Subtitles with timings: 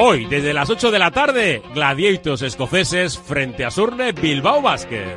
[0.00, 5.16] Hoy, desde las 8 de la tarde, Gladiators escoceses frente a Surne Bilbao Basket.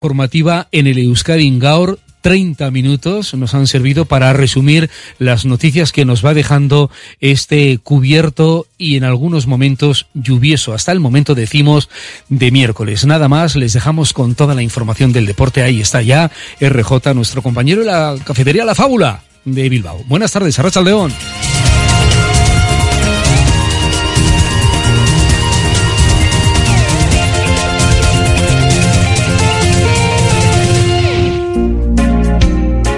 [0.00, 6.04] Formativa en el Euskadi Ingaur 30 minutos nos han servido para resumir las noticias que
[6.04, 10.74] nos va dejando este cubierto y en algunos momentos lluvioso.
[10.74, 11.90] Hasta el momento decimos
[12.28, 13.06] de miércoles.
[13.06, 15.62] Nada más, les dejamos con toda la información del deporte.
[15.62, 20.02] Ahí está ya RJ, nuestro compañero de la cafetería La Fábula de Bilbao.
[20.08, 21.12] Buenas tardes, Arracha León.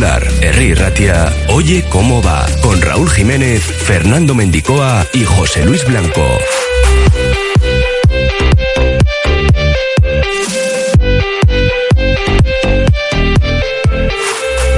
[0.00, 0.26] Popular,
[0.76, 6.26] Ratia, Oye cómo va, con Raúl Jiménez, Fernando Mendicoa y José Luis Blanco.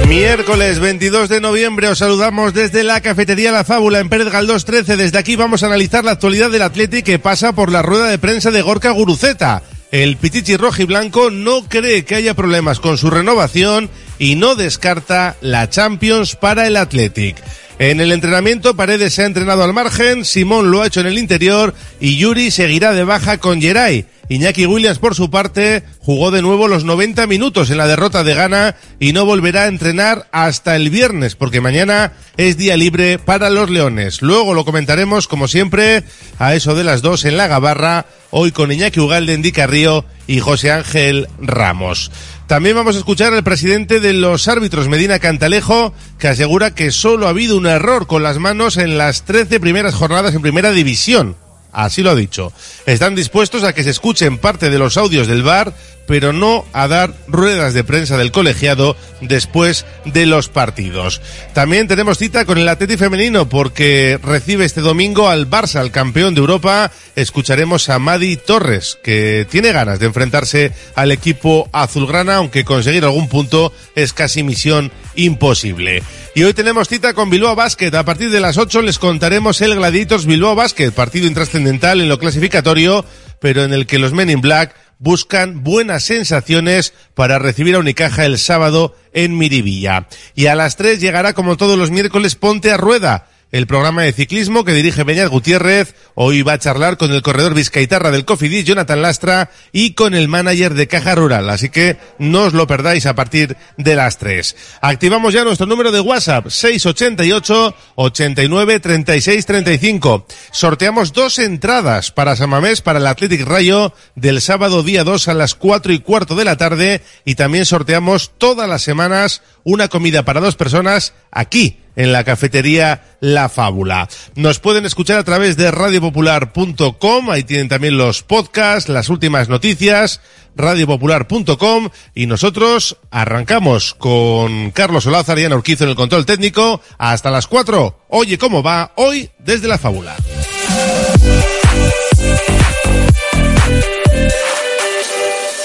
[0.09, 4.97] Miércoles 22 de noviembre os saludamos desde la cafetería La Fábula en Pérez Galdós 13.
[4.97, 8.17] Desde aquí vamos a analizar la actualidad del Atleti que pasa por la rueda de
[8.19, 9.63] prensa de Gorka Guruceta.
[9.93, 13.89] El Pitichi rojo y blanco no cree que haya problemas con su renovación
[14.19, 17.37] y no descarta la Champions para el Athletic.
[17.79, 21.17] En el entrenamiento, Paredes se ha entrenado al margen, Simón lo ha hecho en el
[21.17, 24.05] interior y Yuri seguirá de baja con Geray.
[24.29, 28.33] Iñaki Williams, por su parte, jugó de nuevo los 90 minutos en la derrota de
[28.33, 33.49] Ghana y no volverá a entrenar hasta el viernes, porque mañana es día libre para
[33.49, 34.21] los Leones.
[34.21, 36.03] Luego lo comentaremos, como siempre,
[36.39, 40.39] a eso de las dos en la Gabarra, hoy con Iñaki Ugalde en Río y
[40.39, 42.09] José Ángel Ramos.
[42.47, 47.27] También vamos a escuchar al presidente de los árbitros, Medina Cantalejo, que asegura que solo
[47.27, 51.35] ha habido un error con las manos en las 13 primeras jornadas en primera división.
[51.73, 52.53] Así lo ha dicho.
[52.85, 55.73] Están dispuestos a que se escuchen parte de los audios del bar,
[56.05, 61.21] pero no a dar ruedas de prensa del colegiado después de los partidos.
[61.53, 66.35] También tenemos cita con el Atleti femenino porque recibe este domingo al Barça, al campeón
[66.35, 66.91] de Europa.
[67.15, 73.29] Escucharemos a Madi Torres, que tiene ganas de enfrentarse al equipo azulgrana, aunque conseguir algún
[73.29, 76.03] punto es casi misión imposible.
[76.35, 77.93] Y hoy tenemos cita con Bilbao Basket.
[77.93, 82.17] A partir de las 8 les contaremos el Gladiators Bilbao Basket, partido intrascendental en lo
[82.17, 83.05] clasificatorio,
[83.39, 88.25] pero en el que los Men in Black buscan buenas sensaciones para recibir a Unicaja
[88.25, 90.07] el sábado en Miribilla.
[90.33, 94.13] Y a las 3 llegará como todos los miércoles Ponte a Rueda el programa de
[94.13, 95.93] ciclismo que dirige Beñat Gutiérrez.
[96.15, 100.27] Hoy va a charlar con el corredor vizcaitarra del Cofidis, Jonathan Lastra, y con el
[100.27, 101.47] manager de Caja Rural.
[101.51, 104.55] Así que no os lo perdáis a partir de las 3.
[104.81, 110.25] Activamos ya nuestro número de WhatsApp, 688 89 36 35.
[110.51, 115.53] Sorteamos dos entradas para Samamés para el Athletic Rayo del sábado día 2 a las
[115.53, 120.41] 4 y cuarto de la tarde y también sorteamos todas las semanas una comida para
[120.41, 124.07] dos personas aquí en la cafetería La Fábula.
[124.35, 130.21] Nos pueden escuchar a través de radiopopular.com, ahí tienen también los podcasts, las últimas noticias,
[130.55, 137.47] radiopopular.com y nosotros arrancamos con Carlos Olázar y Ana en el control técnico hasta las
[137.47, 138.05] 4.
[138.09, 138.91] Oye, ¿cómo va?
[138.95, 140.15] Hoy desde La Fábula.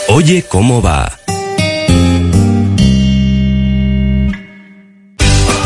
[0.08, 1.17] Oye, ¿cómo va?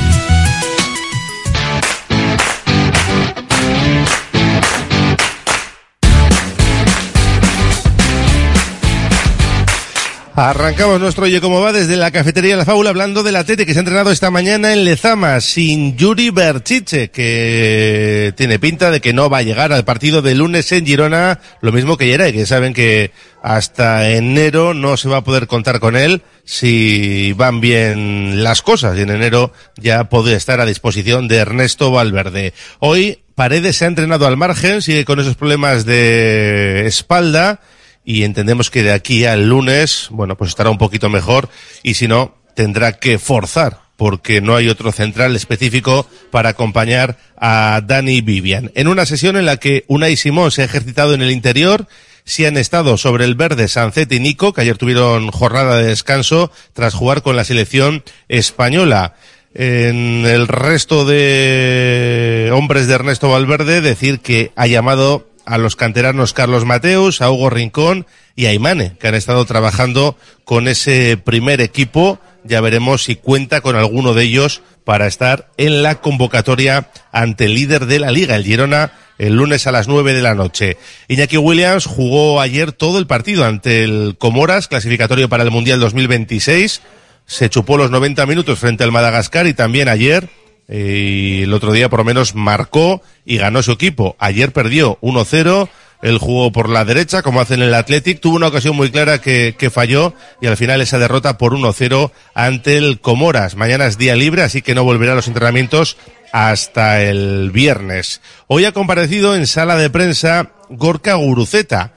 [10.33, 13.79] Arrancamos nuestro Oye Cómo Va desde la cafetería La Fábula hablando del atleta que se
[13.79, 19.29] ha entrenado esta mañana en Lezama sin Yuri Berchiche, que tiene pinta de que no
[19.29, 22.73] va a llegar al partido de lunes en Girona, lo mismo que Yeray, que saben
[22.73, 23.11] que
[23.43, 28.97] hasta enero no se va a poder contar con él si van bien las cosas
[28.97, 32.53] y en enero ya podría estar a disposición de Ernesto Valverde.
[32.79, 37.59] Hoy Paredes se ha entrenado al margen, sigue con esos problemas de espalda
[38.03, 41.49] y entendemos que de aquí al lunes, bueno, pues estará un poquito mejor
[41.83, 47.81] y si no, tendrá que forzar porque no hay otro central específico para acompañar a
[47.85, 48.71] Dani Vivian.
[48.73, 51.85] En una sesión en la que Unai Simón se ha ejercitado en el interior,
[52.23, 56.51] sí han estado sobre el verde Sancet y Nico, que ayer tuvieron jornada de descanso
[56.73, 59.13] tras jugar con la selección española.
[59.53, 66.31] En el resto de hombres de Ernesto Valverde, decir que ha llamado a los canteranos
[66.31, 70.15] Carlos Mateus, a Hugo Rincón y a Imane, que han estado trabajando
[70.45, 72.21] con ese primer equipo.
[72.45, 77.55] Ya veremos si cuenta con alguno de ellos para estar en la convocatoria ante el
[77.55, 80.77] líder de la liga, el Girona, el lunes a las nueve de la noche.
[81.09, 86.81] Iñaki Williams jugó ayer todo el partido ante el Comoras, clasificatorio para el Mundial 2026.
[87.25, 90.29] Se chupó los 90 minutos frente al Madagascar y también ayer
[90.71, 94.15] y el otro día por lo menos marcó y ganó su equipo.
[94.19, 95.69] Ayer perdió 1-0,
[96.01, 99.19] él jugó por la derecha como hacen en el Athletic, tuvo una ocasión muy clara
[99.19, 103.55] que, que falló y al final esa derrota por 1-0 ante el Comoras.
[103.55, 105.97] Mañana es día libre, así que no volverá a los entrenamientos
[106.31, 108.21] hasta el viernes.
[108.47, 111.93] Hoy ha comparecido en sala de prensa Gorka Guruceta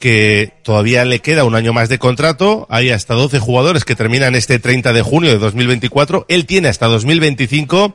[0.00, 2.66] que todavía le queda un año más de contrato.
[2.70, 6.24] Hay hasta 12 jugadores que terminan este 30 de junio de 2024.
[6.28, 7.94] Él tiene hasta 2025,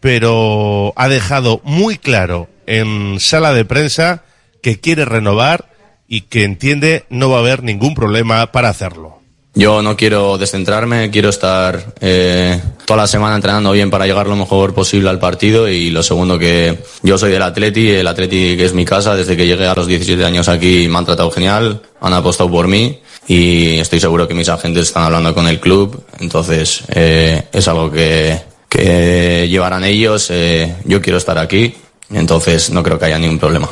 [0.00, 4.24] pero ha dejado muy claro en sala de prensa
[4.62, 5.70] que quiere renovar
[6.08, 9.20] y que entiende no va a haber ningún problema para hacerlo.
[9.56, 14.34] Yo no quiero descentrarme, quiero estar eh, toda la semana entrenando bien para llegar lo
[14.34, 18.64] mejor posible al partido y lo segundo que yo soy del Atleti, el Atleti que
[18.64, 21.82] es mi casa, desde que llegué a los 17 años aquí me han tratado genial,
[22.00, 26.02] han apostado por mí y estoy seguro que mis agentes están hablando con el club,
[26.18, 31.76] entonces eh, es algo que, que llevarán ellos, eh, yo quiero estar aquí,
[32.10, 33.68] entonces no creo que haya ningún problema.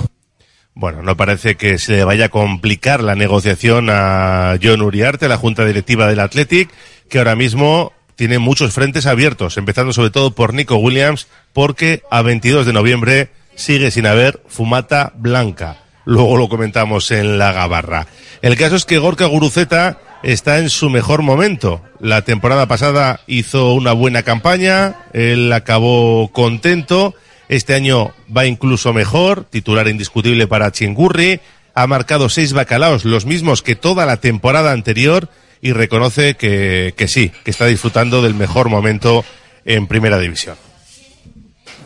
[0.75, 5.37] Bueno, no parece que se le vaya a complicar la negociación a John Uriarte, la
[5.37, 6.71] junta directiva del Athletic,
[7.11, 12.23] que ahora mismo tiene muchos frentes abiertos, empezando sobre todo por Nico Williams, porque a
[12.23, 15.83] 22 de noviembre sigue sin haber fumata blanca.
[16.05, 18.07] Luego lo comentamos en la gabarra.
[18.41, 21.83] El caso es que Gorka Guruceta está en su mejor momento.
[22.00, 27.14] La temporada pasada hizo una buena campaña, él acabó contento
[27.52, 31.40] este año va incluso mejor, titular indiscutible para Chingurri,
[31.75, 35.28] ha marcado seis bacalaos, los mismos que toda la temporada anterior,
[35.61, 39.25] y reconoce que, que sí, que está disfrutando del mejor momento
[39.64, 40.56] en primera división.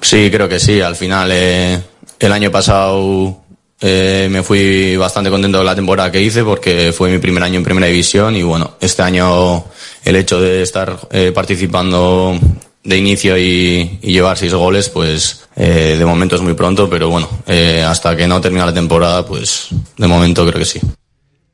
[0.01, 0.81] Sí, creo que sí.
[0.81, 1.81] Al final, eh,
[2.19, 3.43] el año pasado
[3.81, 7.59] eh, me fui bastante contento de la temporada que hice porque fue mi primer año
[7.59, 9.65] en primera división y bueno, este año
[10.05, 12.39] el hecho de estar eh, participando
[12.87, 17.29] de inicio y, llevar seis goles, pues eh, de momento es muy pronto, pero bueno,
[17.47, 20.81] eh, hasta que no termine la temporada, pues de momento creo que sí.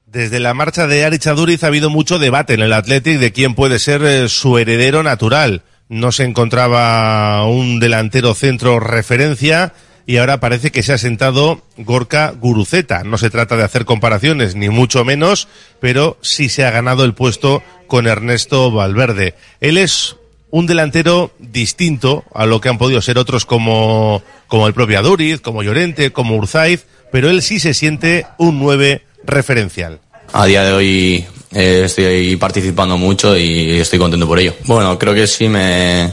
[0.07, 3.55] Desde la marcha de Ari Chaduriz ha habido mucho debate en el Athletic de quién
[3.55, 5.63] puede ser eh, su heredero natural.
[5.89, 9.73] No se encontraba un delantero centro referencia
[10.07, 13.05] y ahora parece que se ha sentado Gorka Guruceta.
[13.05, 15.49] No se trata de hacer comparaciones, ni mucho menos,
[15.81, 19.35] pero sí se ha ganado el puesto con Ernesto Valverde.
[19.61, 20.17] Él es
[20.53, 25.41] un delantero distinto a lo que han podido ser otros como, como el propio Aduriz,
[25.41, 29.99] como Llorente, como Urzaiz, pero él sí se siente un 9 referencial.
[30.33, 34.55] A día de hoy eh, estoy participando mucho y estoy contento por ello.
[34.65, 36.13] Bueno, creo que sí me,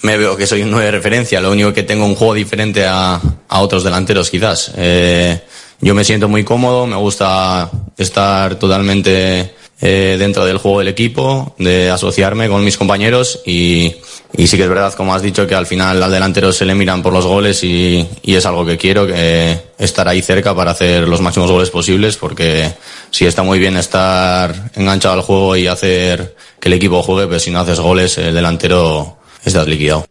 [0.00, 2.86] me veo que soy un 9 de referencia, lo único que tengo un juego diferente
[2.86, 4.72] a, a otros delanteros quizás.
[4.76, 5.42] Eh,
[5.82, 11.54] yo me siento muy cómodo, me gusta estar totalmente eh, dentro del juego del equipo,
[11.58, 13.94] de asociarme con mis compañeros y,
[14.36, 16.74] y, sí que es verdad, como has dicho, que al final al delantero se le
[16.74, 20.72] miran por los goles y, y, es algo que quiero, que estar ahí cerca para
[20.72, 22.72] hacer los máximos goles posibles porque
[23.10, 27.38] sí está muy bien estar enganchado al juego y hacer que el equipo juegue, pero
[27.38, 30.06] si no haces goles el delantero estás liquidado.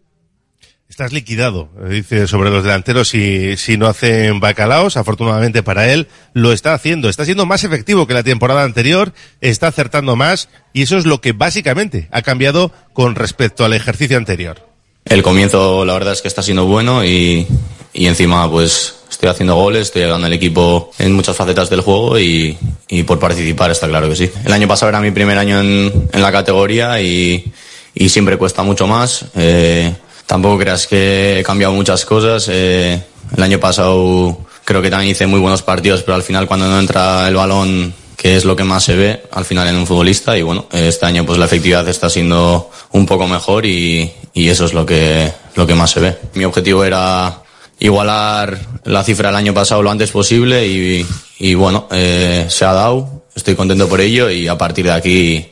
[0.98, 4.98] Estás liquidado, dice sobre los delanteros si, si no hacen bacalaos.
[4.98, 7.08] Afortunadamente para él lo está haciendo.
[7.08, 11.22] Está siendo más efectivo que la temporada anterior, está acertando más y eso es lo
[11.22, 14.68] que básicamente ha cambiado con respecto al ejercicio anterior.
[15.06, 17.46] El comienzo la verdad es que está siendo bueno y,
[17.94, 22.18] y encima pues estoy haciendo goles, estoy ayudando al equipo en muchas facetas del juego
[22.18, 24.32] y, y, por participar está claro que sí.
[24.44, 27.54] El año pasado era mi primer año en, en la categoría y,
[27.94, 29.26] y siempre cuesta mucho más.
[29.36, 29.94] Eh,
[30.28, 32.48] Tampoco creas que he cambiado muchas cosas.
[32.52, 33.02] Eh,
[33.36, 36.80] el año pasado creo que también hice muy buenos partidos, pero al final cuando no
[36.80, 40.38] entra el balón, que es lo que más se ve al final en un futbolista,
[40.38, 44.66] y bueno, este año pues la efectividad está siendo un poco mejor y, y eso
[44.66, 46.18] es lo que, lo que más se ve.
[46.34, 47.42] Mi objetivo era
[47.80, 51.06] igualar la cifra del año pasado lo antes posible y,
[51.40, 55.52] y bueno, eh, se ha dado, estoy contento por ello y a partir de aquí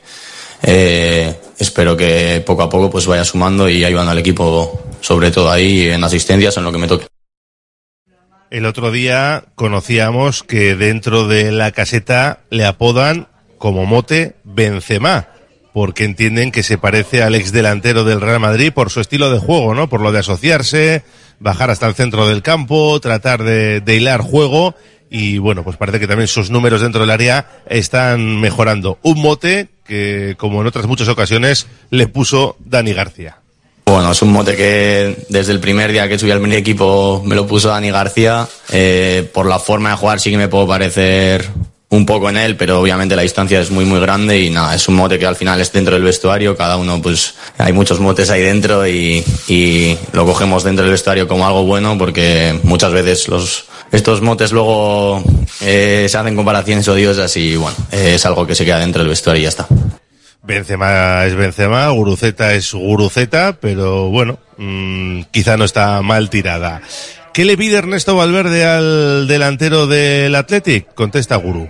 [0.68, 5.52] eh, espero que poco a poco pues vaya sumando y ayudando al equipo, sobre todo
[5.52, 7.08] ahí en asistencias, en lo que me toque.
[8.50, 15.30] El otro día conocíamos que dentro de la caseta le apodan como mote Benzema,
[15.74, 19.40] porque entienden que se parece al ex delantero del Real Madrid por su estilo de
[19.40, 19.90] juego, ¿no?
[19.90, 21.04] Por lo de asociarse,
[21.40, 24.76] bajar hasta el centro del campo, tratar de, de hilar juego
[25.10, 29.00] y bueno, pues parece que también sus números dentro del área están mejorando.
[29.04, 33.38] Un mote que, como en otras muchas ocasiones, le puso Dani García.
[33.86, 37.36] Bueno, es un mote que desde el primer día que subí al primer equipo me
[37.36, 38.48] lo puso Dani García.
[38.72, 41.46] Eh, por la forma de jugar sí que me puedo parecer
[41.90, 44.88] un poco en él, pero obviamente la distancia es muy muy grande y nada, es
[44.88, 48.30] un mote que al final es dentro del vestuario, cada uno pues hay muchos motes
[48.32, 53.28] ahí dentro y, y lo cogemos dentro del vestuario como algo bueno porque muchas veces
[53.28, 55.24] los estos motes luego
[55.62, 59.10] eh, se hacen comparaciones odiosas y bueno, eh, es algo que se queda dentro del
[59.10, 59.68] vestuario y ya está.
[60.44, 66.82] Benzema es Benzema, Guruceta es Guruceta, pero bueno, mmm, quizá no está mal tirada.
[67.34, 70.94] ¿Qué le pide Ernesto Valverde al delantero del Athletic?
[70.94, 71.68] Contesta Guru.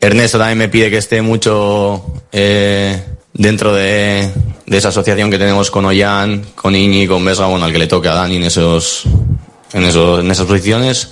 [0.00, 4.30] Ernesto también me pide que esté mucho eh, dentro de,
[4.66, 7.86] de, esa asociación que tenemos con Ollán, con Iñi, con Vesga, bueno, al que le
[7.86, 9.04] toque a Dani en esos
[9.72, 11.10] en, eso, en esas posiciones.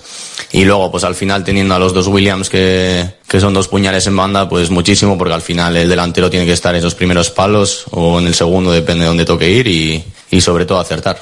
[0.54, 4.06] Y luego, pues al final teniendo a los dos Williams que, que son dos puñales
[4.06, 7.28] en banda, pues muchísimo, porque al final el delantero tiene que estar en esos primeros
[7.30, 11.18] palos o en el segundo, depende de dónde toque ir y, y sobre todo acertar.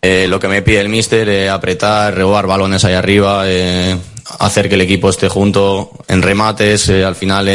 [0.00, 3.96] Eh, lo que me pide el míster, eh, apretar, robar balones ahí arriba, eh,
[4.38, 6.88] hacer que el equipo esté junto en remates.
[6.88, 7.50] eh, al final,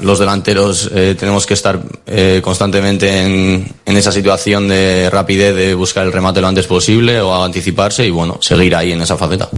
[0.00, 1.80] los delanteros tenemos que estar
[2.42, 7.42] constantemente en, en esa situación de rapidez, de buscar el remate lo antes posible o
[7.42, 9.48] anticiparse y bueno, seguir ahí en esa faceta.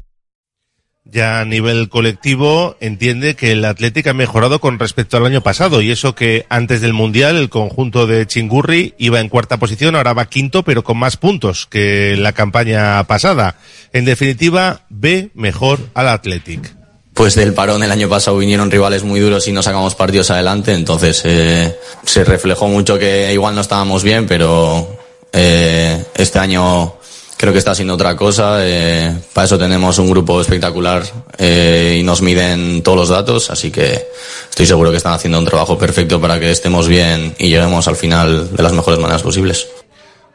[1.08, 5.80] Ya a nivel colectivo entiende que el Atlético ha mejorado con respecto al año pasado
[5.80, 10.14] y eso que antes del Mundial el conjunto de Chingurri iba en cuarta posición, ahora
[10.14, 13.56] va quinto pero con más puntos que la campaña pasada.
[13.92, 16.74] En definitiva, ve mejor al Athletic.
[17.14, 20.74] Pues del parón el año pasado vinieron rivales muy duros y no sacamos partidos adelante,
[20.74, 24.98] entonces eh, se reflejó mucho que igual no estábamos bien, pero
[25.32, 26.96] eh, este año
[27.36, 28.58] creo que está siendo otra cosa.
[28.62, 31.02] eh, para eso tenemos un grupo espectacular
[31.38, 34.06] eh, y nos miden todos los datos, así que
[34.50, 37.96] estoy seguro que están haciendo un trabajo perfecto para que estemos bien y lleguemos al
[37.96, 39.66] final de las mejores maneras posibles.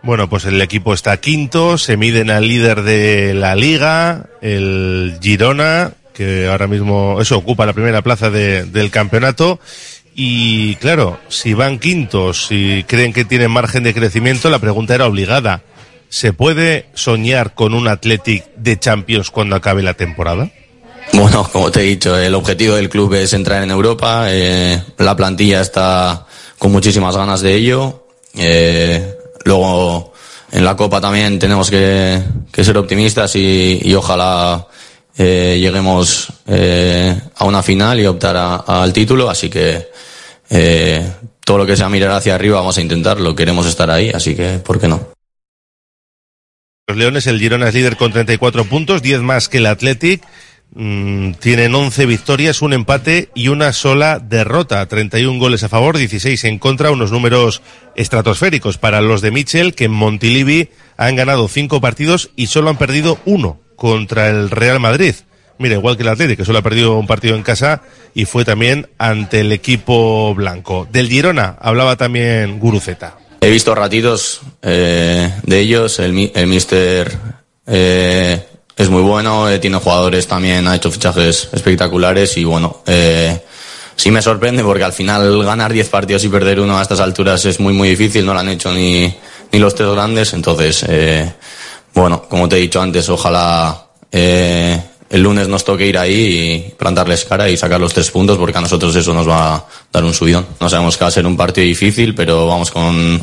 [0.03, 5.93] Bueno, pues el equipo está quinto, se miden al líder de la liga, el Girona,
[6.13, 9.59] que ahora mismo eso ocupa la primera plaza de- del campeonato.
[10.15, 15.05] Y claro, si van quintos, si creen que tienen margen de crecimiento, la pregunta era
[15.05, 15.61] obligada.
[16.11, 20.51] ¿Se puede soñar con un Athletic de Champions cuando acabe la temporada?
[21.13, 24.25] Bueno, como te he dicho, el objetivo del club es entrar en Europa.
[24.27, 26.25] eh, la plantilla está
[26.59, 28.07] con muchísimas ganas de ello.
[28.35, 29.15] eh,
[29.45, 30.11] luego,
[30.51, 32.21] en la Copa también tenemos que,
[32.61, 34.67] ser optimistas y, y ojalá
[35.17, 39.29] eh, lleguemos eh, a una final y optar al título.
[39.29, 39.87] Así que
[40.49, 41.09] eh,
[41.45, 43.33] todo lo que sea mirar hacia arriba vamos a intentarlo.
[43.33, 45.10] Queremos estar ahí, así que ¿por qué no?
[46.87, 50.21] Los Leones, el Girona es líder con 34 puntos, 10 más que el Athletic.
[50.73, 54.85] Mm, tienen 11 victorias, un empate y una sola derrota.
[54.85, 57.61] 31 goles a favor, 16 en contra, unos números
[57.95, 62.77] estratosféricos para los de Mitchell, que en Montilivi han ganado 5 partidos y solo han
[62.77, 65.15] perdido uno contra el Real Madrid.
[65.59, 67.83] Mira, igual que el Athletic, que solo ha perdido un partido en casa
[68.13, 70.87] y fue también ante el equipo blanco.
[70.91, 73.20] Del Girona hablaba también Guruceta.
[73.43, 75.97] He visto ratitos eh, de ellos.
[75.99, 77.11] El, mi- el mister
[77.65, 78.45] eh,
[78.77, 83.39] es muy bueno, eh, tiene jugadores también, ha hecho fichajes espectaculares y bueno, eh,
[83.95, 87.43] sí me sorprende porque al final ganar 10 partidos y perder uno a estas alturas
[87.45, 89.13] es muy muy difícil, no lo han hecho ni,
[89.51, 91.31] ni los tres grandes, entonces eh,
[91.93, 93.87] bueno, como te he dicho antes, ojalá
[95.11, 96.13] el lunes nos toque ir ahí
[96.69, 99.65] y plantarles cara y sacar los tres puntos porque a nosotros eso nos va a
[99.91, 100.45] dar un subidón.
[100.59, 103.19] No sabemos que va a ser un partido difícil, pero vamos con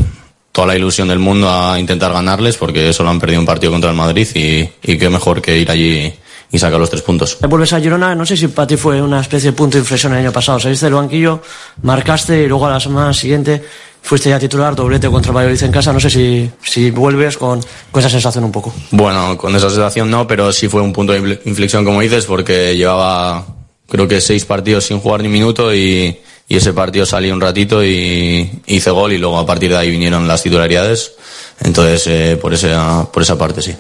[0.52, 3.90] toda la ilusión del mundo a intentar ganarles porque solo han perdido un partido contra
[3.90, 6.12] el Madrid y, y qué mejor que ir allí
[6.50, 7.38] y sacar los tres puntos.
[7.48, 10.12] Vuelves a Girona, no sé si para ti fue una especie de punto de inflexión
[10.12, 10.60] el año pasado.
[10.60, 11.42] Saliste del banquillo,
[11.82, 13.62] marcaste y luego a la semana siguiente
[14.02, 15.92] fuiste ya titular, doblete contra el Valladolid en casa.
[15.92, 18.74] No sé si, si vuelves con, con esa sensación un poco.
[18.90, 22.24] Bueno, con esa sensación no, pero sí fue un punto de infle- inflexión, como dices,
[22.26, 23.46] porque llevaba
[23.88, 27.82] creo que seis partidos sin jugar ni minuto y, y ese partido salí un ratito
[27.82, 31.12] y hice gol y luego a partir de ahí vinieron las titularidades.
[31.60, 33.74] Entonces, eh, por, esa, por esa parte sí.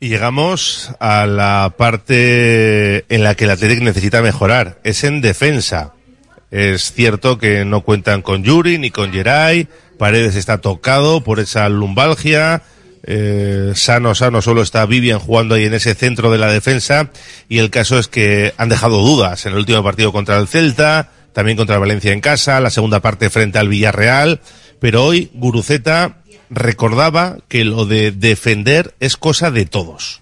[0.00, 4.80] Y llegamos a la parte en la que el Athletic necesita mejorar.
[4.82, 5.92] Es en defensa.
[6.52, 9.68] Es cierto que no cuentan con Yuri ni con Geray.
[9.96, 12.62] Paredes está tocado por esa lumbalgia.
[13.04, 17.10] Eh, sano, sano, solo está Vivian jugando ahí en ese centro de la defensa.
[17.48, 21.10] Y el caso es que han dejado dudas en el último partido contra el Celta,
[21.32, 24.40] también contra el Valencia en casa, la segunda parte frente al Villarreal.
[24.78, 26.18] Pero hoy Guruceta
[26.50, 30.20] recordaba que lo de defender es cosa de todos.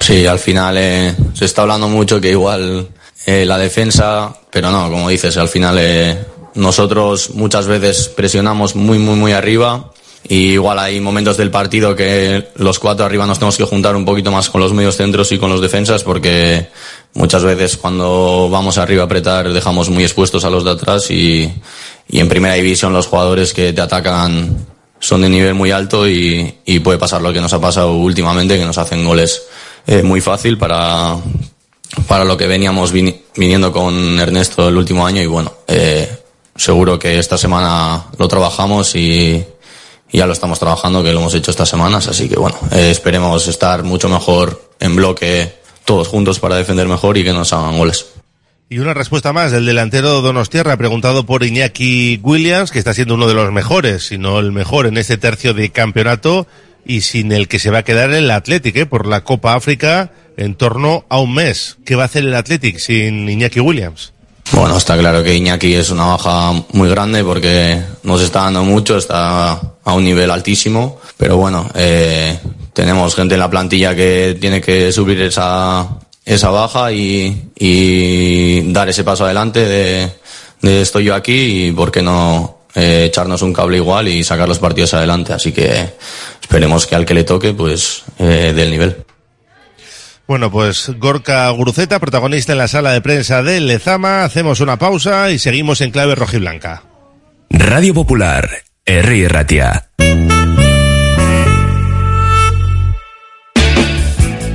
[0.00, 2.88] Sí, al final eh, se está hablando mucho que igual
[3.26, 6.18] eh, la defensa, pero no, como dices, al final eh,
[6.54, 9.90] nosotros muchas veces presionamos muy, muy, muy arriba
[10.28, 14.04] y igual hay momentos del partido que los cuatro arriba nos tenemos que juntar un
[14.04, 16.68] poquito más con los medios centros y con los defensas porque
[17.12, 21.52] muchas veces cuando vamos arriba a apretar dejamos muy expuestos a los de atrás y,
[22.08, 24.66] y en primera división los jugadores que te atacan
[24.98, 28.56] son de nivel muy alto y, y puede pasar lo que nos ha pasado últimamente,
[28.56, 29.42] que nos hacen goles
[29.86, 31.18] eh, muy fácil para,
[32.06, 36.08] para lo que veníamos vini- viniendo con Ernesto el último año y bueno, eh,
[36.56, 39.44] seguro que esta semana lo trabajamos y,
[40.12, 43.48] ya lo estamos trabajando, que lo hemos hecho estas semanas, así que bueno, eh, esperemos
[43.48, 45.54] estar mucho mejor en bloque
[45.84, 48.06] todos juntos para defender mejor y que nos hagan goles.
[48.70, 53.26] Y una respuesta más del delantero Donostierra, preguntado por Iñaki Williams, que está siendo uno
[53.26, 56.46] de los mejores, si no el mejor en este tercio de campeonato.
[56.86, 58.84] y sin el que se va a quedar el Athletic, ¿eh?
[58.86, 61.76] por la Copa África en torno a un mes.
[61.84, 64.12] ¿Qué va a hacer el Athletic sin Iñaki Williams?
[64.52, 68.96] Bueno, está claro que Iñaki es una baja muy grande porque nos está dando mucho,
[68.96, 72.38] está a un nivel altísimo, pero bueno, eh,
[72.72, 75.88] tenemos gente en la plantilla que tiene que subir esa,
[76.24, 80.10] esa baja y, dar ese paso adelante de,
[80.60, 84.48] de estoy yo aquí y por qué no eh, echarnos un cable igual y sacar
[84.48, 85.32] los partidos adelante.
[85.32, 85.94] Así que
[86.40, 88.96] esperemos que al que le toque, pues, eh, del nivel.
[90.26, 94.24] Bueno, pues Gorka Guruceta, protagonista en la sala de prensa de Lezama.
[94.24, 96.82] Hacemos una pausa y seguimos en clave rojiblanca.
[97.50, 98.48] Radio Popular,
[98.86, 99.28] R.
[99.28, 99.90] Ratia.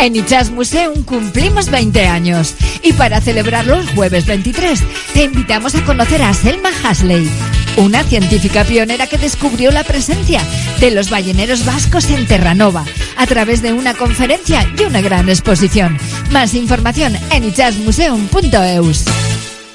[0.00, 4.82] En Ichas Museum cumplimos 20 años y para celebrarlo el jueves 23
[5.12, 7.28] te invitamos a conocer a Selma Hasley,
[7.76, 10.40] una científica pionera que descubrió la presencia
[10.80, 12.86] de los balleneros vascos en Terranova
[13.18, 15.98] a través de una conferencia y una gran exposición.
[16.30, 19.04] Más información en ichasmuseum.eus.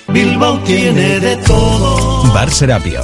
[0.07, 2.33] Bilbao tiene de todo.
[2.33, 3.03] Bar Serapio.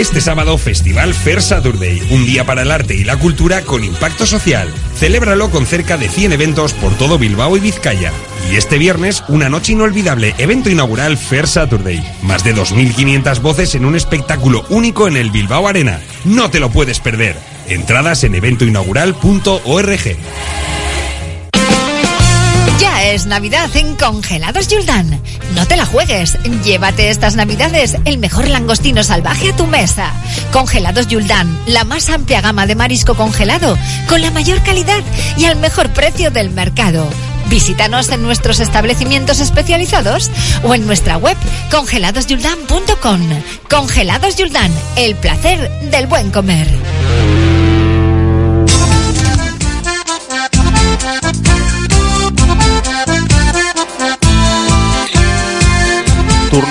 [0.00, 4.24] Este sábado, Festival Fair Saturday, un día para el arte y la cultura con impacto
[4.24, 4.72] social.
[4.96, 8.10] Celébralo con cerca de 100 eventos por todo Bilbao y Vizcaya.
[8.50, 12.02] Y este viernes, una noche inolvidable, evento inaugural Fair Saturday.
[12.22, 16.00] Más de 2.500 voces en un espectáculo único en el Bilbao Arena.
[16.24, 17.36] No te lo puedes perder.
[17.68, 20.16] Entradas en eventoinaugural.org.
[23.02, 25.22] Es Navidad en Congelados Yuldan.
[25.54, 26.36] No te la juegues.
[26.62, 30.12] Llévate estas Navidades el mejor langostino salvaje a tu mesa.
[30.52, 35.02] Congelados Yuldan, la más amplia gama de marisco congelado, con la mayor calidad
[35.38, 37.08] y al mejor precio del mercado.
[37.48, 40.30] Visítanos en nuestros establecimientos especializados
[40.62, 41.36] o en nuestra web
[41.70, 43.20] congeladosyuldan.com.
[43.68, 46.68] Congelados Yuldan, el placer del buen comer.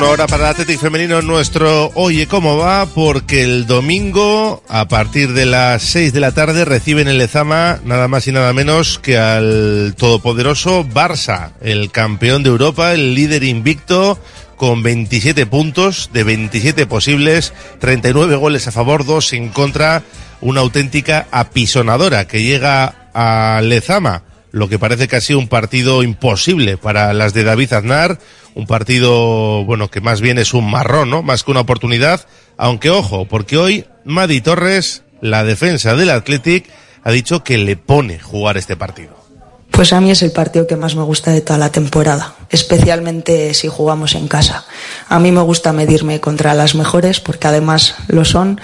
[0.02, 5.46] Ahora para el Atlético Femenino nuestro Oye cómo va, porque el domingo a partir de
[5.46, 9.96] las 6 de la tarde reciben en Lezama nada más y nada menos que al
[9.98, 14.18] todopoderoso Barça, el campeón de Europa, el líder invicto
[14.56, 20.04] con 27 puntos de 27 posibles, 39 goles a favor, 2 en contra,
[20.42, 26.04] una auténtica apisonadora que llega a Lezama lo que parece que ha sido un partido
[26.04, 28.20] imposible para las de David Aznar,
[28.56, 31.22] un partido, bueno, que más bien es un marrón, ¿no?
[31.22, 32.26] Más que una oportunidad,
[32.58, 36.66] aunque ojo, porque hoy Madi Torres, la defensa del Athletic,
[37.04, 39.20] ha dicho que le pone jugar este partido.
[39.72, 43.54] Pues a mí es el partido que más me gusta de toda la temporada, especialmente
[43.54, 44.66] si jugamos en casa.
[45.08, 48.60] A mí me gusta medirme contra las mejores, porque además lo son,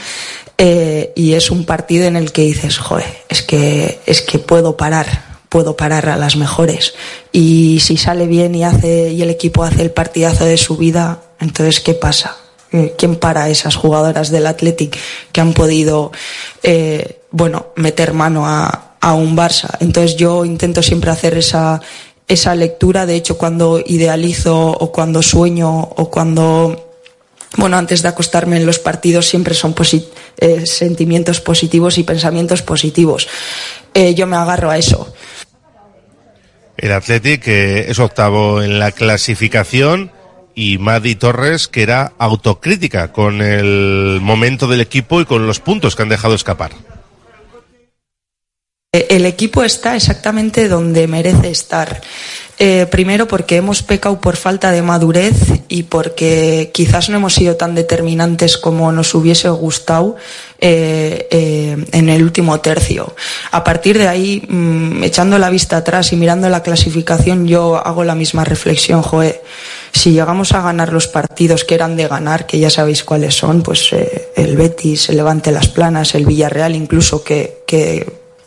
[0.58, 4.78] eh, y es un partido en el que dices, joder, es que, es que puedo
[4.78, 6.94] parar, puedo parar a las mejores.
[7.32, 11.22] Y si sale bien y hace y el equipo hace el partidazo de su vida,
[11.40, 12.38] entonces ¿qué pasa?
[12.72, 14.98] Eh, ¿Quién para esas jugadoras del Athletic
[15.32, 16.12] que han podido,
[16.62, 18.82] eh, bueno, meter mano a,
[19.14, 19.70] un Barça?
[19.80, 21.80] Entonces yo intento siempre hacer esa
[22.28, 23.06] esa lectura.
[23.06, 26.92] De hecho, cuando idealizo o cuando sueño o cuando
[27.58, 29.76] bueno, antes de acostarme en los partidos siempre son
[30.38, 33.28] eh, sentimientos positivos y pensamientos positivos.
[33.94, 35.14] Yo me agarro a eso.
[36.78, 40.12] El Athletic es octavo en la clasificación
[40.54, 45.96] y Madi Torres que era autocrítica con el momento del equipo y con los puntos
[45.96, 46.72] que han dejado escapar.
[48.96, 52.02] Eh, El equipo está exactamente donde merece estar.
[52.58, 55.36] Eh, primero porque hemos pecado por falta de madurez
[55.68, 60.16] y porque quizás no hemos sido tan determinantes como nos hubiese gustado
[60.62, 61.28] eh,
[61.92, 63.14] en el último tercio.
[63.52, 68.06] A partir de ahí, mm, echando la vista atrás y mirando la clasificación, yo hago
[68.06, 69.42] la misma reflexión, Joe.
[69.92, 73.62] Si llegamos a ganar los partidos que eran de ganar, que ya sabéis cuáles son,
[73.62, 77.64] pues el Betis, el Levante Las Planas, el Villarreal, incluso que,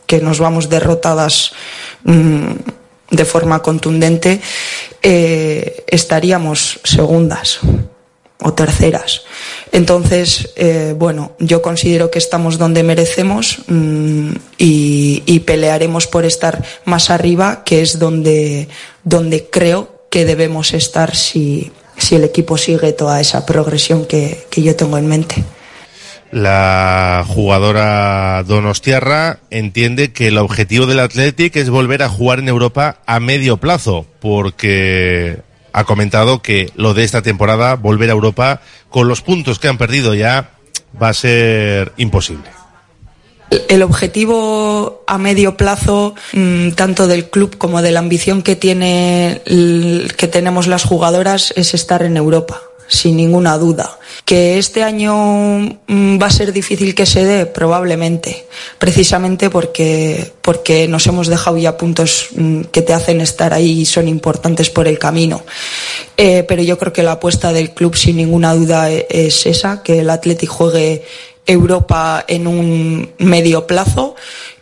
[0.09, 1.53] que nos vamos derrotadas
[2.03, 2.53] mm,
[3.11, 4.41] de forma contundente,
[5.03, 7.61] eh, estaríamos segundas
[8.41, 9.23] o terceras.
[9.71, 16.65] Entonces, eh, bueno, yo considero que estamos donde merecemos mm, y, y pelearemos por estar
[16.85, 18.69] más arriba, que es donde,
[19.05, 24.63] donde creo que debemos estar si, si el equipo sigue toda esa progresión que, que
[24.63, 25.45] yo tengo en mente.
[26.31, 32.99] La jugadora Donostiarra entiende que el objetivo del Athletic es volver a jugar en Europa
[33.07, 35.39] a medio plazo, porque
[35.73, 38.61] ha comentado que lo de esta temporada, volver a Europa
[38.91, 40.51] con los puntos que han perdido ya,
[41.01, 42.51] va a ser imposible.
[43.69, 49.41] El objetivo a medio plazo, mm, tanto del club como de la ambición que tiene
[49.47, 53.99] que tenemos las jugadoras, es estar en Europa, sin ninguna duda.
[54.25, 58.47] Que este año mm, va a ser difícil que se dé, probablemente,
[58.79, 63.85] precisamente porque, porque nos hemos dejado ya puntos mm, que te hacen estar ahí y
[63.87, 65.43] son importantes por el camino.
[66.17, 69.83] Eh, pero yo creo que la apuesta del club, sin ninguna duda, e- es esa,
[69.83, 71.05] que el Athletic juegue
[71.47, 74.17] Europa en un medio plazo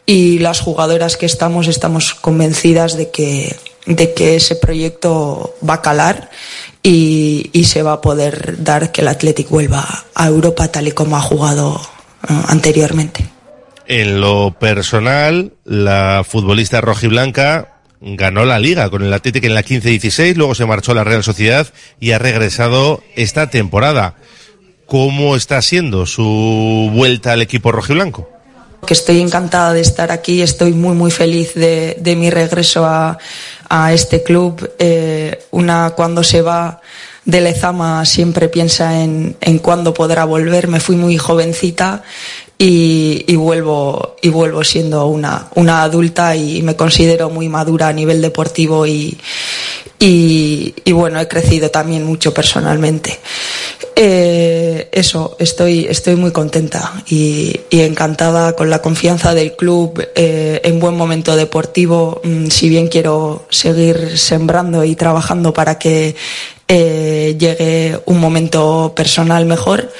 [0.04, 5.82] y las jugadoras que estamos estamos convencidas de que, de que ese proyecto va a
[5.82, 6.30] calar
[6.82, 10.92] y, y se va a poder dar que el Athletic vuelva a Europa tal y
[10.92, 11.80] como ha jugado
[12.28, 13.26] eh, anteriormente.
[13.86, 20.34] En lo personal, la futbolista rojiblanca ganó la liga con el Athletic en la 15-16,
[20.34, 21.66] luego se marchó a la Real Sociedad
[22.00, 24.16] y ha regresado esta temporada.
[24.86, 28.28] ¿Cómo está siendo su vuelta al equipo rojiblanco?
[28.86, 33.18] que estoy encantada de estar aquí, estoy muy muy feliz de, de mi regreso a,
[33.68, 34.70] a este club.
[34.78, 36.80] Eh, una cuando se va
[37.24, 40.68] de Lezama siempre piensa en, en cuándo podrá volver.
[40.68, 42.02] Me fui muy jovencita
[42.58, 48.22] y, vuelvo y vuelvo siendo una, una adulta y me considero muy madura a nivel
[48.22, 49.18] deportivo y,
[49.98, 53.18] y, bueno, he crecido también mucho personalmente.
[53.94, 60.60] Eh, eso, estoy, estoy muy contenta y, y encantada con la confianza del club eh,
[60.64, 62.20] en buen momento deportivo.
[62.24, 66.14] Mm, si bien quiero seguir sembrando y trabajando para que
[66.68, 69.90] eh, llegue un momento personal mejor.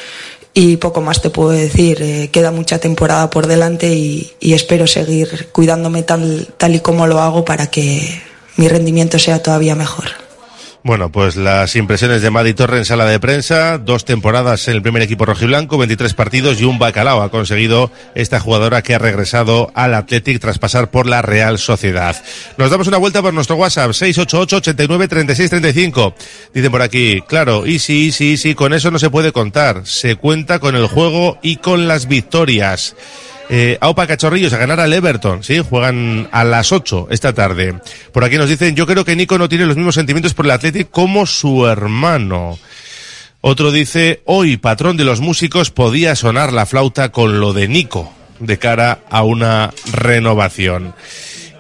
[0.59, 2.01] Y poco más te puedo decir.
[2.01, 7.07] Eh, queda mucha temporada por delante y, y espero seguir cuidándome tal, tal y como
[7.07, 8.23] lo hago para que
[8.57, 10.26] mi rendimiento sea todavía mejor.
[10.87, 14.83] Bueno, pues las impresiones de Madi Torre en sala de prensa, dos temporadas en el
[14.83, 19.73] primer equipo rojiblanco, 23 partidos y un bacalao ha conseguido esta jugadora que ha regresado
[19.75, 22.15] al Athletic tras pasar por la Real Sociedad.
[22.57, 26.15] Nos damos una vuelta por nuestro WhatsApp, 688 89 36 35.
[26.55, 29.85] Dicen por aquí, claro, y sí, sí, sí, con eso no se puede contar.
[29.87, 32.95] Se cuenta con el juego y con las victorias.
[33.49, 35.61] Eh, Aupa Cachorrillos a ganar al Everton, ¿sí?
[35.61, 37.77] Juegan a las 8 esta tarde.
[38.13, 40.51] Por aquí nos dicen, yo creo que Nico no tiene los mismos sentimientos por el
[40.51, 42.59] Athletic como su hermano.
[43.41, 48.13] Otro dice, hoy, patrón de los músicos, podía sonar la flauta con lo de Nico,
[48.41, 50.95] de cara a una renovación.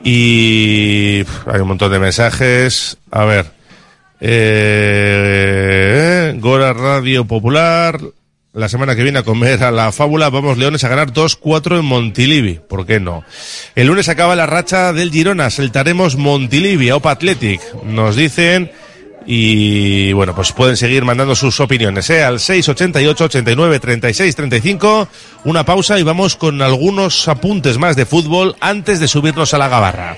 [0.03, 2.99] Y hay un montón de mensajes.
[3.11, 3.46] A ver.
[4.20, 5.07] Eh,
[6.38, 8.01] Gora Radio Popular.
[8.57, 11.85] La semana que viene a comer a la fábula, vamos Leones a ganar 2-4 en
[11.85, 12.55] Montilivi.
[12.66, 13.23] ¿Por qué no?
[13.75, 17.61] El lunes acaba la racha del Girona, saltaremos Montilivi, Opa Athletic.
[17.85, 18.71] Nos dicen
[19.27, 22.25] y bueno, pues pueden seguir mandando sus opiniones, ¿eh?
[22.25, 25.09] Al 688 89 36 35.
[25.45, 29.69] Una pausa y vamos con algunos apuntes más de fútbol antes de subirnos a la
[29.69, 30.16] gabarra.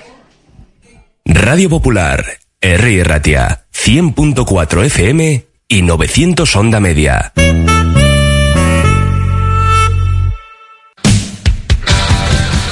[1.25, 2.25] Radio Popular,
[2.61, 3.03] R.
[3.03, 7.33] Ratia, 100.4 FM y 900 Onda Media.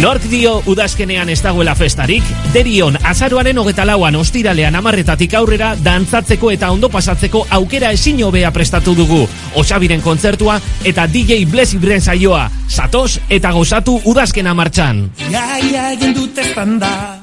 [0.00, 6.68] Nork dio udazkenean ez dagoela festarik, derion azaroaren hogeta lauan ostiralean amarretatik aurrera dantzatzeko eta
[6.74, 9.22] ondo pasatzeko aukera ezin hobea prestatu dugu.
[9.56, 12.50] Osabiren kontzertua eta DJ Bless Ibren saioa.
[12.68, 15.06] Satos eta gozatu udazkena martxan.
[15.30, 17.22] Ya, ya, egin dut estanda.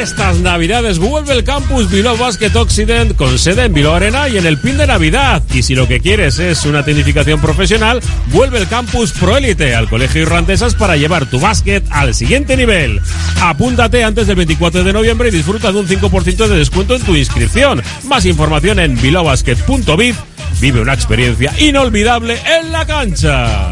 [0.00, 4.46] Estas navidades vuelve el campus Bilbao Basket Occident con sede en Bilbao Arena y en
[4.46, 5.42] el pin de Navidad.
[5.52, 10.22] Y si lo que quieres es una tecnificación profesional, vuelve el campus Proélite al Colegio
[10.22, 13.00] Irrandesas para llevar tu básquet al siguiente nivel.
[13.42, 17.14] Apúntate antes del 24 de noviembre y disfruta de un 5% de descuento en tu
[17.14, 17.82] inscripción.
[18.04, 20.16] Más información en bilbaobasket.biz.
[20.60, 23.70] Vive una experiencia inolvidable en la cancha.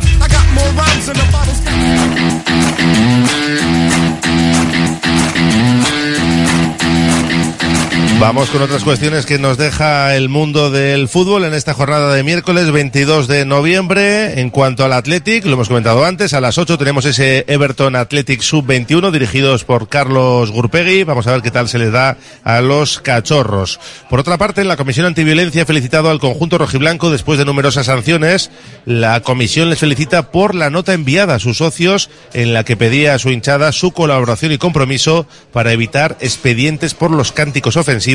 [8.20, 12.24] Vamos con otras cuestiones que nos deja el mundo del fútbol en esta jornada de
[12.24, 14.40] miércoles 22 de noviembre.
[14.40, 18.40] En cuanto al Athletic, lo hemos comentado antes, a las 8 tenemos ese Everton Athletic
[18.40, 21.04] Sub-21 dirigidos por Carlos Gurpegui.
[21.04, 23.78] Vamos a ver qué tal se les da a los cachorros.
[24.10, 28.50] Por otra parte, la Comisión Antiviolencia ha felicitado al conjunto rojiblanco después de numerosas sanciones.
[28.84, 33.14] La comisión les felicita por la nota enviada a sus socios en la que pedía
[33.14, 38.07] a su hinchada su colaboración y compromiso para evitar expedientes por los cánticos ofensivos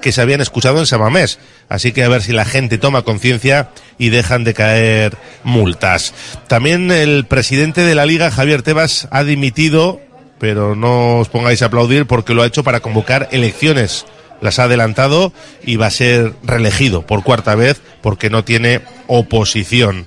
[0.00, 1.38] que se habían escuchado en Samamés.
[1.68, 6.12] Así que a ver si la gente toma conciencia y dejan de caer multas.
[6.48, 10.00] También el presidente de la liga, Javier Tebas, ha dimitido,
[10.38, 14.06] pero no os pongáis a aplaudir porque lo ha hecho para convocar elecciones.
[14.40, 20.06] Las ha adelantado y va a ser reelegido por cuarta vez porque no tiene oposición.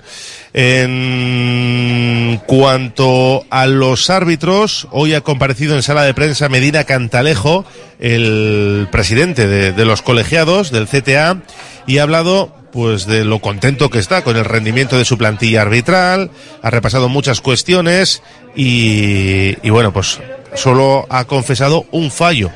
[0.54, 7.66] En cuanto a los árbitros, hoy ha comparecido en sala de prensa Medina Cantalejo,
[8.00, 11.42] el presidente de, los colegiados del CTA,
[11.88, 15.64] y ha hablado pues de lo contento que está con el rendimiento de su plantilla
[15.64, 16.30] arbitral,
[16.62, 18.22] ha repasado muchas cuestiones
[18.56, 20.20] y, y bueno, pues
[20.56, 22.52] solo ha confesado un fallo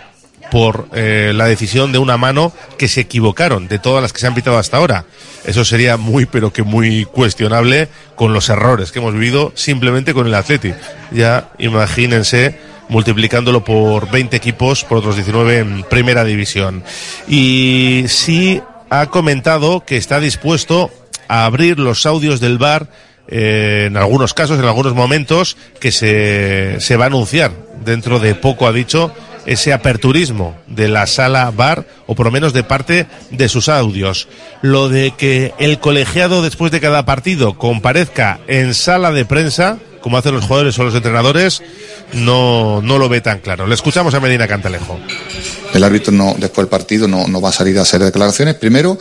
[0.51, 4.27] por eh, la decisión de una mano que se equivocaron de todas las que se
[4.27, 5.05] han pitado hasta ahora.
[5.45, 10.27] Eso sería muy, pero que muy cuestionable con los errores que hemos vivido simplemente con
[10.27, 10.73] el Atleti.
[11.11, 12.57] Ya imagínense
[12.89, 16.83] multiplicándolo por 20 equipos, por otros 19 en primera división.
[17.27, 20.91] Y sí ha comentado que está dispuesto
[21.27, 22.87] a abrir los audios del bar
[23.27, 27.51] eh, en algunos casos, en algunos momentos, que se, se va a anunciar.
[27.83, 29.13] Dentro de poco ha dicho
[29.47, 34.27] ese aperturismo de la sala bar o por lo menos de parte de sus audios.
[34.61, 40.17] Lo de que el colegiado después de cada partido comparezca en sala de prensa, como
[40.17, 41.63] hacen los jugadores o los entrenadores,
[42.13, 43.65] no, no lo ve tan claro.
[43.67, 44.99] Le escuchamos a Medina Cantalejo.
[45.73, 48.55] El árbitro no, después del partido no, no va a salir a hacer declaraciones.
[48.55, 48.97] Primero,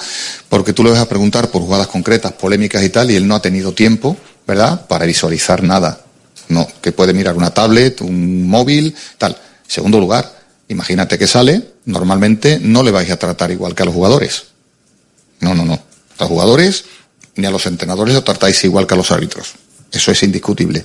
[0.48, 3.34] porque tú le vas a preguntar por jugadas concretas, polémicas y tal, y él no
[3.34, 4.16] ha tenido tiempo,
[4.46, 6.00] ¿verdad?, para visualizar nada.
[6.48, 9.36] No, que puede mirar una tablet, un móvil, tal.
[9.66, 10.35] Segundo lugar,
[10.68, 14.44] imagínate que sale, normalmente no le vais a tratar igual que a los jugadores.
[15.40, 15.74] No, no, no.
[15.74, 16.84] A los jugadores
[17.36, 19.54] ni a los entrenadores lo tratáis igual que a los árbitros.
[19.92, 20.82] Eso es indiscutible.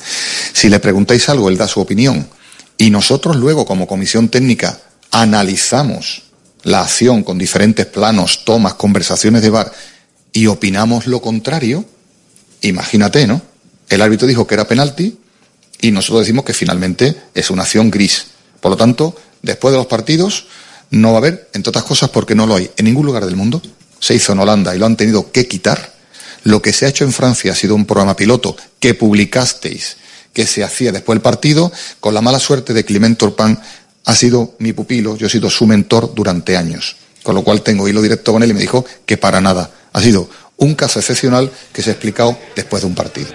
[0.54, 2.28] Si le preguntáis algo, él da su opinión.
[2.78, 4.80] Y nosotros luego, como comisión técnica,
[5.12, 6.24] analizamos
[6.64, 9.72] la acción con diferentes planos, tomas, conversaciones de bar
[10.34, 11.86] y opinamos lo contrario,
[12.62, 13.42] imagínate, ¿no?
[13.90, 15.18] El árbitro dijo que era penalti
[15.82, 18.28] y nosotros decimos que finalmente es una acción gris.
[18.62, 20.48] Por lo tanto, después de los partidos
[20.90, 23.36] no va a haber, entre otras cosas, porque no lo hay en ningún lugar del
[23.36, 23.62] mundo.
[24.00, 25.94] Se hizo en Holanda y lo han tenido que quitar.
[26.44, 29.98] Lo que se ha hecho en Francia ha sido un programa piloto que publicasteis,
[30.34, 33.58] que se hacía después del partido, con la mala suerte de Clement Turpin,
[34.06, 36.98] ha sido mi pupilo, yo he sido su mentor durante años.
[37.24, 39.72] Con lo cual tengo hilo directo con él y me dijo que para nada.
[39.94, 43.30] Ha sido un caso excepcional que se ha explicado después de un partido.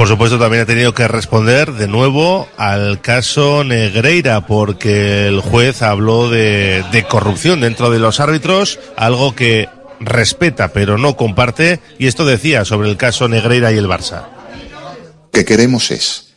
[0.00, 5.82] Por supuesto, también ha tenido que responder de nuevo al caso Negreira, porque el juez
[5.82, 9.68] habló de, de, corrupción dentro de los árbitros, algo que
[10.00, 14.28] respeta pero no comparte, y esto decía sobre el caso Negreira y el Barça.
[14.72, 16.28] Lo que queremos es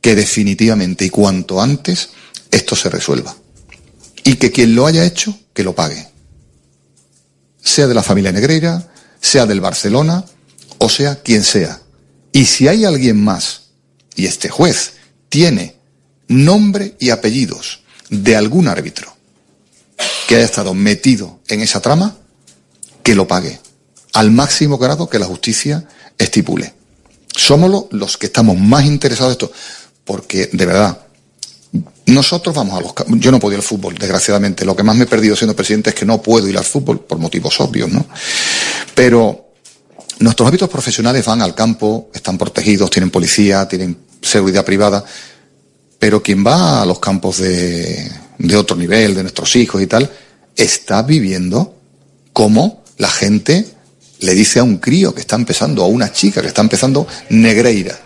[0.00, 2.12] que definitivamente y cuanto antes
[2.50, 3.36] esto se resuelva.
[4.24, 6.08] Y que quien lo haya hecho, que lo pague.
[7.62, 8.88] Sea de la familia Negreira,
[9.20, 10.24] sea del Barcelona,
[10.78, 11.80] o sea quien sea.
[12.32, 13.62] Y si hay alguien más,
[14.14, 14.94] y este juez
[15.28, 15.76] tiene
[16.28, 19.16] nombre y apellidos de algún árbitro
[20.28, 22.16] que haya estado metido en esa trama,
[23.02, 23.58] que lo pague
[24.12, 25.86] al máximo grado que la justicia
[26.18, 26.74] estipule.
[27.34, 29.52] Somos los que estamos más interesados en esto,
[30.04, 30.98] porque de verdad,
[32.06, 34.64] nosotros vamos a los Yo no puedo ir al fútbol, desgraciadamente.
[34.64, 37.00] Lo que más me he perdido siendo presidente es que no puedo ir al fútbol
[37.00, 38.04] por motivos obvios, ¿no?
[38.94, 39.49] Pero
[40.20, 45.04] nuestros hábitos profesionales van al campo, están protegidos, tienen policía, tienen seguridad privada.
[45.98, 50.10] Pero quien va a los campos de, de otro nivel, de nuestros hijos y tal,
[50.56, 51.74] está viviendo
[52.32, 53.66] como la gente
[54.20, 57.98] le dice a un crío que está empezando, a una chica que está empezando, negreira.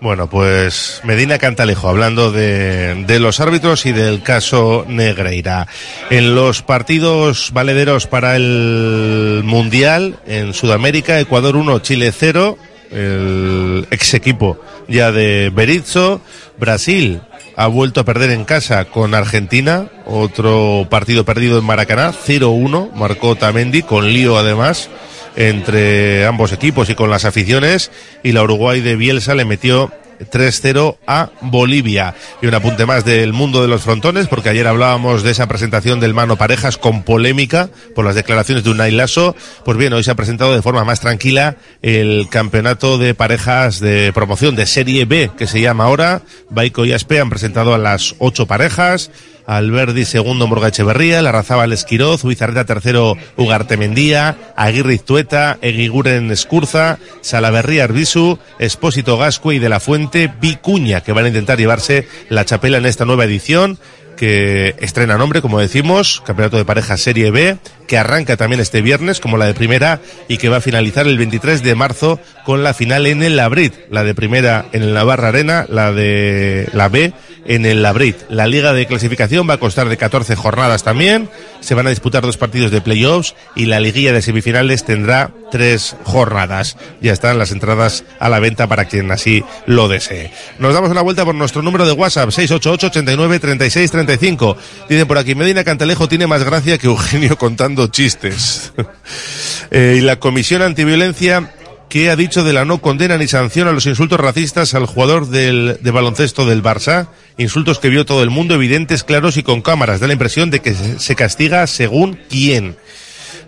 [0.00, 5.66] Bueno, pues Medina Cantalejo hablando de, de, los árbitros y del caso Negreira.
[6.08, 12.56] En los partidos valederos para el Mundial en Sudamérica, Ecuador 1, Chile 0,
[12.92, 16.20] el ex equipo ya de Berizzo,
[16.58, 17.20] Brasil
[17.56, 23.34] ha vuelto a perder en casa con Argentina, otro partido perdido en Maracaná, 0-1, marcó
[23.34, 24.90] Tamendi, con lío además
[25.36, 27.90] entre ambos equipos y con las aficiones
[28.22, 32.14] y la Uruguay de Bielsa le metió 3-0 a Bolivia.
[32.42, 36.00] Y un apunte más del mundo de los frontones, porque ayer hablábamos de esa presentación
[36.00, 39.34] del Mano Parejas con polémica por las declaraciones de Unai Lasso.
[39.64, 44.12] Pues bien, hoy se ha presentado de forma más tranquila el campeonato de parejas de
[44.12, 46.22] promoción de Serie B, que se llama ahora.
[46.50, 49.10] Baico y Aspe han presentado a las ocho parejas.
[49.48, 57.84] Alberdi segundo Morga Echeverría, Larrazábal Esquiroz, Uizarreta tercero Ugarte Mendía, Aguirre Iztueta, Eguiguren Escurza, Salaverría
[57.84, 62.76] Arbisu, Espósito Gascue y de la Fuente Vicuña, que van a intentar llevarse la chapela
[62.76, 63.78] en esta nueva edición
[64.18, 67.56] que estrena nombre, como decimos, Campeonato de Pareja Serie B,
[67.86, 71.16] que arranca también este viernes, como la de primera, y que va a finalizar el
[71.16, 75.28] 23 de marzo con la final en el Labrit, la de primera en el Navarra
[75.28, 77.12] Arena, la de la B
[77.46, 78.16] en el Labrit.
[78.28, 82.22] La liga de clasificación va a constar de 14 jornadas también, se van a disputar
[82.22, 86.76] dos partidos de playoffs y la liguilla de semifinales tendrá tres jornadas.
[87.00, 90.30] Ya están las entradas a la venta para quien así lo desee.
[90.58, 94.56] Nos damos una vuelta por nuestro número de WhatsApp, 688 89 36 35.
[94.88, 98.72] Dicen por aquí, Medina Cantalejo tiene más gracia que Eugenio contando chistes.
[99.70, 101.52] eh, y la Comisión Antiviolencia
[101.90, 105.26] ¿Qué ha dicho de la no condena ni sanción a los insultos racistas al jugador
[105.28, 107.08] de baloncesto del Barça?
[107.38, 109.98] Insultos que vio todo el mundo, evidentes, claros y con cámaras.
[109.98, 112.76] Da la impresión de que se castiga según quién.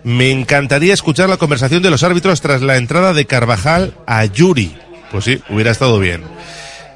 [0.03, 4.75] Me encantaría escuchar la conversación de los árbitros tras la entrada de Carvajal a Yuri.
[5.11, 6.23] Pues sí, hubiera estado bien.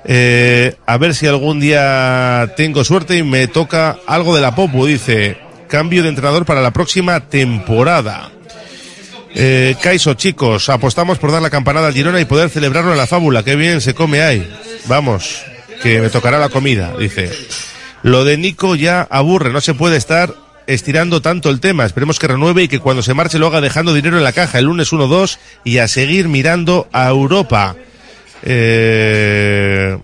[0.08, 4.86] Eh, a ver si algún día tengo suerte y me toca algo de la Popu,
[4.86, 5.38] dice.
[5.68, 8.30] Cambio de entrenador para la próxima temporada.
[9.34, 13.08] Eh, Caiso, chicos, apostamos por dar la campanada al Girona y poder celebrarlo en la
[13.08, 13.43] fábula.
[13.43, 14.47] Qué bien se come ahí.
[14.86, 15.43] Vamos,
[15.82, 17.32] que me tocará la comida, dice.
[18.03, 20.34] Lo de Nico ya aburre, no se puede estar
[20.68, 21.86] estirando tanto el tema.
[21.86, 24.60] Esperemos que renueve y que cuando se marche lo haga dejando dinero en la caja
[24.60, 27.76] el lunes 1-2 y a seguir mirando a Europa.
[28.44, 29.98] Eh,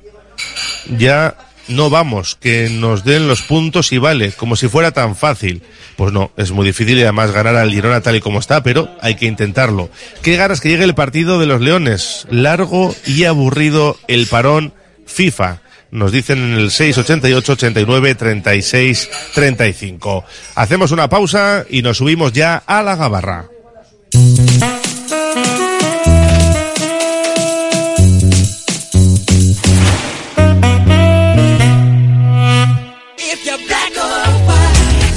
[0.97, 1.35] ya
[1.67, 5.61] no vamos, que nos den los puntos y vale, como si fuera tan fácil.
[5.95, 8.89] Pues no, es muy difícil y además ganar al Girona tal y como está, pero
[9.01, 9.89] hay que intentarlo.
[10.21, 12.27] Qué ganas que llegue el partido de los Leones.
[12.29, 14.73] Largo y aburrido el parón
[15.05, 15.61] FIFA.
[15.91, 20.23] Nos dicen en el 688 89 36 35.
[20.55, 23.49] Hacemos una pausa y nos subimos ya a la gabarra.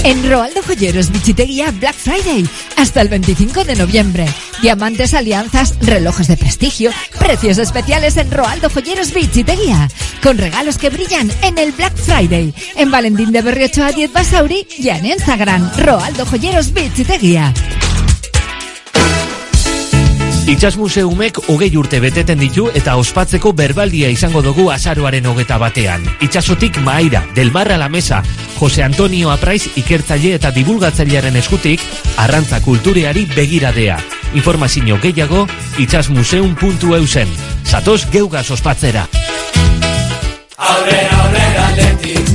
[0.05, 2.46] En Roaldo Joyeros Bichiteguía Black Friday
[2.76, 4.26] hasta el 25 de noviembre.
[4.61, 9.88] Diamantes, alianzas, relojes de prestigio, precios especiales en Roaldo Joyeros Bichiteguía.
[10.22, 12.52] Con regalos que brillan en el Black Friday.
[12.76, 17.55] En Valentín de Berriocho a 10 Basauri y en Instagram Roaldo Joyeros Bichiteguía.
[20.45, 26.05] Itxas museumek hogei urte beteten ditu eta ospatzeko berbaldia izango dugu azaroaren hogeta batean.
[26.20, 28.22] Itxasotik maira, del mar a la mesa,
[28.59, 31.80] Jose Antonio Apraiz ikertzaile eta divulgatzailearen eskutik,
[32.18, 33.97] arrantza kultureari begiradea.
[34.34, 35.47] Informazio gehiago,
[35.78, 37.32] itxasmuseum.eusen.
[37.64, 39.09] Zatoz geugaz ospatzera.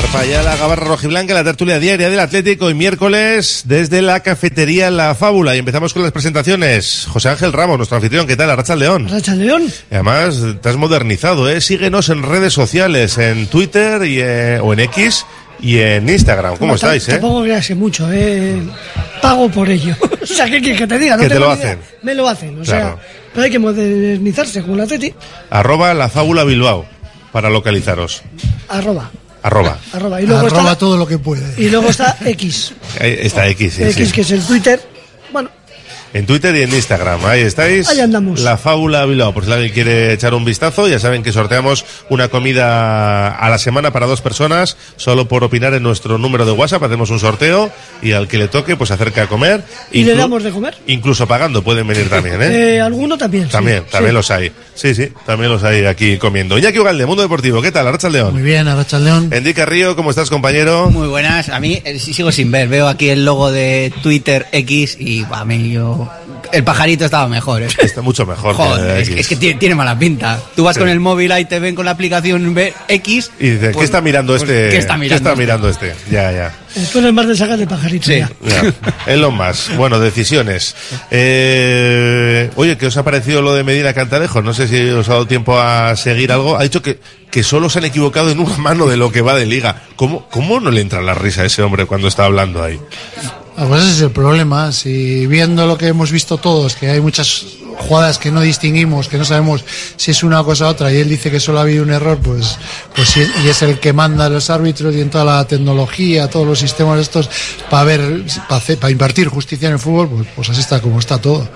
[0.00, 5.56] Zarpayala, Gabarra Rojiblanca, la tertulia diaria del Atlético y miércoles desde la cafetería La Fábula.
[5.56, 7.08] Y empezamos con las presentaciones.
[7.10, 8.48] José Ángel Ramos, nuestro anfitrión, ¿qué tal?
[8.48, 9.08] Arracha León.
[9.08, 9.64] Racha León.
[9.90, 11.60] Y además, te has modernizado, ¿eh?
[11.60, 15.26] Síguenos en redes sociales, en Twitter y, eh, o en X
[15.60, 16.58] y en Instagram.
[16.58, 17.12] ¿Cómo No, estáis, eh?
[17.18, 18.56] Tampoco que mucho, eh.
[19.20, 19.96] Pago por ello.
[20.22, 21.16] o sea, ¿qué quieres que te diga?
[21.16, 21.80] No Que te lo hacen.
[22.02, 22.96] Me lo hacen, o Claro.
[22.98, 23.06] sea.
[23.32, 25.12] Pero hay que modernizarse como la Teti.
[25.50, 26.86] Arroba La Fábula Bilbao,
[27.32, 28.22] para localizaros.
[28.68, 29.10] Arroba.
[29.48, 29.78] Arroba.
[29.94, 30.20] Arroba.
[30.20, 30.78] Y luego Arroba está.
[30.78, 31.54] todo lo que puede.
[31.56, 32.74] Y luego está X.
[33.00, 34.12] Ahí está X, sí, X, sí.
[34.12, 34.80] que es el Twitter.
[35.32, 35.50] Bueno,
[36.14, 37.88] En Twitter y en Instagram, ahí estáis.
[37.88, 38.40] Ahí andamos.
[38.40, 42.28] La Fábula Bilbao, por si alguien quiere echar un vistazo, ya saben que sorteamos una
[42.28, 46.82] comida a la semana para dos personas, solo por opinar en nuestro número de WhatsApp,
[46.82, 47.70] hacemos un sorteo
[48.02, 49.62] y al que le toque, pues acerca a comer.
[49.92, 50.76] y le damos de comer.
[50.86, 52.76] Incluso pagando pueden venir también, ¿eh?
[52.76, 53.44] Eh, alguno también.
[53.46, 53.50] sí.
[53.52, 54.14] también, también Sí.
[54.14, 54.52] los hay.
[54.74, 56.56] Sí, sí, también los hay aquí comiendo.
[56.56, 57.86] Iñaki Ugalde, Mundo Deportivo, ¿qué tal?
[57.88, 58.32] Arracha León.
[58.34, 59.28] Muy bien, Arracha León.
[59.32, 60.88] Endica Río, ¿cómo estás, compañero?
[60.90, 61.48] Muy buenas.
[61.48, 62.68] A mí eh, sigo sin ver.
[62.68, 65.97] Veo aquí el logo de Twitter X y a mí yo...
[66.52, 67.62] El pajarito estaba mejor.
[67.62, 67.68] ¿eh?
[67.78, 68.56] Está mucho mejor.
[68.56, 70.38] que Joder, es, que- es que tiene, tiene mala pinta.
[70.56, 70.80] Tú vas Sí.
[70.80, 72.56] con el móvil ahí te ven con la aplicación
[72.88, 73.30] X.
[73.38, 74.68] Y dice, ¿qué pues- está mirando pues, este?
[74.70, 75.30] ¿Qué está mirando?
[75.30, 75.40] este?
[75.40, 75.94] mirando este?
[76.10, 76.54] Ya, ya.
[76.92, 78.06] Tú eres más de sacar de pajarito.
[78.06, 78.18] Sí.
[78.18, 78.30] ya.
[78.42, 78.72] Ya,
[79.06, 79.70] es lo más.
[79.76, 80.74] Bueno, decisiones.
[81.10, 84.42] Eh, oye, ¿qué os ha parecido lo de Medina Cantalejo?
[84.42, 86.56] No sé si os ha dado tiempo a seguir algo.
[86.58, 89.34] Ha dicho que, que solo se han equivocado en una mano de lo que va
[89.34, 89.82] de liga.
[89.96, 92.78] ¿Cómo, cómo no le entra la risa a ese hombre cuando está hablando ahí?
[93.66, 94.70] Pues ese es el problema.
[94.72, 97.44] Si viendo lo que hemos visto todos, que hay muchas
[97.78, 99.64] jugadas que no distinguimos, que no sabemos
[99.96, 102.18] si es una cosa u otra, y él dice que solo ha habido un error,
[102.18, 102.56] pues,
[102.94, 106.46] pues y es el que manda a los árbitros y en toda la tecnología, todos
[106.46, 107.28] los sistemas estos,
[107.70, 110.98] para ver, para, hacer- para impartir justicia en el fútbol, pues, pues así está como
[110.98, 111.48] está todo.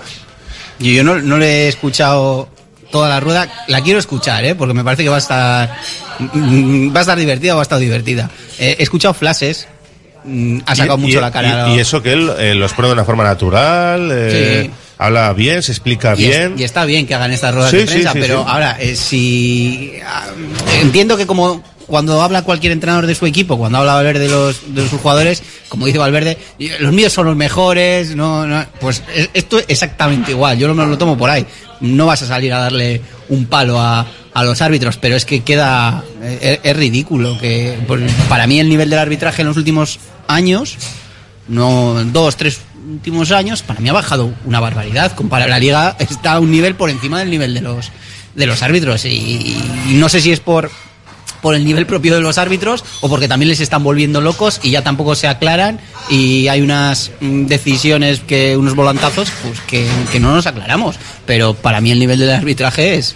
[0.79, 2.49] Y yo no, le he escuchado
[2.91, 3.65] toda la rueda.
[3.67, 4.55] La quiero escuchar, ¿eh?
[4.55, 5.77] porque me parece que va a estar
[6.19, 8.29] mm, va a estar divertida o ha estado divertida.
[8.59, 9.67] Eh, he escuchado flashes.
[10.25, 11.69] Mm, Ha sacado Y- mucho y- la cara.
[11.69, 14.71] Y, y eso que él eh, los pone de una forma natural, eh, Sí.
[14.97, 16.55] habla bien, se explica es- bien.
[16.57, 19.93] y está bien que hagan estas ruedas Sí, de prensa, sí, pero ahora, eh, si.
[20.05, 20.27] ah,
[20.81, 24.73] entiendo que como cuando habla cualquier entrenador de su equipo, cuando habla Valverde de los,
[24.73, 26.37] de sus jugadores, como dice Valverde,
[26.79, 29.03] los míos son los mejores, no, no, pues
[29.33, 31.45] esto es exactamente igual, yo me lo tomo por ahí.
[31.81, 35.41] No vas a salir a darle un palo a, a los árbitros, pero es que
[35.41, 36.03] queda.
[36.21, 37.37] eh, Es, ridículo.
[37.39, 37.77] que
[38.29, 40.77] Para mí, el nivel del arbitraje en los últimos años
[41.47, 42.59] no dos, tres
[42.89, 45.13] últimos años, para mí ha bajado una barbaridad.
[45.13, 47.91] Compara la liga está a un nivel por encima del nivel de los
[48.35, 49.09] de los árbitros y,
[49.89, 50.71] y no sé si es por
[51.43, 54.71] por el nivel propio de los árbitros o porque también les están volviendo locos y
[54.71, 55.79] ya tampoco se aclaran
[56.09, 61.53] y hay unas mm, decisiones que unos volantazos pues que, que no nos aclaramos pero
[61.53, 63.15] para mí el nivel del arbitraje es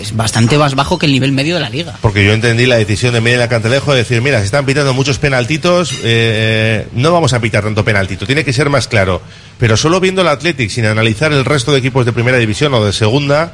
[0.00, 2.76] es bastante más bajo que el nivel medio de la liga Porque yo entendí la
[2.76, 7.32] decisión de Medina Cantalejo de decir, mira, se están pitando muchos penaltitos, eh, no vamos
[7.32, 9.20] a pitar tanto penaltito, tiene que ser más claro.
[9.58, 12.84] Pero solo viendo el Athletic, sin analizar el resto de equipos de primera división o
[12.84, 13.52] de segunda,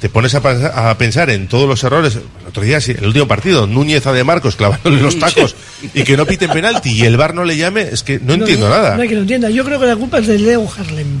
[0.00, 2.16] te pones a, pensar en todos los errores.
[2.16, 5.56] El otro día, sí, el último partido, Núñez a De Marcos clavándole los tacos
[5.94, 8.68] y que no piten penalti y el VAR no le llame, es que no entiendo
[8.68, 8.96] nada.
[8.96, 9.50] No hay que lo entienda.
[9.50, 11.20] Yo creo que la culpa es de Leo Harlem.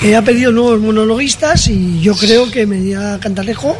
[0.00, 3.76] Que ha pedido nuevos monologuistas y yo creo que Medina Cantalejo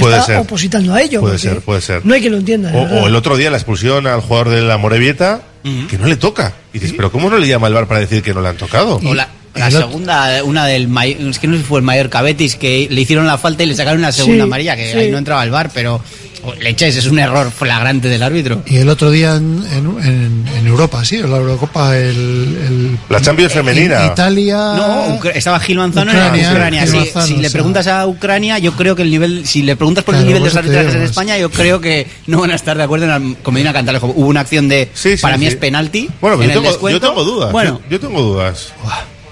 [0.00, 0.36] Puede está ser.
[0.38, 1.20] opositando a ello.
[1.20, 2.04] Puede ser, puede ser.
[2.04, 2.72] No hay que lo entienda.
[2.72, 5.42] O, el otro día la expulsión al jugador de la Morevieta,
[5.88, 6.52] que no le toca.
[6.72, 8.56] Y dices, pero ¿cómo no le llama al VAR para decir que no le han
[8.56, 9.00] tocado?
[9.04, 10.88] O la, la segunda, una del
[11.28, 13.66] es que no sé si fue el mayor Cabetis, que le hicieron la falta y
[13.66, 14.98] le sacaron una segunda Sí, amarilla, que sí.
[14.98, 16.02] ahí no entraba el bar, pero
[16.44, 18.62] oh, leches, es un error flagrante del árbitro.
[18.66, 22.98] Y el otro día en, en, en- en Europa, sí, en la Eurocopa, el, el-
[23.08, 24.06] La Champions femenina.
[24.06, 24.56] Italia.
[24.56, 26.80] No, Ucra- estaba Gil Manzano Ucrania, en Ucrania.
[26.82, 26.96] Gil sí.
[26.96, 30.14] Manzano, si le preguntas a Ucrania, yo creo que el nivel, si le preguntas por
[30.14, 32.82] el nivel de los arbitrajes en España, yo creo que no van a estar de
[32.84, 34.06] acuerdo en la, con Medina Cantalejo.
[34.14, 34.90] Hubo una acción de,
[35.20, 36.08] para mí es penalti.
[36.20, 37.00] Bueno, pero en yo el tengo, yo descuento.
[37.08, 37.52] tengo dudas.
[37.52, 38.72] Bueno, yo, yo tengo dudas.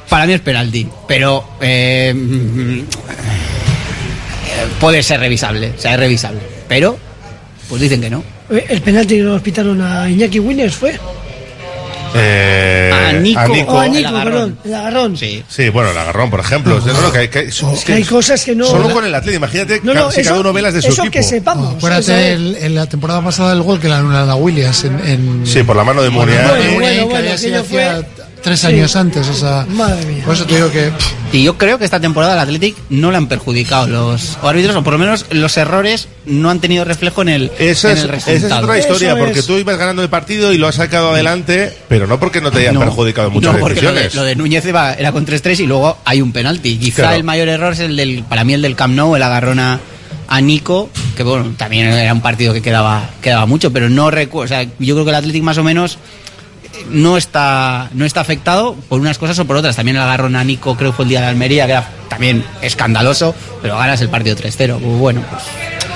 [0.09, 2.83] para mí es penalti, pero eh, mm, eh,
[4.81, 6.41] puede ser revisable, o sea, es revisable.
[6.75, 6.99] Pero,
[7.69, 8.23] pues dicen que no.
[8.51, 10.99] Eh, El penalti que nos pitaron a Iñaki Winners fue.
[12.15, 13.41] Eh, A Nico.
[13.41, 13.73] a Nico.
[13.73, 14.33] O a Nico, el agarrón.
[14.33, 14.59] perdón.
[14.65, 15.17] El agarrón.
[15.17, 15.43] Sí.
[15.49, 16.79] Sí, bueno, el agarrón, por ejemplo.
[16.85, 18.67] No, no, que hay, que hay- es Que hay cosas que no.
[18.67, 20.89] Solo con el Atlético, imagínate No, no, si eso- cada uno ve las de su
[20.89, 21.13] eso equipo.
[21.13, 21.75] que sepamos.
[21.77, 25.63] Acuérdate en la temporada pasada el gol que le anularon a Williams en, en Sí,
[25.63, 26.39] por la mano de Muriel.
[26.41, 28.67] Bueno, Bueno, Muriel, bueno, que bueno, había sido aquello hacía fue- tres Sí.
[28.67, 30.25] años antes, o sea, Madre mía.
[30.25, 30.91] por eso te digo que
[31.33, 34.83] Y yo creo que esta temporada al Athletic no le han perjudicado los árbitros, o
[34.83, 38.11] por lo menos los errores no han tenido reflejo en el, Esa en es, el
[38.11, 38.63] esa es resultado.
[38.67, 39.47] otra historia, Eso porque es.
[39.47, 42.59] tú ibas ganando el partido y lo has sacado adelante, pero no porque no te
[42.61, 44.15] hayan No, perjudicado en muchas no, porque lo de, decisiones.
[44.15, 46.77] lo de Núñez iba- era con 3-3 y luego hay un penalti.
[46.79, 47.17] Quizá Claro.
[47.17, 49.81] el mayor error es el del, para mí el del Camp Nou, el agarrón a,
[50.29, 54.45] a Nico, que bueno, también era un partido que quedaba, quedaba mucho, pero no recuerdo,
[54.45, 55.99] o sea, yo creo que el Athletic más o menos
[56.91, 59.77] no está, no está afectado por unas cosas o por otras.
[59.77, 62.45] También el agarrón a Nico, creo que fue el día de Almería, que era también
[62.63, 64.79] escandaloso, pero ganas el partido 3-0.
[64.79, 65.43] Pues bueno, pues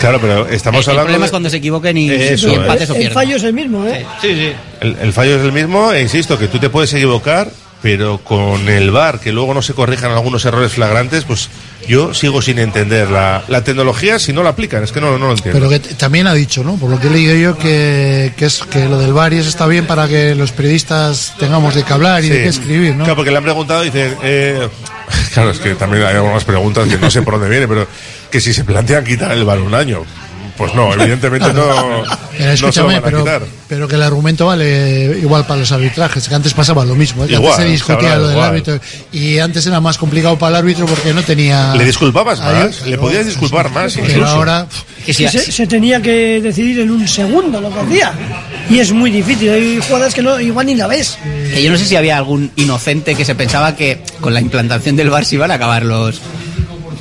[0.01, 1.03] Claro, pero estamos el, el hablando.
[1.05, 2.55] problema de- es cuando se equivoquen y, Eso, y ¿eh?
[2.57, 4.05] empates o El fallo es el mismo, ¿eh?
[4.21, 4.53] Sí, sí.
[4.81, 7.51] El, el fallo es el mismo, e insisto, que tú te puedes equivocar,
[7.87, 11.49] pero con el VAR, que luego no se corrijan algunos errores flagrantes, pues
[11.87, 14.83] yo sigo sin entender la, la tecnología si no la aplican.
[14.83, 15.57] Es que no, no lo entiendo.
[15.57, 16.75] Pero que también ha dicho, ¿no?
[16.79, 19.49] Por lo que he leído yo, que, que es que lo del VAR y eso
[19.49, 23.05] está bien para que los periodistas tengamos de qué hablar y de qué escribir, ¿no?
[23.05, 24.69] Claro, porque le han preguntado y dicen, eh,
[25.33, 27.87] claro, es que también hay algunas preguntas que no sé por dónde viene, pero
[28.33, 30.03] que si se plantean quitar el VAR un año.
[30.57, 33.43] Pues no, evidentemente no, Pero no se lo escúchame, van a pero, quitar.
[33.69, 37.29] pero que el argumento vale igual para los arbitrajes, que antes pasaba lo mismo, ¿eh?
[37.29, 38.49] que Igual, antes se discutía lo del igual.
[38.51, 38.81] árbitro
[39.13, 41.75] y antes era más complicado para el árbitro porque no tenía...
[41.75, 44.29] Le disculpabas más, le podías disculpar más Pero incluso.
[44.33, 44.67] ahora...
[45.05, 48.13] Que si- se, se tenía que decidir en un segundo lo que hacía.
[48.69, 49.51] Y es muy difícil.
[49.51, 51.17] Hay jugadas que no, igual ni la ves.
[51.55, 54.97] Que yo no sé si había algún inocente que se pensaba que con la implantación
[54.97, 56.21] del VAR se iban a acabar los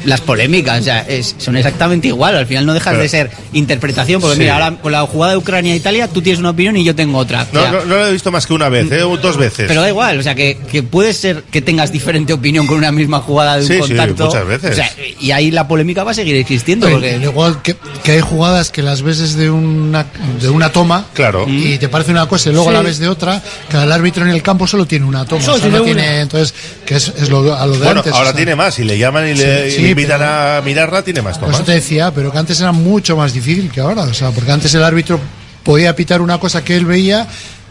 [0.05, 4.21] las polémicas, o sea, es- son exactamente igual, al final no dejas de ser interpretación,
[4.21, 4.41] porque Sí.
[4.41, 7.43] mira, ahora con la jugada de Ucrania-Italia tú tienes una opinión y yo tengo otra.
[7.51, 9.03] O No, sea, no, no lo he visto más que una vez, ¿eh?
[9.03, 9.65] o dos veces.
[9.67, 12.91] Pero da igual, o sea, que, que puede ser que tengas diferente opinión con una
[12.91, 14.25] misma jugada de un Sí, sí, contacto.
[14.25, 14.71] muchas veces.
[14.71, 17.17] O sea, y ahí la polémica va a seguir existiendo, Oye, porque...
[17.23, 20.05] igual que, que hay jugadas que las ves desde una,
[20.41, 21.45] de una toma Claro.
[21.47, 22.73] y te parece una cosa y luego Sí.
[22.73, 25.41] la ves de otra, que el árbitro en el campo solo tiene una toma.
[25.41, 26.53] Solo o sea, tiene entonces,
[26.85, 28.13] que es, es lo, a lo de bueno, antes.
[28.13, 28.35] ahora o sea.
[28.35, 31.47] tiene más, si le llaman y le, Sí, y pero- a mirarla, tiene más Por
[31.47, 31.55] tomas.
[31.57, 34.03] eso te decía, pero que antes era mucho más difícil que ahora.
[34.03, 35.19] O sea, porque antes el árbitro
[35.63, 37.27] podía pitar una cosa que él veía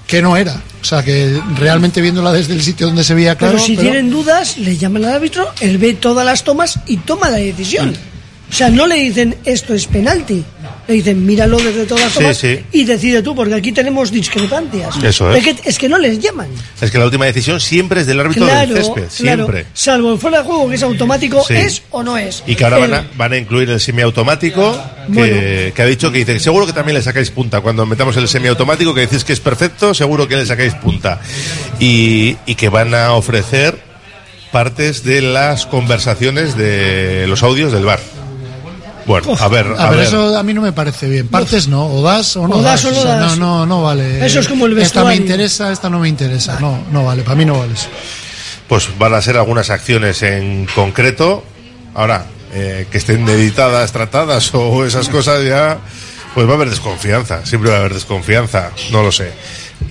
[0.06, 0.60] que no era.
[0.82, 3.54] O sea, que realmente viéndola desde el sitio donde se veía claro.
[3.54, 7.30] pero si tienen dudas, le llaman al árbitro, él ve todas las tomas y toma
[7.30, 7.96] la decisión.
[8.50, 10.44] O sea, no le dicen esto es penalti.
[10.86, 15.02] Le dicen míralo desde todas las Sí, y decide tú, porque aquí tenemos discrepancias.
[15.02, 15.42] Eso es.
[15.42, 16.48] que, es que no les llaman.
[16.80, 19.44] Es que la última decisión siempre es del árbitro Claro, del césped, claro.
[19.46, 19.66] siempre.
[19.72, 21.54] Salvo en fuera de juego, que es automático, Sí.
[21.54, 22.44] ¿es o no es?
[22.46, 24.72] Y que ahora van a, van a incluir el semiautomático,
[25.06, 25.74] que, Bueno.
[25.74, 27.60] que ha dicho que dice, seguro que también le sacáis punta.
[27.62, 31.18] Cuando metamos el semiautomático, que decís que es perfecto, seguro que le sacáis punta.
[31.80, 33.78] Y, y que van a ofrecer
[34.52, 38.00] partes de las conversaciones de los audios del bar.
[39.06, 40.06] Bueno, a ver, a, A ver, ver.
[40.08, 41.28] eso a mí no me parece bien.
[41.28, 42.92] Partes no, o das o no O das das.
[42.92, 43.38] o no sea, das.
[43.38, 44.24] no, no, no vale.
[44.24, 45.20] Eso es como el Esta me vestuario.
[45.22, 46.58] interesa, esta no me interesa.
[46.60, 47.88] No, no vale, para mí no vale eso.
[48.68, 51.44] pues van a ser algunas acciones en concreto.
[51.94, 55.78] Ahora, eh, que estén meditadas, tratadas o esas cosas ya,
[56.34, 59.32] pues va a haber desconfianza, siempre va a haber desconfianza, no lo sé.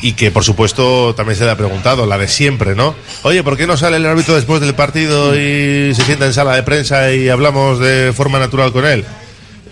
[0.02, 2.94] Y que por supuesto también se le ha preguntado, la de siempre, ¿no?
[3.24, 6.56] Oye, ¿por qué no sale el árbitro después del partido y se sienta en sala
[6.56, 9.06] de prensa y hablamos de forma natural con él?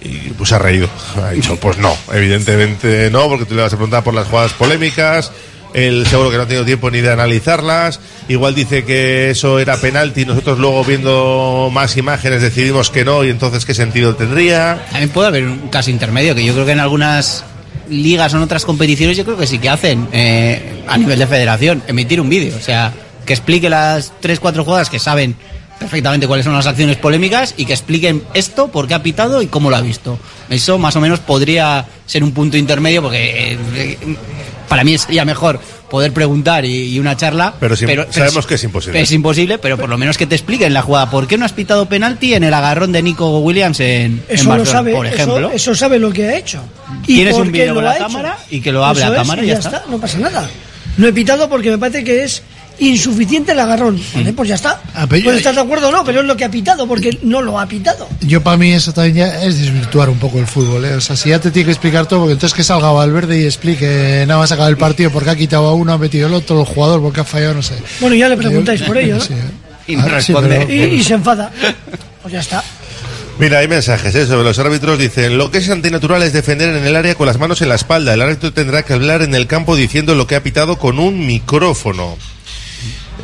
[0.01, 0.89] Y pues ha reído.
[1.21, 4.53] Ha dicho, pues no, evidentemente no, porque tú le vas a preguntar por las jugadas
[4.53, 5.31] polémicas.
[5.73, 7.99] Él seguro que no ha tenido tiempo ni de analizarlas.
[8.27, 13.29] Igual dice que eso era penalti nosotros luego viendo más imágenes decidimos que no y
[13.29, 14.85] entonces qué sentido tendría.
[14.91, 17.45] También puede haber un caso intermedio, que yo creo que en algunas
[17.91, 21.27] ligas o en otras competiciones yo creo que sí que hacen eh, a nivel de
[21.27, 22.93] federación, emitir un vídeo, o sea,
[23.25, 25.35] que explique las 3-4 jugadas que saben
[25.77, 29.47] perfectamente cuáles son las acciones polémicas y que expliquen esto, por qué ha pitado y
[29.47, 30.19] cómo lo ha visto.
[30.49, 33.97] Eso más o menos podría ser un punto intermedio porque eh,
[34.71, 35.59] para mí sería mejor
[35.89, 37.53] poder preguntar y, y una charla.
[37.59, 39.01] Pero sí, sabemos que es imposible.
[39.01, 41.11] Es imposible, pero por lo menos que te expliquen la jugada.
[41.11, 44.45] ¿Por qué no has pitado penalti en el agarrón de Nico Williams en, en Eso
[44.45, 45.37] lo Barcelona, sabe, por ejemplo?
[45.49, 46.63] eso, eso sabe lo que ha hecho.
[47.03, 48.03] Y Tienes un lo con la hecho.
[48.05, 49.83] cámara y que lo hable Eso a es, cámara y ya está.
[49.89, 50.49] no pasa nada.
[50.95, 52.41] No he pitado porque me parece que es
[52.81, 53.95] insuficiente el agarrón.
[53.95, 54.15] Mm.
[54.15, 54.81] Vale, pues ya está.
[54.93, 57.17] Ah, yo- Puedes estar de acuerdo o no, pero es lo que ha pitado porque
[57.23, 58.07] no lo ha pitado.
[58.21, 60.93] Yo para mí eso también ya es desvirtuar un poco el fútbol, ¿eh?
[60.95, 63.45] O sea, si ya te tiene que explicar todo, porque entonces que salga Valverde y
[63.45, 66.59] explique nada más acabar el partido porque ha quitado a uno, ha metido el otro,
[66.59, 67.75] el jugador porque ha fallado, no sé.
[67.99, 69.15] Bueno, ya le preguntáis por ello.
[69.15, 69.21] ¿no?
[69.21, 69.37] Sí, ¿eh?
[69.87, 70.65] Y no Ah, sí, responde.
[70.67, 71.51] pero- y, y se enfada.
[72.21, 72.63] Pues ya está.
[73.39, 74.27] Mira, hay mensajes ¿eh?
[74.27, 74.99] sobre los árbitros.
[74.99, 77.75] Dicen, lo que es antinatural es defender en el área con las manos en la
[77.75, 78.13] espalda.
[78.13, 81.25] El árbitro tendrá que hablar en el campo diciendo lo que ha pitado con un
[81.25, 82.17] micrófono.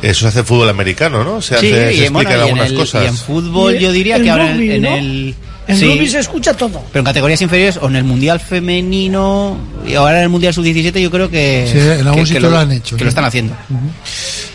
[0.02, 1.40] Eso se hace en fútbol americano, ¿no?
[1.42, 3.04] Se, Sí, hace, se y, bueno, explican y en algunas el- cosas.
[3.04, 4.96] y en fútbol Y yo diría en que ahora en, rugby, en ¿no?
[4.96, 5.34] el...
[5.66, 6.82] En sí, rugby se escucha todo.
[6.92, 10.98] pero en categorías inferiores o en el Mundial Femenino y ahora en el Mundial Sub-17
[11.00, 11.68] yo creo que...
[11.70, 13.04] Sí, en algún que- que sitio lo han hecho, Que sí.
[13.04, 13.54] lo están haciendo.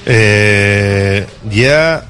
[0.06, 2.06] Eh, ya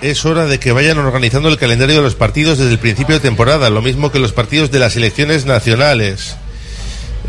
[0.00, 3.20] es hora de que vayan organizando el calendario de los partidos desde el principio de
[3.20, 6.36] temporada, lo mismo que los partidos de las selecciones nacionales.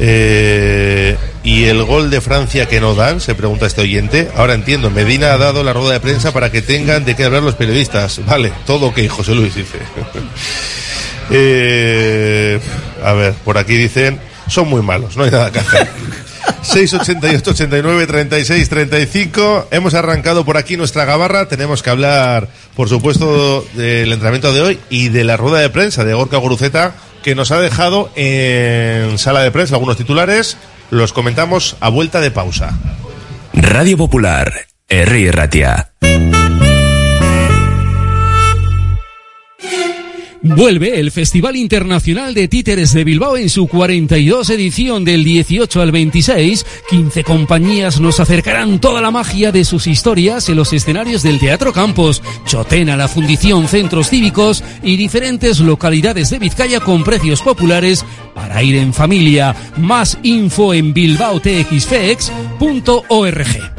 [0.03, 4.29] Eh, y el gol de Francia que no dan, se pregunta este oyente.
[4.35, 7.43] Ahora entiendo, Medina ha dado la rueda de prensa para que tengan de qué hablar
[7.43, 8.19] los periodistas.
[8.25, 9.77] Vale, todo ok, José Luis dice.
[11.33, 12.59] Eh,
[13.05, 15.87] A ver, por aquí dicen, son muy malos, no hay nada que hacer.
[16.61, 19.67] 688 89 36 35.
[19.71, 21.47] Hemos arrancado por aquí nuestra gabarra.
[21.47, 26.03] Tenemos que hablar, por supuesto, del entrenamiento de hoy y de la rueda de prensa
[26.03, 26.93] de Gorka Guruceta,
[27.23, 30.57] que nos ha dejado en sala de prensa algunos titulares.
[30.89, 32.77] Los comentamos a vuelta de pausa.
[33.53, 34.51] Radio Popular,
[34.87, 35.90] Herri Ratia.
[40.43, 45.91] Vuelve el Festival Internacional de Títeres de Bilbao en su 42 edición del 18 al
[45.91, 46.65] 26.
[46.89, 51.71] 15 compañías nos acercarán toda la magia de sus historias en los escenarios del Teatro
[51.71, 58.63] Campos, Chotena, la Fundición, centros cívicos y diferentes localidades de Vizcaya con precios populares para
[58.63, 59.55] ir en familia.
[59.77, 63.71] Más info en bilbaotxfex.org.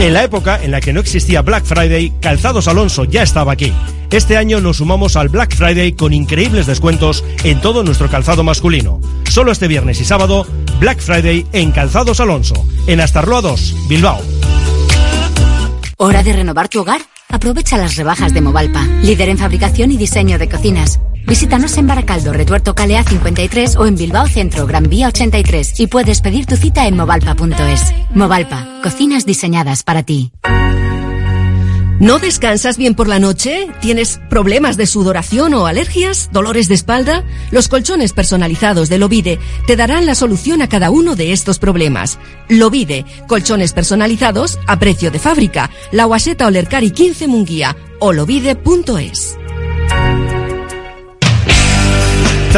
[0.00, 3.72] En la época en la que no existía Black Friday, Calzados Alonso ya estaba aquí.
[4.12, 9.00] Este año nos sumamos al Black Friday con increíbles descuentos en todo nuestro calzado masculino.
[9.28, 10.46] Solo este viernes y sábado,
[10.78, 14.20] Black Friday en Calzados Alonso, en Astarloa 2, Bilbao.
[15.96, 17.00] ¿Hora de renovar tu hogar?
[17.28, 21.00] Aprovecha las rebajas de Movalpa, líder en fabricación y diseño de cocinas.
[21.28, 26.22] Visítanos en Baracaldo, Retuerto Calea 53 o en Bilbao Centro, Gran Vía 83 y puedes
[26.22, 27.94] pedir tu cita en movalpa.es.
[28.14, 30.32] Movalpa, cocinas diseñadas para ti.
[32.00, 33.68] ¿No descansas bien por la noche?
[33.82, 36.30] ¿Tienes problemas de sudoración o alergias?
[36.32, 37.24] ¿Dolores de espalda?
[37.50, 42.18] Los colchones personalizados de Lovide te darán la solución a cada uno de estos problemas.
[42.48, 45.70] Lovide, colchones personalizados a precio de fábrica.
[45.92, 49.36] La Guaseta Olercari 15 Munguía o lovide.es.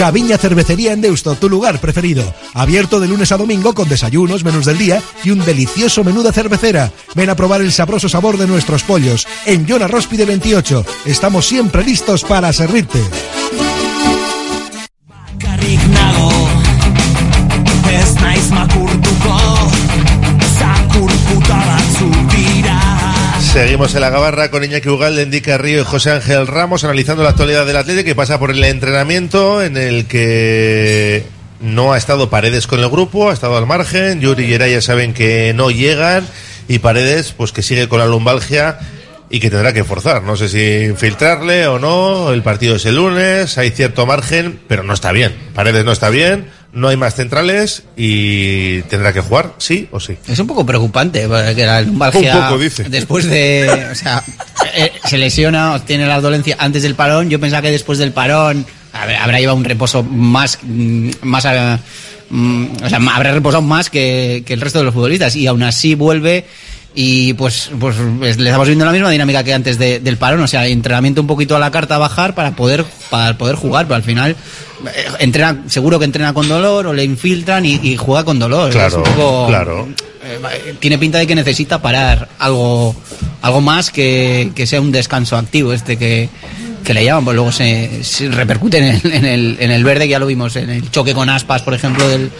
[0.00, 2.24] Gaviña Cervecería en Deusto, tu lugar preferido.
[2.54, 6.32] Abierto de lunes a domingo con desayunos, menús del día y un delicioso menú de
[6.32, 6.90] cervecera.
[7.14, 9.28] Ven a probar el sabroso sabor de nuestros pollos.
[9.44, 10.86] En Yona Róspide 28.
[11.04, 12.98] Estamos siempre listos para servirte.
[23.52, 27.30] Seguimos en la gabarra con Iñaki Ugalde, Endica Río y José Ángel Ramos analizando la
[27.30, 31.24] actualidad del Atlético que pasa por el entrenamiento en el que
[31.60, 34.80] no ha estado Paredes con el grupo, ha estado al margen, Yuri y Era ya
[34.80, 36.28] saben que no llegan
[36.68, 38.78] y Paredes pues que sigue con la lumbalgia
[39.30, 40.22] y que tendrá que forzar.
[40.22, 44.84] No sé si infiltrarle o no, el partido es el lunes, hay cierto margen, pero
[44.84, 45.36] no está bien.
[45.54, 50.16] Paredes no está bien, no hay más centrales y tendrá que jugar, sí o sí.
[50.28, 52.84] Es un poco preocupante, porque la lumbalgia, Un poco, dice.
[52.84, 54.22] después de, o sea,
[54.76, 57.28] eh, se lesiona, tiene la dolencia antes del parón.
[57.28, 61.44] Yo pensaba que después del parón habrá llevado un reposo más, mm, más,
[62.30, 65.62] mm, o sea, habrá reposado más que, que el resto de los futbolistas y aún
[65.62, 66.44] así vuelve
[66.94, 70.40] y pues, pues es- le estamos viendo la misma dinámica que antes de- del parón,
[70.40, 73.86] o sea, entrenamiento un poquito a la carta a bajar para poder, para poder jugar,
[73.86, 74.36] pero al final
[75.18, 78.70] entrena, seguro que entrena con dolor o le infiltran y, y juega con dolor.
[78.70, 79.88] Claro, Es un poco- claro.
[80.24, 82.94] eh, tiene pinta de que necesita parar algo,
[83.42, 86.28] algo más que, que sea un descanso activo este que,
[86.84, 90.04] que le llaman, pues luego se, se repercute en el, en, el, en el verde,
[90.04, 92.30] que ya lo vimos en el choque con Aspas, por ejemplo, del,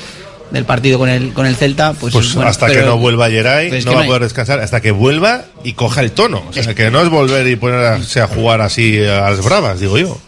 [0.50, 1.92] del partido con el, con el Celta.
[1.92, 4.80] Pues, Pues bueno, hasta pero- que no vuelva Geray, no va a poder descansar hasta
[4.80, 6.42] que vuelva y coja el tono.
[6.48, 9.98] O sea, que no es volver y ponerse a jugar así a las bravas, digo
[9.98, 10.18] yo.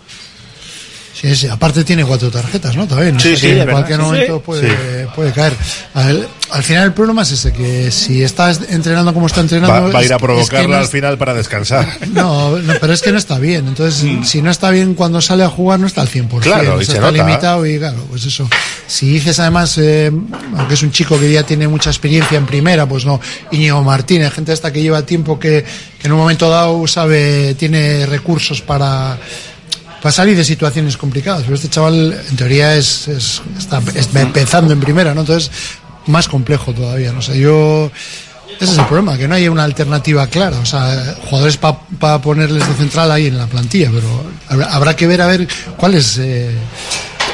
[1.14, 2.86] Sí, sí, aparte tiene cuatro tarjetas, ¿no?
[2.86, 3.20] También.
[3.20, 4.42] Sí, O sea, sí, es en cualquier Sí, momento sí.
[4.46, 4.68] puede,
[5.04, 5.08] Sí.
[5.14, 5.52] puede caer.
[5.94, 9.74] Al, al final el problema es ese, que si estás entrenando como está entrenando...
[9.74, 11.86] Va, va a ir a es- es que provocarla no al final para descansar.
[12.12, 13.68] No, no, pero es que no está bien.
[13.68, 16.28] Entonces, si no está bien cuando sale a jugar, no está al 100%.
[16.38, 16.40] Mm.
[16.40, 17.24] Claro, y se está nota.
[17.24, 18.48] limitado y claro, pues eso.
[18.86, 20.10] Si dices además, eh,
[20.56, 24.32] aunque es un chico que ya tiene mucha experiencia en primera, pues no, Íñigo Martínez,
[24.32, 25.64] gente esta que lleva tiempo que,
[25.98, 29.16] que en un momento dado sabe, tiene recursos para,
[30.02, 31.42] para salir de situaciones complicadas.
[31.44, 35.20] Pero este chaval, en teoría, es, es- está es- empezando en primera, ¿no?
[35.22, 35.50] Entonces,
[36.06, 37.12] más complejo todavía.
[37.12, 37.90] No sé, yo
[38.60, 40.58] Ese es el problema, que no hay una alternativa clara.
[40.58, 45.06] O sea, jugadores para ponerles de central ahí en la plantilla, pero habrá, habrá que
[45.06, 46.18] ver a ver cuál es.
[46.18, 46.50] eh,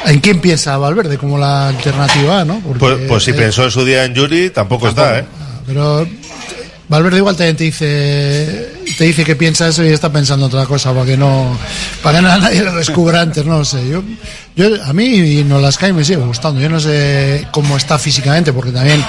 [0.07, 2.61] ¿En quién piensa Valverde como la alternativa, no?
[2.61, 5.25] Porque, Pues, pues si eh, pensó en su día en Yuri, tampoco, está, ¿eh?
[5.66, 6.07] Pero
[6.89, 10.93] Valverde igual también te dice te dice que piensa eso y está pensando otra cosa
[10.93, 11.57] para que no
[12.03, 13.86] para que nadie lo descubra antes, no lo sé.
[13.89, 14.03] Yo,
[14.57, 16.61] yo a mí no las cae me sigue gustando.
[16.61, 19.05] Yo no sé cómo está físicamente porque también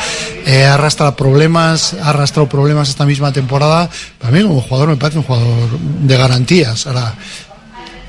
[0.46, 3.90] eh, arrastra problemas, ha arrastrado problemas esta misma temporada.
[4.20, 6.86] Para mí como jugador me parece un jugador de garantías.
[6.86, 7.16] Ahora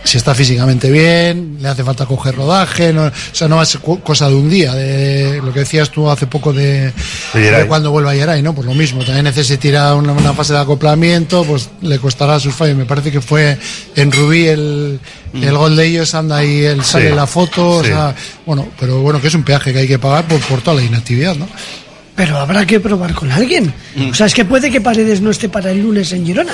[0.02, 3.66] si está físicamente bien, le hace falta coger rodaje, no, o sea, no va a
[3.66, 6.92] ser cosa de un día, de lo que decías tú hace poco de,
[7.68, 8.54] cuando vuelva Yeray, ¿no?
[8.54, 12.76] Pues lo mismo, también necesitará una, una fase de acoplamiento, pues le costará sus fallos.
[12.76, 13.58] Me parece que fue
[13.94, 14.98] en Rubí el,
[15.34, 17.88] el gol de ellos, anda ahí, él sale Sí, la foto, o sí.
[17.88, 18.14] sea,
[18.46, 20.82] bueno, pero bueno, que es un peaje que hay que pagar por, por toda la
[20.82, 21.46] inactividad, ¿no?
[22.16, 23.72] Pero habrá que probar con alguien.
[24.10, 26.52] O sea, es que puede que Paredes no esté para el lunes en Girona.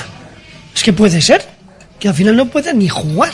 [0.75, 1.56] Es que puede ser.
[1.99, 3.31] Que al final no pueda ni jugar.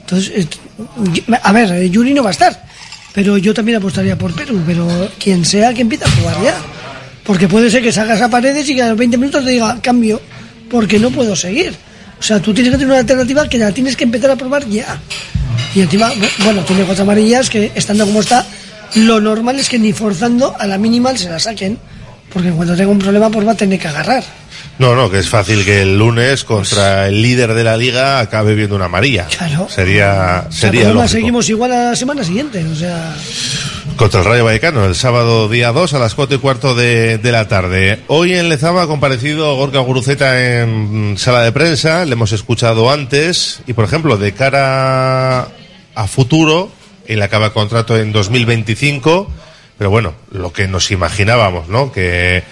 [0.00, 2.64] Entonces, eh, a ver, eh, Yuri no va a estar.
[3.12, 4.60] Pero yo también apostaría por Perú.
[4.66, 4.86] Pero
[5.18, 6.54] quien sea que empiece a jugar ya.
[7.24, 9.78] Porque puede ser que salgas a Paredes y que a los 20 minutos te diga
[9.80, 10.20] cambio.
[10.70, 11.74] Porque no puedo seguir.
[12.18, 14.66] O sea, tú tienes que tener una alternativa que la tienes que empezar a probar
[14.68, 14.98] ya.
[15.74, 18.46] Y encima, bu- bueno, tiene cuatro amarillas que estando como está,
[18.94, 21.78] lo normal es que ni forzando a la mínima se la saquen.
[22.32, 24.24] Porque cuando tenga un problema, pues va a tener que agarrar.
[24.78, 28.54] No, no, que es fácil que el lunes contra el líder de la liga acabe
[28.56, 29.26] viendo una amarilla.
[29.26, 29.68] Claro.
[29.70, 31.08] Sería, O sea, sería problema, lógico.
[31.08, 32.64] seguimos igual a la semana siguiente.
[32.64, 33.14] O sea,
[33.96, 37.30] Contra el Rayo Vallecano, el sábado día 2 a las 4 y cuarto de, de
[37.30, 38.00] la tarde.
[38.08, 43.60] Hoy en Lezama ha comparecido Gorka Guruceta en sala de prensa, le hemos escuchado antes,
[43.68, 45.46] y por ejemplo, de cara
[45.94, 46.72] a futuro,
[47.06, 49.30] él acaba contrato en 2025,
[49.78, 51.92] pero bueno, lo que nos imaginábamos, ¿no?
[51.92, 52.42] Que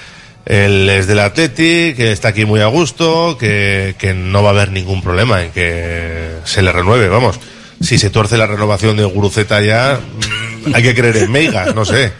[0.44, 4.52] él es del Atleti, que está aquí muy a gusto, que, que no va a
[4.52, 7.38] haber ningún problema en que se le renueve, vamos.
[7.80, 11.84] Si se tuerce la renovación de Guruceta ya, mm, hay que creer en Meiga, no
[11.84, 12.12] sé.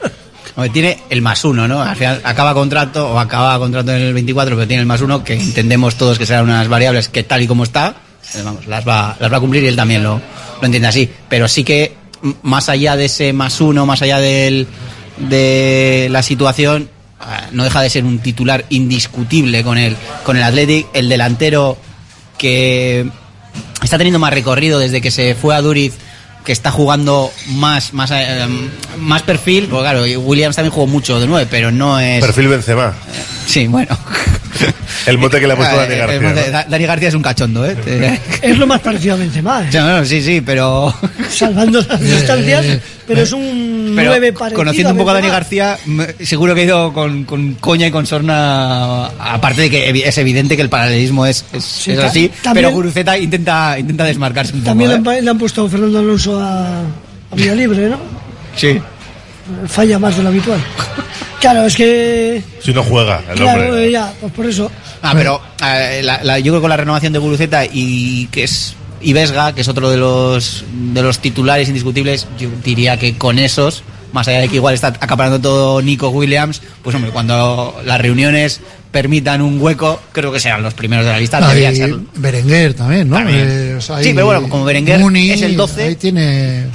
[0.73, 1.83] Tiene el más uno, ¿no?
[1.83, 5.25] Al final acaba contrato o acaba contrato en el 24, pero tiene el más uno
[5.25, 7.95] que entendemos todos que serán unas variables que tal y como está,
[8.35, 10.21] eh, vamos, las va, las va a cumplir y él también lo,
[10.61, 11.11] lo entiende así.
[11.29, 11.95] Pero sí que
[12.43, 14.67] más allá de ese más uno, más allá del,
[15.19, 16.89] de la situación,
[17.21, 21.77] ah, no deja de ser un titular indiscutible con el, con el Athletic, el delantero
[22.39, 23.07] que
[23.83, 25.95] está teniendo más recorrido desde que se fue a Duriz
[26.45, 28.47] que está jugando más más eh,
[28.99, 32.93] más perfil porque claro Williams también jugó mucho de nueve pero no es Perfil Benzema.
[33.47, 33.97] sí bueno
[35.07, 36.67] El mote que le ha puesto Dani Eh, García.
[36.69, 39.63] Dani García es un cachondo eh Eh, es lo más parecido a Benzema.
[39.65, 39.71] ¿eh?
[39.73, 40.95] no, no, sí sí pero
[41.31, 42.65] Salvando las distancias,
[43.07, 43.62] pero es un
[43.97, 44.57] pero 9 parecido.
[44.59, 45.29] conociendo un poco a Dani.
[45.29, 45.79] García
[46.21, 50.57] seguro que ha ido con, con coña y con sorna aparte de que es evidente
[50.57, 54.91] que el paralelismo es, es, así también- pero Guruceta intenta intenta desmarcarse un poco También
[54.91, 54.99] le ¿eh?
[54.99, 57.99] han, pa- le han puesto a Fernando Alonso a, a Vía Libre, ¿no?
[58.57, 58.81] sí
[59.67, 60.61] Falla más de lo habitual.
[61.41, 62.41] Claro, es que.
[62.63, 63.91] Si no juega, el Claro, hombre.
[63.91, 64.71] ya, pues por eso.
[65.03, 68.45] Ah, pero eh, la- la- yo creo que con la renovación de Guruceta y que
[68.45, 73.17] es y Vesga, que es otro de los de los titulares indiscutibles, yo diría que
[73.17, 73.83] con esos,
[74.13, 78.61] más allá de que igual está acaparando todo Nico Williams, pues hombre, cuando las reuniones
[78.91, 81.41] permitan un hueco, creo que serán los primeros de la lista.
[81.51, 81.97] Ser.
[82.17, 83.17] Berenguer también, ¿no?
[83.17, 83.47] También.
[83.49, 85.83] Eh, o sea, Sí, pero bueno, como Berenguer Muni, es el 12.
[85.83, 86.67] Ahí tiene.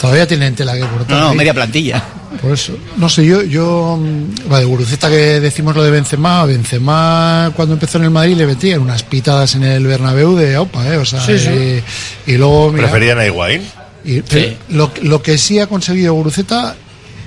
[0.00, 1.10] Todavía tienen tela que cortar.
[1.10, 2.02] No, no, media plantilla.
[2.40, 2.76] Por eso.
[2.96, 3.42] No sé, yo.
[3.42, 6.44] yo mm, va, de Guruceta que decimos lo de Benzema.
[6.46, 10.86] Benzema, cuando empezó en el Madrid, le metían unas pitadas en el Bernabéu de Opa,
[10.86, 10.96] ¿eh?
[10.96, 11.82] O sea, Sí, sí.
[12.26, 12.70] Y, y luego.
[12.72, 13.62] mira, ¿Preferían a Higuaín?
[14.04, 16.76] y- pero lo, lo que sí ha conseguido Guruceta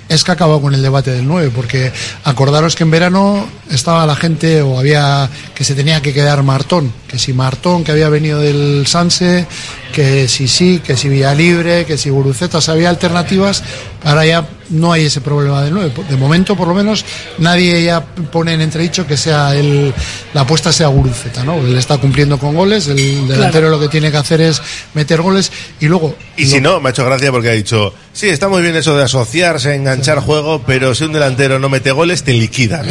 [0.09, 1.91] es que ha acabado con el debate del 9, porque
[2.23, 6.91] acordaros que en verano estaba la gente o había que se tenía que quedar Martón,
[7.07, 9.47] que si Martón que había venido del Sanse,
[9.93, 13.63] que si sí, que si Vía Libre, que si Guruceta, o sea, había alternativas,
[14.03, 15.91] ahora ya no hay ese problema del 9.
[16.09, 17.05] De momento, por lo menos,
[17.37, 19.93] nadie ya pone en entredicho que sea el,
[20.33, 21.55] la apuesta sea Guruceta, ¿no?
[21.59, 24.61] Él está cumpliendo con goles, el delantero lo que tiene que hacer es
[24.93, 26.15] meter goles y luego...
[26.35, 28.97] Y si no, me ha hecho gracia porque ha dicho, sí, está muy bien eso
[28.97, 32.87] de asociarse, enganchar juego, pero si un delantero no mete goles, te liquidan.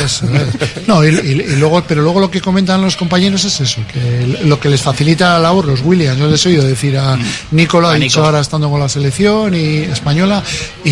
[0.86, 4.38] No, y, y- y luego, pero luego lo que comentan los compañeros es eso, que
[4.46, 7.18] lo que les facilita la labor los Williams, yo les he oído decir a
[7.50, 8.26] Nico lo ha A dicho Nico.
[8.26, 10.42] ahora estando con la selección y española
[10.84, 10.90] y,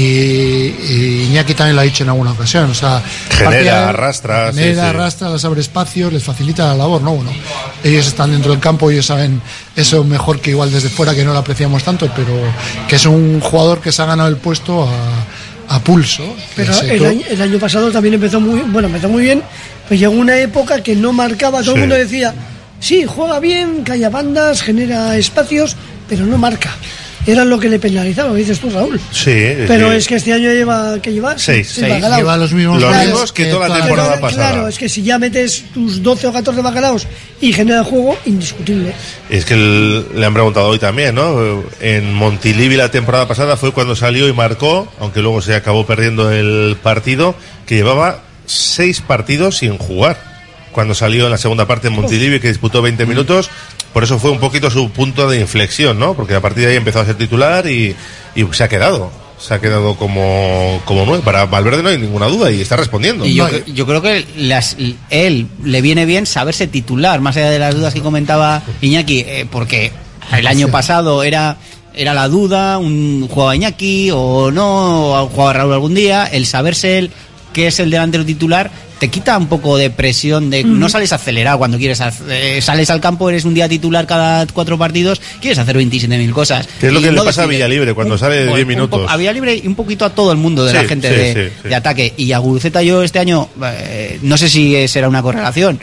[0.88, 4.82] y Iñaki también lo ha dicho en alguna ocasión, o sea, Genera, partida- arrastra, genera,
[4.82, 4.88] sí.
[4.88, 7.30] arrastra, les abre espacios, les facilita la labor, no, bueno,
[7.84, 9.40] ellos están dentro del campo, ellos saben
[9.76, 12.32] eso mejor que igual desde fuera que no lo apreciamos tanto, pero
[12.88, 16.24] que es un jugador que se ha ganado el puesto a, a pulso.
[16.56, 19.42] Pero el año, el año pasado también empezó muy bueno, empezó muy bien
[19.88, 21.80] Pues llegó una época que no marcaba, todo Sí.
[21.80, 22.34] el mundo decía,
[22.80, 25.76] sí, juega bien, calla bandas, genera espacios,
[26.08, 26.70] pero no marca.
[27.26, 28.98] Era lo que le penalizaba, dices tú, Raúl.
[29.12, 29.30] Sí,
[29.68, 29.96] Pero sí.
[29.96, 31.38] es que este año lleva, ¿qué lleva?
[31.38, 31.68] Seis.
[31.74, 32.16] Seis bacalaos.
[32.18, 34.50] Lleva los mismos Los mismos que toda la temporada Pero, pasada.
[34.52, 37.06] Claro, es que si ya metes tus 12 o 14 bacalaos
[37.40, 38.94] y genera juego, indiscutible.
[39.28, 41.62] Es que el- le han preguntado hoy también, ¿no?
[41.80, 46.30] En Montilivi la temporada pasada fue cuando salió y marcó, aunque luego se acabó perdiendo
[46.32, 47.34] el partido,
[47.66, 50.29] que llevaba seis partidos sin jugar.
[50.72, 53.50] Cuando salió en la segunda parte en Montilivi, que disputó 20 minutos,
[53.92, 56.14] por eso fue un poquito su punto de inflexión, ¿no?
[56.14, 57.94] Porque a partir de ahí empezó a ser titular y,
[58.34, 59.10] y se ha quedado.
[59.38, 61.22] Se ha quedado como, como nueve.
[61.24, 63.24] Para Valverde no hay ninguna duda y está respondiendo.
[63.24, 64.76] Y yo, yo creo que las,
[65.08, 69.46] él le viene bien saberse titular, más allá de las dudas que comentaba Iñaki, eh,
[69.50, 69.92] porque
[70.36, 71.56] el año pasado era
[71.94, 76.98] era la duda, un jugaba Iñaki o no, o jugaba Raúl algún día, el saberse
[76.98, 77.10] él
[77.52, 81.58] que es el delantero titular te quita un poco de presión de no sales acelerado
[81.58, 85.76] cuando quieres eh, sales al campo eres un día titular cada cuatro partidos quieres hacer
[85.76, 87.46] 27.000 cosas Que es lo que le no pasa a.
[87.46, 89.10] Villalibre cuando sale de Un- 10 un minutos.
[89.10, 91.54] a Villalibre y un poquito a todo el mundo de la gente sí, de, sí,
[91.62, 91.68] sí.
[91.70, 92.14] de ataque.
[92.16, 95.80] Y a Guruceta yo este año, eh, no sé si será una correlación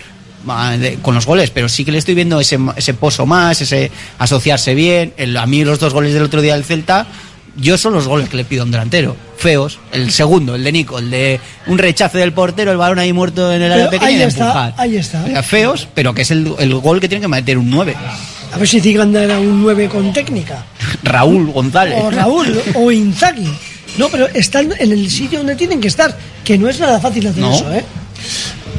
[0.80, 3.92] de- con los goles, pero sí que le estoy viendo ese, ese pozo más, ese
[4.20, 5.14] asociarse bien.
[5.18, 7.06] El- a mí los dos goles del otro día del Celta,
[7.58, 9.16] yo son los goles que le pido a un delantero.
[9.38, 9.80] Feos.
[9.92, 13.52] El segundo, el de Nico, el de un rechace del portero, el balón ahí muerto
[13.54, 14.74] en el área pequeña y ahí de está, empujar.
[14.78, 15.24] ahí está.
[15.24, 17.96] O sea, feos, pero que es el, el gol que tiene que meter un 9.
[18.54, 20.66] A ver si Ziganda era un 9 con técnica.
[21.04, 22.00] Raúl González.
[22.02, 23.48] O Raúl, o Inzaghi.
[23.98, 27.28] No, pero están en el sitio donde tienen que estar, que no es nada fácil
[27.28, 27.54] hacer No.
[27.54, 27.84] eso, ¿eh?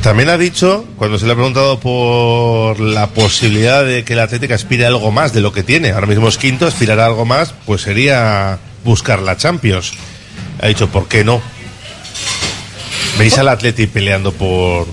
[0.02, 4.54] También ha dicho, cuando se le ha preguntado por la posibilidad de que el Atlético
[4.54, 7.24] aspire a algo más de lo que tiene, ahora mismo es quinto, aspirar a algo
[7.24, 8.58] más, pues sería
[8.88, 9.92] buscar la Champions.
[10.60, 11.40] Ha dicho, ¿por qué no?
[13.18, 14.86] ¿Veis al Atleti peleando por,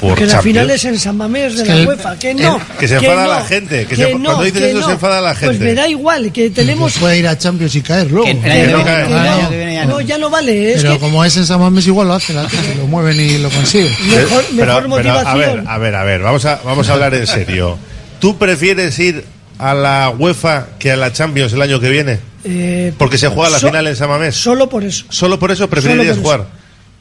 [0.00, 2.60] por Porque la final es en San Mamés de la UEFA, que no.
[2.78, 4.86] que se enfada no, la gente, que se- no, cuando dices que eso no.
[4.86, 5.64] se enfada la Pues gente.
[5.64, 6.92] me da igual, que tenemos...
[6.98, 8.26] Puede ir a Champions y caer luego.
[8.26, 10.00] Que no, ya no, no.
[10.00, 12.42] ya no vale, es Pero que como es en San Mamés igual lo hace, la
[12.78, 13.90] lo mueven y lo consigue.
[14.08, 15.26] mejor, Pero- mejor pero, motivación.
[15.28, 17.78] a ver, a ver, a ver, vamos a, vamos a hablar en serio.
[18.20, 19.24] ¿Tú prefieres ir
[19.58, 22.18] a la UEFA que a la Champions el año que viene?
[22.44, 24.34] Eh, Porque se juega la so- final en San Mamés.
[24.34, 25.04] Solo por eso.
[25.08, 26.46] ¿Solo por eso preferirías por jugar?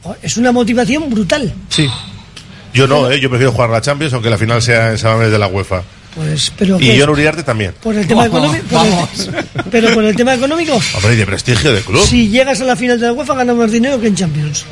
[0.03, 0.15] eso.
[0.21, 1.53] Es una motivación brutal.
[1.69, 1.87] Sí.
[2.73, 3.19] Yo no, ¿eh?
[3.19, 5.83] yo prefiero jugar la Champions aunque la final sea en San Mamés de la UEFA.
[6.15, 7.73] Pues, pero Y yo Uriarte también.
[7.81, 8.63] por el tema económico.
[8.69, 12.05] por el- pero por el tema económico, Hombre, y de prestigio de club.
[12.05, 14.65] si llegas a la final de la UEFA ganas más dinero que en Champions.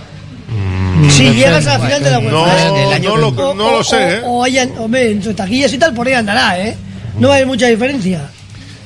[0.49, 2.31] Mm, si llegas a la final de la UEFA.
[2.31, 4.21] No, el año no, lo, no lo sé, ¿eh?
[4.25, 6.75] O, o hayan- hombre, entre taquillas y tal, por ahí andará, ¿eh?
[7.17, 8.29] No va a haber mucha diferencia.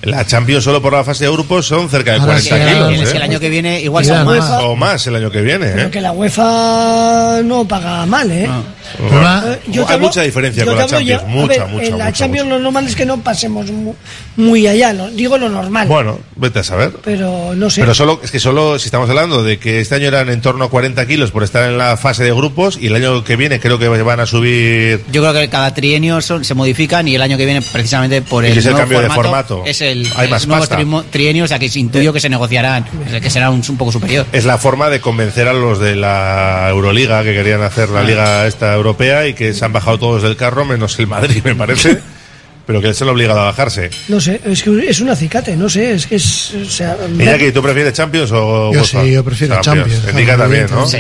[0.04, 2.68] La Champions solo por la fase de grupos son cerca de Ahora 40 sí, El,
[2.74, 3.18] kilos, que ¿eh?
[3.18, 4.50] el año que viene igual son más.
[4.64, 5.92] O más el año que viene, Pero ¿eh?
[5.92, 8.50] que la UEFA no paga mal, ¿eh?
[8.98, 11.98] Problema- Eh, yo Hay hablo- mucha diferencia yo con la Champions, mucha, ver, mucha, En
[11.98, 12.58] la mucha, Champions mucha.
[12.58, 13.96] lo normal es que no pasemos mu-
[14.36, 15.88] muy allá, lo- digo lo normal.
[15.88, 16.92] Bueno, vete a saber.
[17.04, 17.82] Pero no sé.
[17.82, 20.66] Pero solo, es que solo, si estamos hablando de que este año eran en torno
[20.66, 23.60] a 40 kilos por estar en la fase de grupos y el año que viene
[23.60, 27.22] creo que van a subir Yo creo que cada trienio son- se modifican y el
[27.22, 29.64] año que viene precisamente por Y el, es el nuevo cambio de formato.
[29.66, 30.76] es el, Hay el más nuevo pasta.
[30.78, 32.86] trimo- trienio, o sea que intuyo que se negociarán,
[33.22, 34.26] que será un, un poco superior.
[34.32, 38.46] es la forma de convencer a los de la Euroliga que querían hacer la liga
[38.48, 42.00] esta europea y que se han bajado todos del carro menos el Madrid me parece
[42.66, 45.68] pero que se han obligado a bajarse No sé, es que es un acicate, no
[45.70, 46.54] sé, es que es.
[46.66, 50.02] O sea, Iñaki, ¿tú prefieres Champions o Yo sí, yo prefiero Champions.
[50.10, 50.86] Indica también, ¿no?
[50.88, 50.98] Sí.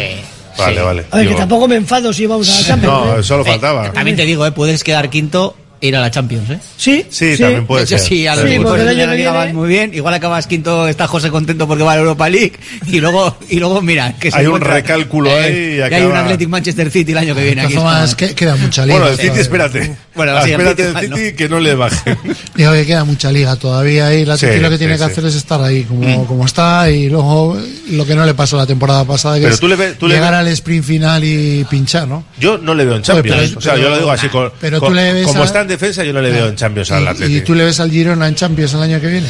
[0.57, 0.81] Vale, Sí.
[0.83, 1.05] vale.
[1.09, 2.93] a ver, que Digo, tampoco me enfado si vamos a la Champions.
[3.05, 3.23] no, ¿eh?
[3.23, 3.91] solo Eh, faltaba.
[3.91, 5.55] también te digo, eh, puedes quedar quinto
[5.87, 6.59] ir a la Champions, ¿eh?
[6.77, 7.99] Sí, Sí, también puede ser.
[7.99, 9.93] sí, a los Sí, porque el año viene- van muy bien.
[9.93, 12.53] Igual acabas quinto, está José contento porque va a la Europa League.
[12.87, 16.15] Y luego, y luego mira, que se Hay un recálculo ahí y que hay un
[16.15, 17.61] Athletic Manchester City el año que viene.
[17.61, 17.75] Aquí
[18.17, 18.99] que- queda mucha liga.
[18.99, 19.95] Bueno, el City, espérate.
[20.15, 21.17] Bueno, Ah, sí, el espérate City, el no.
[21.17, 22.17] City que no le baje.
[22.55, 24.99] Digo que queda mucha liga todavía y la Sí, Atleti lo que sí, tiene que
[24.99, 25.03] sí.
[25.11, 27.57] hacer es estar ahí como, como está y luego
[27.91, 30.07] lo que no le pasó la temporada pasada que Pero es tú le ve- tú
[30.07, 32.23] le llegar ve- al sprint final y pinchar, ¿no?
[32.39, 33.37] Yo no le veo en Champions.
[33.39, 34.27] Oye, pero- o sea, yo lo digo así.
[34.29, 36.47] Con, pero tú con- le ves como a- está en defensa, yo no le veo
[36.47, 37.37] en Champions al Y, Atlético.
[37.37, 39.27] y tú le ves al Girona en Champions el año que viene.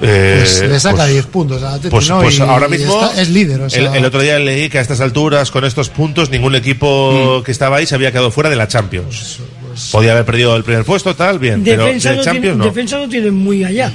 [0.00, 2.20] pues le saca 10 puntos al Atleti, Pues, ¿no?
[2.22, 4.68] pues Y- ahora y mismo está- es líder, o sea, el, el otro día leí
[4.68, 7.44] que a estas alturas, con estos puntos, ningún equipo Mm.
[7.44, 9.38] que estaba ahí se había quedado fuera de la Champions.
[9.90, 12.64] Podía haber perdido el primer puesto, tal, bien, pero defensa, de no Champions tiene, no.
[12.64, 13.92] defensa no tiene muy allá.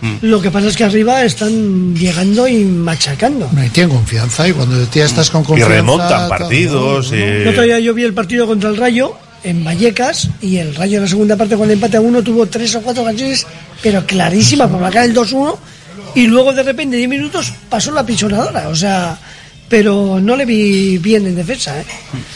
[0.00, 0.16] Mm.
[0.22, 3.48] Lo que pasa es que arriba están llegando y machacando.
[3.52, 5.74] no tienen confianza y cuando ya estás con Y confianza...
[5.74, 7.10] remontan tal, partidos.
[7.10, 7.16] ¿no?
[7.16, 9.14] y- El otro día yo vi el partido contra el Rayo
[9.44, 12.74] en Vallecas y el Rayo en la segunda parte cuando empate a uno tuvo tres
[12.74, 13.46] o cuatro ocasiones
[13.82, 15.56] pero clarísimas por marcar el 2-1
[16.14, 19.18] y luego de repente 10 minutos pasó la pisonadora o sea
[19.68, 21.78] pero no le vi bien en defensa.
[21.78, 21.84] ¿eh?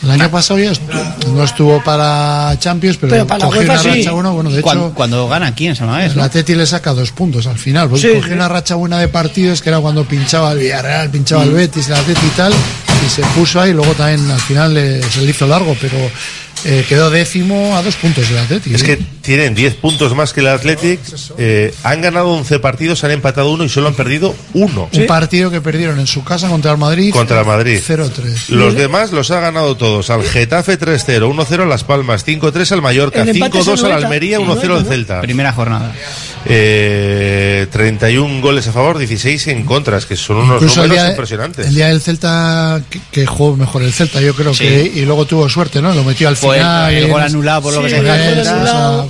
[0.03, 3.73] El año pasado ya estu- no estuvo para Champions, pero, Pero para la cogió UEFA
[3.73, 3.89] una sí.
[3.89, 4.29] racha buena.
[4.29, 6.23] Bueno, de Cuando, hecho, cuando gana aquí en San Mamés, ¿no?
[6.25, 7.89] Atleti le saca dos puntos al final.
[7.97, 8.33] Sí, cogió sí.
[8.33, 11.49] una racha buena de partidos que era cuando pinchaba el Villarreal, pinchaba Mm.
[11.49, 13.73] el Betis, el Atleti y tal, y se puso ahí.
[13.73, 15.97] Luego también al final le- se le hizo largo, pero
[16.65, 18.75] eh, quedó décimo a dos puntos el Atleti.
[18.75, 18.87] Es ¿eh?
[18.87, 21.01] que tienen 10 puntos más que el Athletic.
[21.39, 24.89] eh, han ganado 11 partidos, han empatado uno y solo han perdido uno.
[24.93, 27.13] Un partido que perdieron en su casa contra el Madrid.
[27.13, 27.81] Contra el Madrid.
[27.87, 28.49] 0-3.
[28.49, 30.11] Los demás los ha ganado todos.
[30.11, 33.93] Al Getafe 3-0, 1-0 a Las Palmas, 5-3 al Mallorca, El empate es 5-2 al.
[33.93, 34.85] Almería, Sí, 1-0 al.
[34.87, 35.21] Celta.
[35.21, 35.93] Primera jornada.
[36.45, 41.11] Eh, 31 goles a favor, 16 en contras, que son unos Incluso el números día,
[41.13, 41.67] impresionantes.
[41.67, 44.65] el día del Celta, que, que jugó mejor el Celta, yo creo Sí.
[44.65, 44.93] que.
[44.97, 45.95] Y luego tuvo suerte, ¿no?
[45.95, 49.05] Lo metió al El- el y gol anulado por lo que Sí, se deja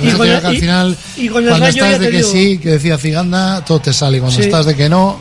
[0.00, 2.16] Y con el- que al final, y con el cuando Rayo estás ya de que
[2.18, 2.30] digo.
[2.30, 4.18] sí, que decía Ciganda, todo te sale.
[4.20, 4.42] Cuando Sí.
[4.44, 5.18] estás de que no,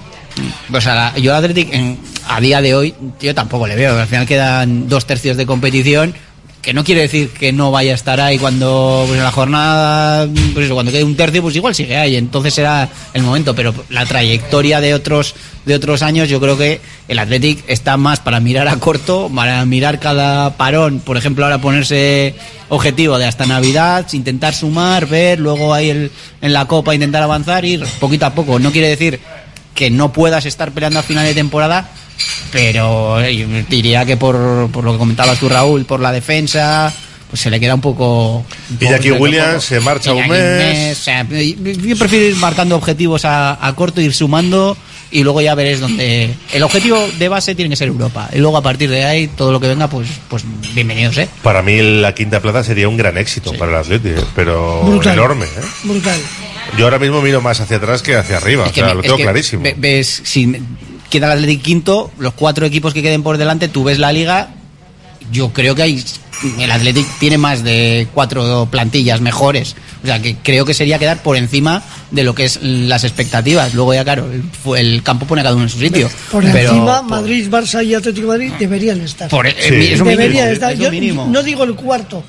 [0.71, 3.99] Pues a la- yo al Athletic en- a día de hoy yo tampoco le veo.
[3.99, 6.15] Al final quedan dos tercios de competición.
[6.63, 10.29] Que no quiere decir que no vaya a estar ahí cuando pues en la jornada,
[10.53, 12.15] pues eso, cuando quede un tercio, pues igual sigue ahí.
[12.15, 13.53] Entonces será el momento.
[13.53, 15.35] Pero la trayectoria de otros
[15.65, 16.79] de otros años, yo creo que
[17.09, 21.01] el Athletic está más para mirar a corto, para mirar cada parón.
[21.01, 22.33] Por ejemplo, ahora ponerse
[22.69, 26.11] objetivo de hasta Navidad, intentar sumar, ver, luego ahí el-
[26.41, 28.57] en la Copa intentar avanzar, ir poquito a poco.
[28.59, 29.19] No quiere decir
[29.75, 31.89] que no puedas estar peleando a final de temporada,
[32.51, 36.93] pero eh, yo diría que por, por lo que comentabas tú, Raúl, por la defensa,
[37.29, 38.37] pues se le queda un poco.
[38.69, 40.99] un poco- Williams se marcha un Iñaki mes.
[40.99, 44.77] o sea, yo prefiero ir marcando objetivos a, a corto, ir sumando
[45.11, 46.33] y luego ya veréis dónde.
[46.53, 48.29] El objetivo de base tiene que ser Europa.
[48.33, 50.43] Y luego a partir de ahí, todo lo que venga, pues, pues
[50.73, 51.27] bienvenidos, ¿eh?
[51.43, 54.23] Para mí la quinta plaza sería un gran éxito para el Athletic, ¿eh?
[54.35, 55.13] pero Brutal.
[55.13, 55.45] enorme.
[55.45, 55.61] ¿eh?
[55.83, 56.19] Brutal.
[56.79, 58.95] Yo ahora mismo miro más hacia atrás que hacia arriba, Es o que sea, me-
[58.95, 59.61] lo tengo clarísimo.
[59.61, 60.47] ve- Ves, si
[61.19, 64.49] queda el Athletic quinto, los cuatro equipos que queden por delante, tú ves la liga.
[65.31, 66.03] Yo creo que hay.
[66.59, 69.75] El Athletic tiene más de cuatro plantillas mejores.
[70.03, 71.81] O sea, que creo que sería quedar por encima
[72.11, 73.73] de lo que es las expectativas.
[73.73, 76.09] Luego, ya, claro, el, fu- el campo pone a cada uno en su sitio.
[76.29, 79.29] Por Pero- encima, Madrid, Barça y Atlético de Madrid deberían estar.
[79.29, 79.93] Por- eh, Sí.
[79.93, 80.73] es lo deberían mínimo, estar.
[80.73, 81.27] es lo Yo mínimo.
[81.31, 82.21] no digo el cuarto,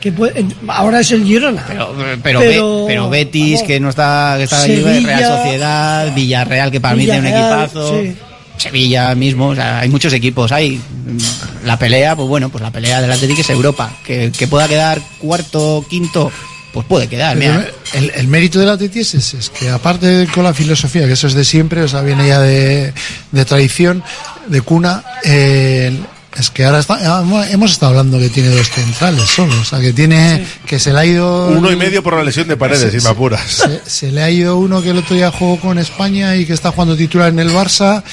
[0.00, 1.64] que puede- ahora es el Girona.
[1.68, 1.94] Pero,
[2.24, 6.70] pero, Be- pero Betis, vamos, que no está, que está ahí, Sevilla- Real Sociedad, Villarreal,
[6.72, 8.00] que para mí tiene un equipazo.
[8.00, 8.16] sí.
[8.60, 10.52] Sevilla mismo, o sea, hay muchos equipos.
[10.52, 13.90] Hay mm, la pelea, pues bueno, pues la pelea del Atlético es Europa.
[14.04, 16.30] Que, que pueda quedar cuarto, quinto,
[16.72, 17.36] pues puede quedar.
[17.36, 17.66] Mira.
[17.94, 21.26] el, el mérito del Atleti es, es que aparte de con la filosofía, que eso
[21.26, 22.92] es de siempre, o sea, viene ya de,
[23.32, 24.02] de tradición,
[24.46, 25.92] de cuna, eh,
[26.38, 29.92] es que ahora está- hemos estado hablando que tiene dos centrales solo, o sea, que
[29.92, 31.48] tiene, que se le ha ido...
[31.48, 33.42] Uno y medio por la lesión de paredes, Se- si me apuras.
[33.50, 36.52] Se, se le ha ido uno que el otro día jugó con España y que
[36.52, 38.04] está jugando titular en el Barça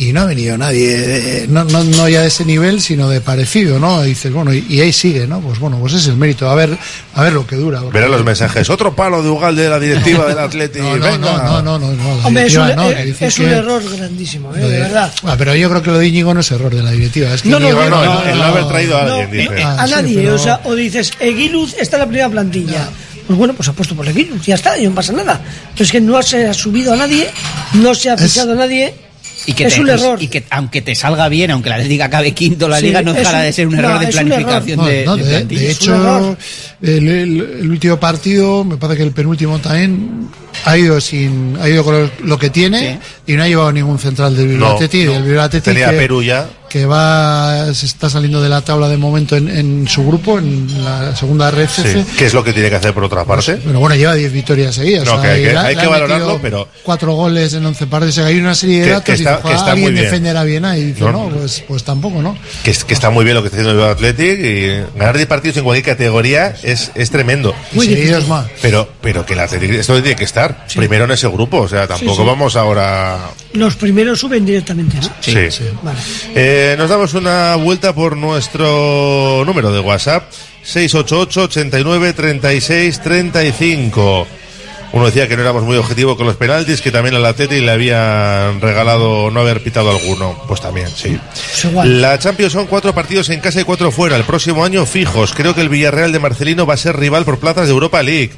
[0.00, 0.94] y no ha venido nadie,
[1.42, 4.04] eh, no, no, no ya de ese nivel, sino de parecido, ¿no?
[4.04, 5.40] Y dices, bueno, y, y ahí sigue, ¿no?
[5.40, 6.78] Pues bueno, pues es el mérito, a ver,
[7.14, 7.80] a ver lo que dura.
[7.80, 8.70] porque- Verán los mensajes.
[8.70, 10.78] Otro palo de Ugal de la directiva del Atleti.
[10.78, 13.04] No, no, no, no, no, no, no, la Hombre, es un, directiva no, eh, que
[13.06, 15.12] dicen es un que- error grandísimo, eh, de de- verdad.
[15.24, 17.34] Ah, pero yo creo que lo de Íñigo no es error de la directiva.
[17.34, 19.60] Es que No, no, Íñigo- no, no, el no haber traído a alguien, No, dice.
[19.60, 22.28] eh, Ah, a sí, nadie, pero- o sea, o dices, Eguiluz está en la primera
[22.28, 22.88] plantilla.
[23.26, 25.40] Pues bueno, pues ha puesto por Eguiluz, ya está, y no pasa nada.
[25.74, 27.28] Pero es que no se ha subido a nadie,
[27.74, 28.94] no se ha fichado a nadie.
[29.48, 30.22] Y que es te- un error.
[30.22, 33.12] Y que aunque te salga bien, aunque la Atlético acabe quinto la Sí, liga, no
[33.14, 35.24] dejará un- de ser un no, error de es un planificación No, de, no, de
[35.24, 36.38] de, de hecho, error.
[36.82, 40.28] el, el- el último partido, me parece que el penúltimo también,
[40.64, 43.98] ha ido sin ha ido con lo, lo que tiene y no ha llevado ningún
[43.98, 46.46] central del Bilbao No, del Bilbao Athletic Tenía que, Perú ya.
[46.68, 50.84] que va se está saliendo de la tabla de momento en, en su grupo, en
[50.84, 51.82] la segunda RFC.
[51.92, 52.04] Sí.
[52.16, 53.56] ¿Qué es lo que tiene que hacer por otra parte?
[53.64, 55.04] Pero bueno, lleva 10 victorias seguidas.
[55.04, 57.86] No, o sea, que hay y que- hay que valorarlo, pero- Cuatro goles en 11
[57.86, 58.14] partidos.
[58.18, 59.72] O sea, hay una serie de Que- datos que y está- que "Joder, está muy
[59.72, 60.04] alguien bien".
[60.04, 60.80] defenderá bien ahí.
[60.80, 61.12] Y dice, No.
[61.12, 62.36] no, pues, pues tampoco, ¿no?
[62.64, 65.26] Que, es- que está muy bien lo que está haciendo el Athletic y ganar 10
[65.28, 67.54] partidos en cualquier categoría es, es tremendo.
[67.72, 68.46] Y seguidos más.
[68.62, 71.58] Pero, pero que el Athletic esto tiene que estar primero en ese grupo.
[71.58, 72.26] O sea, tampoco sí.
[72.26, 73.18] vamos ahora.
[73.52, 75.08] Los primeros suben directamente, ¿no?
[75.20, 75.34] Sí.
[75.82, 75.98] Vale.
[76.34, 80.30] Eh, nos damos una vuelta por nuestro número de WhatsApp:
[80.62, 84.26] 688 89 36 35.
[84.92, 87.70] Uno decía que no éramos muy objetivos con los penaltis, que también al Atleti le
[87.70, 90.42] habían regalado no haber pitado alguno.
[90.48, 91.18] Pues también, sí.
[91.84, 94.16] La Champions son cuatro partidos en casa y cuatro fuera.
[94.16, 95.34] El próximo año fijos.
[95.34, 98.32] Creo que el Villarreal de Marcelino va a ser rival por plazas de Europa League.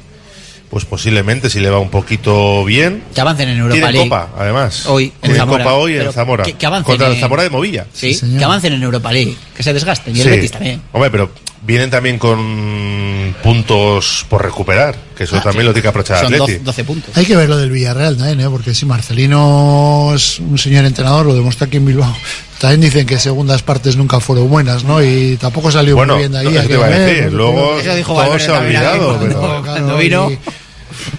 [0.71, 3.03] Pues posiblemente si le va un poquito bien.
[3.13, 4.09] Que avancen en Europa Tienen League.
[4.09, 4.85] Copa, además.
[4.87, 5.63] Hoy en Zamora.
[5.65, 6.43] Copa hoy en Zamora.
[6.45, 7.85] que- que avancen Contra el en- Zamora de Movilla.
[7.93, 10.15] Sí, que avancen en Europa League, que se desgasten.
[10.15, 10.29] Y el Sí.
[10.31, 10.81] Betis también.
[10.93, 11.29] Hombre, pero
[11.63, 16.63] vienen también con puntos por recuperar, que eso también lo tiene que aprovechar Son Atleti.
[16.63, 17.17] 12 puntos.
[17.17, 18.49] Hay que ver lo del Villarreal también, ¿eh?
[18.49, 22.15] porque si Marcelino es un señor entrenador, lo demuestra aquí en Bilbao.
[22.59, 25.03] También dicen que segundas partes nunca fueron buenas, ¿no?
[25.03, 26.45] Y tampoco salió Bueno, muy bien de ahí.
[26.45, 27.75] no, te iba a decir, luego
[28.05, 30.29] todo se ha olvidado, cuando- pero cuando vino.
[30.31, 30.37] y-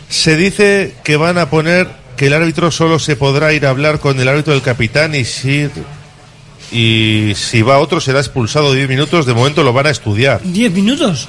[0.08, 3.98] se dice que van a poner que el árbitro solo se podrá ir a hablar
[3.98, 5.68] con el árbitro del capitán y si
[6.70, 10.40] y si va otro será expulsado 10 minutos, de momento lo van a estudiar.
[10.42, 11.28] ¿Diez minutos?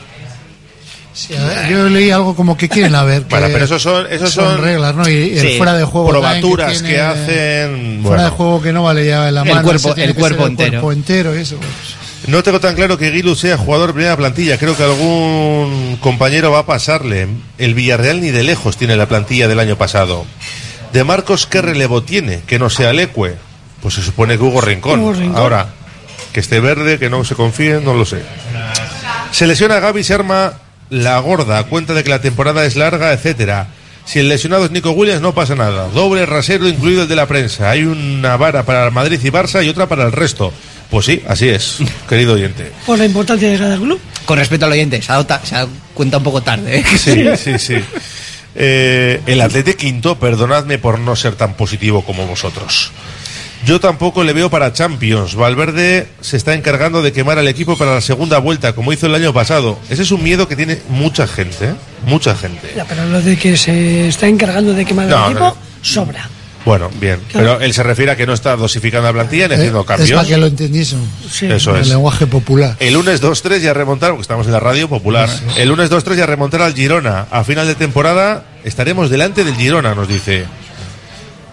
[1.14, 3.24] Sí, a ver, yo leí algo como que quieren a ver.
[3.28, 5.08] que Bueno, pero esos son, esos son, reglas, ¿no?
[5.08, 6.10] Y, y el sí, fuera de juego.
[6.10, 8.00] probaturas que, tiene- hacen.
[8.04, 9.64] Fuera de juego que no vale ya la El mano.
[9.68, 10.72] cuerpo- el que cuerpo entero.
[10.82, 11.58] cuerpo entero eso.
[11.58, 12.03] pues.
[12.28, 14.58] No tengo tan claro que Guilu sea jugador de primera plantilla.
[14.58, 17.28] Creo que algún compañero va a pasarle.
[17.58, 20.26] El Villarreal ni de lejos tiene la plantilla del año pasado.
[20.94, 22.42] De Marcos, ¿qué relevo tiene?
[22.48, 23.36] Que no sea Leque.
[23.82, 25.02] Pues se supone que Hugo Rincón.
[25.02, 25.38] Hugo Rincón.
[25.38, 25.68] Ahora,
[26.32, 28.22] que esté verde, que no se confíe, no lo sé.
[29.32, 30.54] Se lesiona Gaby, se arma
[30.90, 33.68] la gorda, cuenta de que la temporada es larga, etcétera.
[34.06, 35.88] Si el lesionado es Nico Williams, no pasa nada.
[35.90, 37.70] Doble rasero, incluido el de la prensa.
[37.70, 40.54] Hay una vara para Madrid y Barça y otra para el resto.
[40.90, 41.78] Pues sí, así es,
[42.10, 42.72] querido oyente.
[42.86, 44.00] Por la importancia de cada club.
[44.26, 46.80] Con respeto al oyente, se ha dado, ta- se ha dado cuenta un poco tarde.
[46.80, 46.84] ¿eh?
[46.98, 47.76] Sí, sí, sí.
[48.56, 52.92] Eh, el Atlete Quinto, perdonadme por no ser tan positivo como vosotros.
[53.66, 55.36] Yo tampoco le veo para Champions.
[55.36, 59.16] Valverde se está encargando de quemar al equipo para la segunda vuelta, como hizo el
[59.16, 59.80] año pasado.
[59.90, 61.74] Ese es un miedo que tiene mucha gente, ¿eh?
[62.06, 62.74] Mucha gente.
[62.76, 65.58] Ya, pero lo de que se está encargando de quemar No, el equipo, no.
[65.82, 66.30] sobra.
[66.66, 67.20] Bueno, bien.
[67.34, 69.88] Pero él se refiere a que no está dosificando la plantilla ni haciendo Eh, es
[69.88, 70.12] cambios.
[70.12, 71.00] para que lo entendiesen.
[71.30, 71.46] Sí.
[71.48, 71.84] Eso En es.
[71.84, 72.76] el lenguaje popular.
[72.80, 75.30] El lunes 2-3 ya remontar, porque estamos en la radio popular.
[75.58, 77.28] El lunes 2-3 ya remontar al Girona.
[77.32, 80.46] A final de temporada estaremos delante del Girona, nos dice.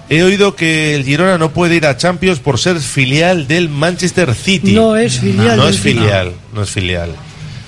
[0.09, 4.35] He oído que el Girona no puede ir a Champions por ser filial del Manchester
[4.35, 4.73] City.
[4.73, 7.11] No es filial No del es filial, no es filial.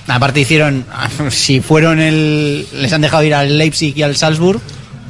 [0.07, 0.85] Aparte hicieron,
[1.29, 4.59] si fueron el, les han dejado ir al Leipzig y al Salzburg,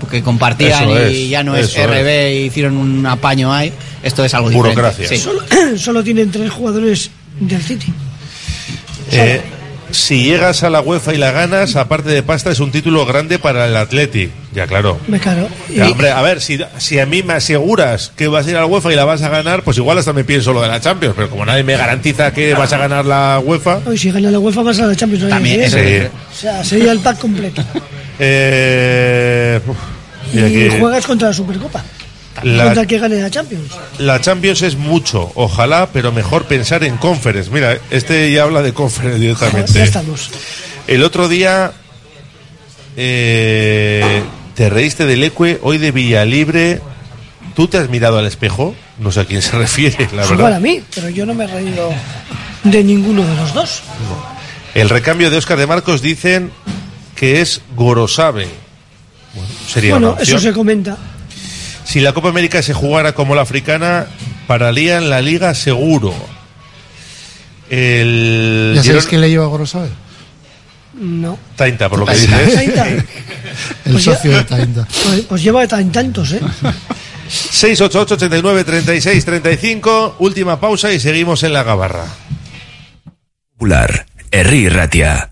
[0.03, 3.71] porque compartían Eso y es, ya no es RB y hicieron un apaño ahí.
[4.03, 4.81] Esto es algo diferente.
[4.81, 5.07] Burocracia.
[5.07, 5.17] Sí.
[5.17, 5.41] Solo,
[5.77, 7.09] solo tienen tres jugadores
[7.39, 7.93] del City.
[9.11, 9.41] Eh,
[9.91, 13.37] si llegas a la UEFA y la ganas, aparte de pasta, es un título grande
[13.37, 14.29] para el Atleti.
[14.53, 14.97] Ya, claro.
[15.07, 15.47] Me caro.
[15.69, 18.55] Y- Ya, hombre, a ver, si, si a mí me aseguras que vas a ir
[18.57, 20.67] a la UEFA y la vas a ganar, pues igual hasta me pienso lo de
[20.67, 24.09] la Champions, pero como nadie me garantiza que vas a ganar la UEFA, Hoy si
[24.11, 25.25] gana la UEFA vas a la Champions.
[25.25, 25.29] ¿no?
[25.29, 25.97] También, Sí, ¿eh?
[26.05, 26.37] es.
[26.37, 27.63] O sea, sería el pack completo.
[28.19, 29.77] eh, uf,
[30.33, 31.83] Y, y aquí- juegas contra la Supercopa.
[32.43, 33.67] La- Contra el que gane la Champions.
[33.99, 37.51] la Champions es mucho, ojalá, pero mejor pensar en Conference.
[37.51, 39.83] Mira, este ya habla de Conference Ya directamente.
[39.83, 40.31] estamos.
[40.87, 41.71] El otro día
[42.97, 44.23] eh,
[44.55, 46.81] te reíste del Ecue, hoy de Villalibre.
[47.55, 48.75] ¿Tú te has mirado al espejo?
[48.97, 50.53] No sé a quién se refiere, la Igual verdad.
[50.55, 51.91] a mí, pero yo no me he reído
[52.63, 53.81] de ninguno de los dos.
[54.73, 56.51] El recambio de Oscar de Marcos dicen
[57.15, 58.47] que es Gorosabe.
[59.33, 60.97] Bueno, sería bueno, eso se comenta.
[61.85, 64.07] Si la Copa América se jugara como la africana,
[64.47, 66.13] pararía en la liga seguro.
[67.69, 69.89] El ¿Ya sabéis Girona- quién le lleva a Gorosabe?
[70.99, 71.37] No.
[71.55, 72.53] Tainta, por lo que dices.
[72.53, 72.87] Tainta.
[72.87, 73.03] El
[73.91, 74.87] Pues ya- socio de Tainta.
[75.03, 76.39] Pues, pues lleva tan tantos, ¿eh?
[77.29, 82.05] 688 89 36 35 Última pausa y seguimos en la gabarra.
[84.31, 85.31] Herri Ratia.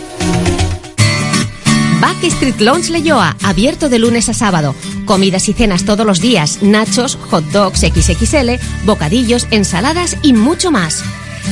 [2.01, 4.75] Backstreet Lounge Leyoa, abierto de lunes a sábado.
[5.09, 11.03] Comidas y cenas todos los días, nachos, hot dogs XXL, bocadillos, ensaladas y mucho más.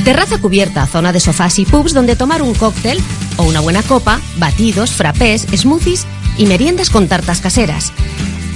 [0.05, 2.99] Terraza cubierta, zona de sofás y pubs donde tomar un cóctel
[3.35, 6.05] o una buena copa, batidos, frappés, smoothies
[6.37, 7.91] y meriendas con tartas caseras.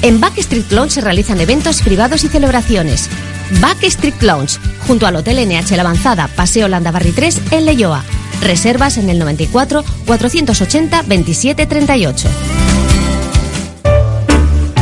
[0.04, 3.10] En Backstreet Lounge se realizan eventos privados y celebraciones.
[3.60, 8.04] Backstreet Lounge, junto al Hotel NH La Avanzada, Paseo Landabarri 3, en Leyoa.
[8.42, 12.30] Reservas en el 94 480 27 38.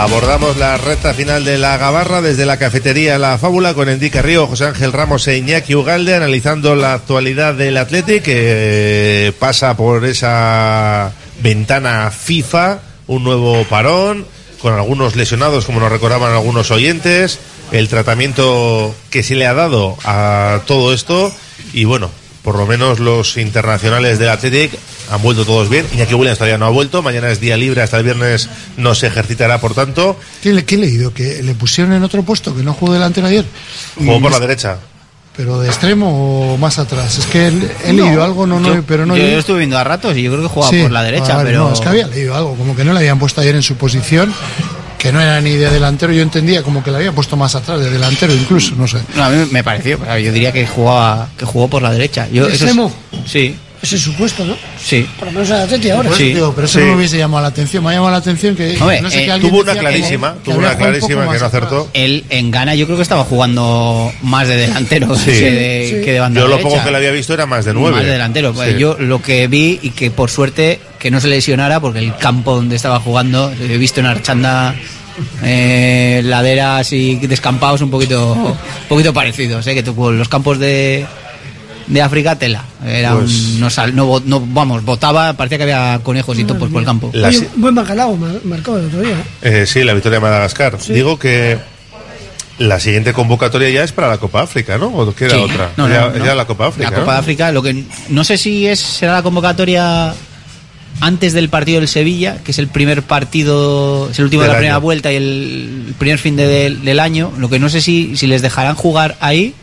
[0.00, 4.46] Abordamos la recta final de la Gabarra desde la cafetería La Fábula con Enrique Río,
[4.46, 11.12] José Ángel Ramos e Iñaki Ugalde analizando la actualidad del Athletic que pasa por esa
[11.42, 14.24] ventana FIFA, un nuevo parón
[14.62, 17.38] con algunos lesionados como nos recordaban algunos oyentes,
[17.70, 21.30] el tratamiento que se le ha dado a todo esto
[21.74, 22.10] y bueno,
[22.42, 24.72] por lo menos los internacionales del Athletic
[25.10, 25.86] han vuelto todos bien.
[25.92, 27.02] Iñaki Williams todavía no ha vuelto.
[27.02, 30.16] Mañana es día libre, hasta el viernes no se ejercitará, por tanto.
[30.42, 31.12] ¿Qué, le- qué he leído?
[31.12, 32.56] ¿Que le pusieron en otro puesto?
[32.56, 33.44] ¿Que no jugó delantero ayer?
[33.98, 34.78] Jugó por la derecha.
[35.36, 37.18] ¿Pero de extremo o más atrás?
[37.18, 37.46] Es que
[37.84, 40.22] he, leído algo, no, no, yo, pero no yo lo estuve viendo a ratos y
[40.22, 42.06] yo creo que jugaba Sí, por la derecha, ah, vale, pero No, es que había
[42.08, 44.34] leído algo, como que no le habían puesto ayer en su posición,
[45.00, 47.80] que no era ni de delantero, yo entendía como que le habían puesto más atrás,
[47.80, 48.98] de delantero incluso, no sé.
[49.16, 52.28] No, a mí me pareció, yo diría que jugaba que jugó por la derecha.
[52.28, 52.92] Yo, ¿De eso es- extremo?
[53.26, 54.54] sí, Ese es su puesto, ¿no?
[54.78, 55.06] sí.
[55.18, 56.08] Por lo menos en Atleti ahora.
[56.10, 58.54] Pues, digo, pero eso no me hubiese llamado la atención, me ha llamado la atención
[58.54, 61.32] que Hombre, no sé eh, que alguien tuvo una clarísima, que tuvo una un clarísima
[61.32, 61.88] que no acertó.
[61.94, 65.24] Él en Ghana yo creo que estaba jugando más de delantero Sí.
[65.30, 66.68] que, de, que de banda Yo lo derecha.
[66.76, 67.96] poco que le había visto era más de nueve.
[67.96, 68.52] Más de delantero.
[68.52, 68.78] Pues Sí.
[68.78, 72.54] Yo lo que vi y que por suerte que no se lesionara porque el campo
[72.56, 74.74] donde estaba jugando he visto en Archanda
[75.42, 78.56] eh, laderas y descampados un poquito un
[78.88, 81.06] poquito parecidos, eh, que tú- los campos de
[81.90, 82.64] de África tela.
[82.86, 86.44] Era Pues- un- no, sal- no, bo- no, vamos, botaba, parecía que había conejos y
[86.44, 87.10] topos por el campo.
[87.12, 89.16] Oye, buen bacalao mar- marcó el otro día.
[89.42, 90.78] Eh, sí, la victoria de Madagascar.
[90.88, 91.58] Digo que
[92.58, 94.86] la siguiente convocatoria ya es para la Copa África, ¿no?
[94.88, 95.24] ¿O Sí.
[95.24, 95.70] otra?
[95.76, 96.24] No, no, ya, no.
[96.24, 96.90] ya la Copa África.
[96.90, 100.14] La Copa África, lo que no sé si es será la convocatoria
[101.00, 104.52] antes del partido del Sevilla, que es el primer partido, es el último Del de
[104.54, 107.32] la primera vuelta y el primer fin de- del- del año.
[107.38, 109.54] Lo que no sé si, si les dejarán jugar ahí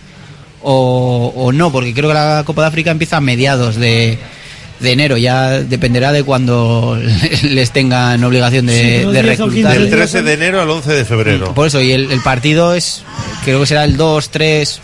[0.69, 4.17] o, o no, porque creo que la Copa de África empieza a mediados de,
[4.81, 5.15] de enero.
[5.15, 6.99] Ya dependerá de cuando
[7.43, 9.73] les tengan obligación de, de reclutar.
[9.79, 11.53] Del 13 de enero al 11 de febrero.
[11.53, 13.03] Por eso, y el, el partido es,
[13.45, 14.81] creo que será el 2, 3.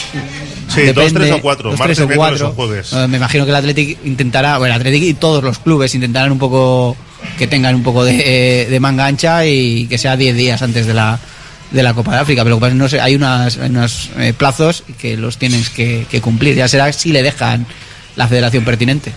[0.69, 2.55] Sí, dos, tres o cuatro, martes, o miércoles o 4.
[2.55, 2.93] jueves.
[2.93, 6.31] Eh, me imagino que el Athletic intentará, bueno, el Athletic y todos los clubes intentarán
[6.31, 6.95] un poco
[7.37, 10.87] que tengan un poco de, eh, de manga ancha y que sea 10 días antes
[10.87, 11.19] de la
[11.73, 13.57] de la Copa de África, pero lo que pasa es que no sé, hay unas,
[13.57, 16.55] hay unos eh, plazos que los tienes que, que cumplir.
[16.55, 17.65] Ya será si le dejan
[18.15, 19.11] la federación pertinente.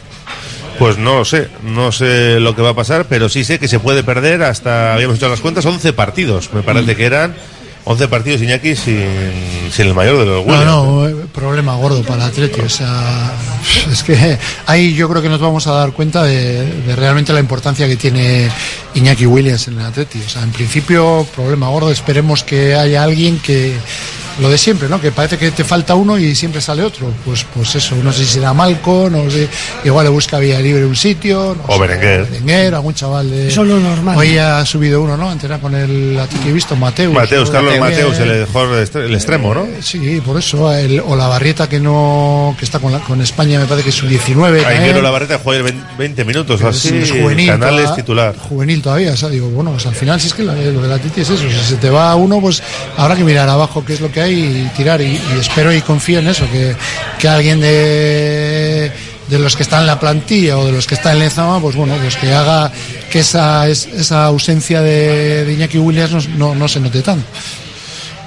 [0.79, 3.69] Pues no lo sé, no sé lo que va a pasar, pero sí sé que
[3.69, 6.97] se puede perder hasta, habíamos hecho las cuentas, 11 partidos, me parece Mm.
[6.97, 7.35] que eran
[7.89, 9.07] 11 partidos Iñaki sin,
[9.71, 10.67] sin el mayor de los No, Williams.
[10.67, 12.61] no, eh, problema gordo para el Atleti.
[12.61, 13.33] O sea,
[13.93, 14.37] es que
[14.67, 17.95] ahí yo creo que nos vamos a dar cuenta de, de realmente la importancia que
[17.97, 18.51] tiene
[18.95, 20.21] Iñaki Williams en el Atleti.
[20.27, 21.93] O sea, en principio, problema gordo.
[21.93, 23.77] Esperemos que haya alguien que,
[24.41, 25.01] lo de siempre, ¿no?
[25.01, 27.11] Que parece que te falta uno y siempre sale otro.
[27.25, 29.49] Pues, pues eso, no sé si será Malco, no sé,
[29.85, 31.57] igual le busca vía libre un sitio.
[31.57, 32.27] No O sé, Berenguer.
[32.27, 33.49] Berenguer, algún chaval de.
[33.49, 34.17] Eso es lo normal.
[34.17, 35.33] Hoy ha subido uno, ¿no?
[35.33, 37.15] Entrenar con el a ti que he visto, Mateus.
[37.15, 37.79] Mateus, O- Carlos.
[37.79, 39.67] Mateus, el, mejor el extremo, ¿no?
[39.81, 40.73] Sí, por eso.
[40.73, 43.91] el- o la Barrieta que no que está con, la- con España, me parece que
[43.91, 44.65] es su 19.
[44.67, 46.97] Ainguero Lavarreta juega 20 minutos o así.
[46.97, 48.37] es juvenil, Canales toda- titular.
[48.37, 50.89] juvenil todavía, o sea, digo, bueno, pues al final si es que la- lo de
[50.89, 52.63] la Titi es eso, si se te va uno, pues
[52.97, 56.19] habrá que mirar abajo qué es lo que hay y tirar y, espero y confío
[56.21, 56.75] en eso, que,
[57.19, 58.93] que alguien de
[59.29, 61.75] de los que están en la plantilla o de los que están en Lezama, pues
[61.75, 62.71] bueno, pues que haga
[63.11, 67.27] que esa, es- esa ausencia de, de Iñaki Williams no, no, no se note tanto.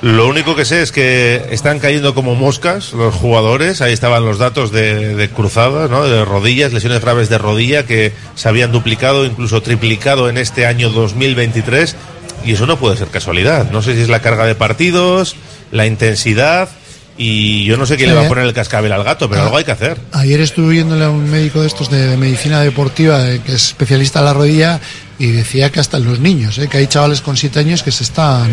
[0.01, 3.81] Lo único que sé es que están cayendo como moscas los jugadores.
[3.81, 6.05] Ahí estaban los datos de, de cruzadas, ¿no?
[6.05, 10.89] de rodillas, lesiones graves de rodilla que se habían duplicado, incluso triplicado en este año
[10.89, 11.95] 2023.
[12.45, 13.69] Y eso no puede ser casualidad.
[13.71, 15.35] No sé si es la carga de partidos,
[15.71, 16.69] la intensidad.
[17.17, 18.29] Y yo no sé quién le va a Sí.
[18.29, 19.97] poner el cascabel al gato, pero algo hay que hacer.
[20.13, 23.65] Ayer estuve viéndole a un médico de estos de, de medicina deportiva, de- que es
[23.67, 24.79] especialista en la rodilla,
[25.19, 26.67] y decía que hasta en los niños, ¿eh?
[26.69, 28.49] que hay chavales con siete años que se están,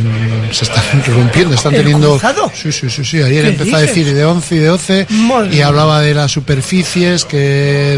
[0.50, 2.10] se están rompiendo, están ¿El teniendo.
[2.10, 2.50] cruzado?
[2.54, 3.22] Sí, sí, sí, sí.
[3.22, 6.32] Ayer ¿Qué empezó a decir de 11 y de 12 Madre y hablaba de las
[6.32, 7.36] superficies, que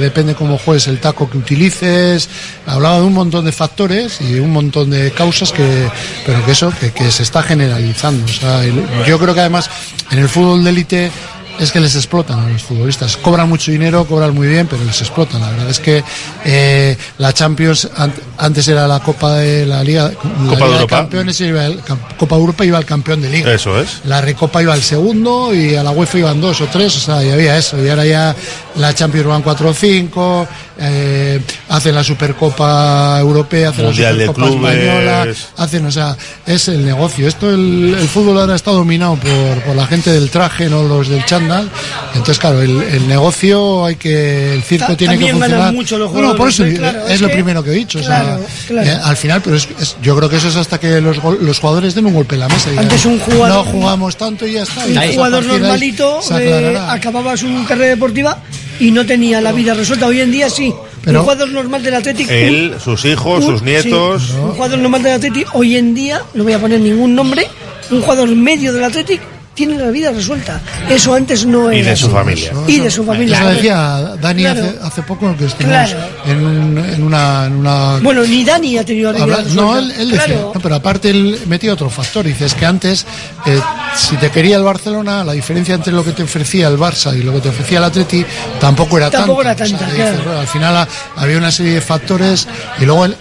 [0.00, 2.28] depende cómo juegues el taco que utilices.
[2.66, 5.88] Hablaba de un montón de factores y un montón de causas que,
[6.26, 8.24] pero que eso, que, que se está generalizando.
[8.26, 9.70] O sea, el- yo creo que además
[10.10, 11.10] en el fútbol de élite
[11.58, 13.16] es que les explotan a los futbolistas.
[13.16, 15.40] Cobran mucho dinero, cobran muy bien, pero les explotan.
[15.40, 16.04] La verdad es que
[16.44, 20.56] eh, la Champions an- antes era la Copa de la Liga, la Copa Liga de
[20.56, 20.96] de Europa.
[20.98, 21.80] Campeones, iba el-
[22.18, 23.52] Copa Europa iba el campeón de Liga.
[23.52, 24.00] Eso es.
[24.04, 27.22] La Recopa iba al segundo y a la UEFA iban dos o tres, o sea,
[27.24, 27.82] y había eso.
[27.84, 28.36] Y ahora ya
[28.76, 30.46] la Champions van cuatro o cinco,
[30.80, 34.72] eh, hacen la Supercopa Europea, hacen Mundial la Supercopa.
[34.72, 35.26] Española,
[35.56, 37.26] hacen, o sea, es el negocio.
[37.28, 41.08] Esto, el, el fútbol ahora está dominado por, por la gente del traje, no los
[41.08, 41.68] del chándal.
[42.12, 45.72] Entonces, claro, el, el negocio hay que, el circo Ta- tiene que funcionar.
[45.72, 46.74] mucho los Bueno, por eso ¿eh?
[46.74, 47.98] Claro, es, es lo que- primero que he dicho.
[47.98, 48.88] o claro, sea, claro.
[48.88, 51.58] eh, al final, pero es, es- yo creo que eso es hasta que los, los
[51.58, 52.72] jugadores den un golpe en la mesa.
[52.72, 54.84] y Antes un jugador- No jugamos tanto y ya está.
[54.86, 58.38] Un pues jugador ahí normalito eh, acababa su carrera deportiva
[58.80, 60.06] y no tenía la vida resuelta.
[60.06, 60.72] Hoy en día sí.
[61.04, 62.30] Pero- un jugador normal del Atlético.
[62.30, 64.30] Él, sus hijos, sus nietos.
[64.30, 67.46] un jugador normal del Atlético, hoy en día, no voy a poner ningún nombre,
[67.90, 69.24] un jugador medio del Atlético
[69.58, 70.60] tiene la vida resuelta.
[70.88, 72.14] Eso antes no Y era de su así.
[72.14, 72.52] familia.
[72.68, 73.40] Y de su familia.
[73.40, 73.76] Eso decía
[74.22, 74.62] Dani Claro.
[74.62, 76.06] hace, hace poco que estuvimos Claro.
[76.26, 79.76] en, un- en una, en una Bueno, ni Dani ha tenido la vida Habla- no,
[79.76, 80.52] él, él decía, Claro.
[80.54, 82.24] no, pero aparte él metía otro factor.
[82.24, 83.04] Dices que antes,
[83.46, 83.60] eh,
[83.96, 87.24] si te quería el Barcelona, la diferencia entre lo que te ofrecía el Barça y
[87.24, 88.24] lo que te ofrecía el Atleti
[88.60, 89.64] tampoco era Tampoco tanta.
[89.64, 90.10] era tanta, que claro.
[90.12, 92.46] dices, bueno, al final había una serie de factores
[92.80, 93.16] y luego, el-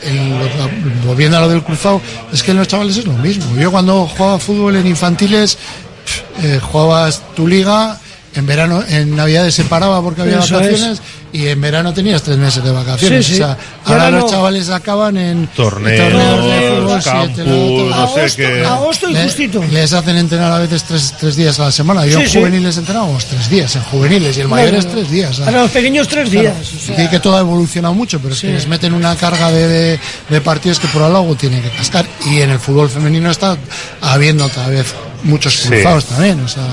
[1.04, 2.00] volviendo a lo del cruzado,
[2.32, 3.58] es que en los chavales es lo mismo.
[3.58, 5.58] Yo cuando jugaba fútbol en infantiles,
[6.42, 8.00] eh, jugabas tu liga.
[8.36, 11.02] En verano, en Navidades se paraba porque había Eso vacaciones
[11.34, 13.26] y en verano tenías tres meses de vacaciones.
[13.26, 13.42] Sí, sí.
[13.42, 14.30] O sea, ahora, ahora los no.
[14.30, 18.64] chavales acaban en Torneos, de fútbol, campus, no sé qué.
[18.64, 19.64] Agosto y Le- justito.
[19.72, 22.06] Les hacen entrenar a veces tres, tres días a la semana.
[22.06, 22.38] Yo Sí, en sí.
[22.38, 25.38] juveniles entrenábamos tres días, en juveniles, y el mayor Bueno, es tres días.
[25.40, 26.54] Para los pequeños tres días.
[26.76, 29.50] o sea, Y que todo ha evolucionado mucho, pero es que les meten una carga
[29.52, 32.06] de, de- de partidos que por algo tienen que cascar.
[32.30, 33.58] Y en el fútbol femenino está
[34.02, 35.70] habiendo otra vez muchos Sí.
[35.70, 36.40] cruzados también.
[36.42, 36.64] O sea,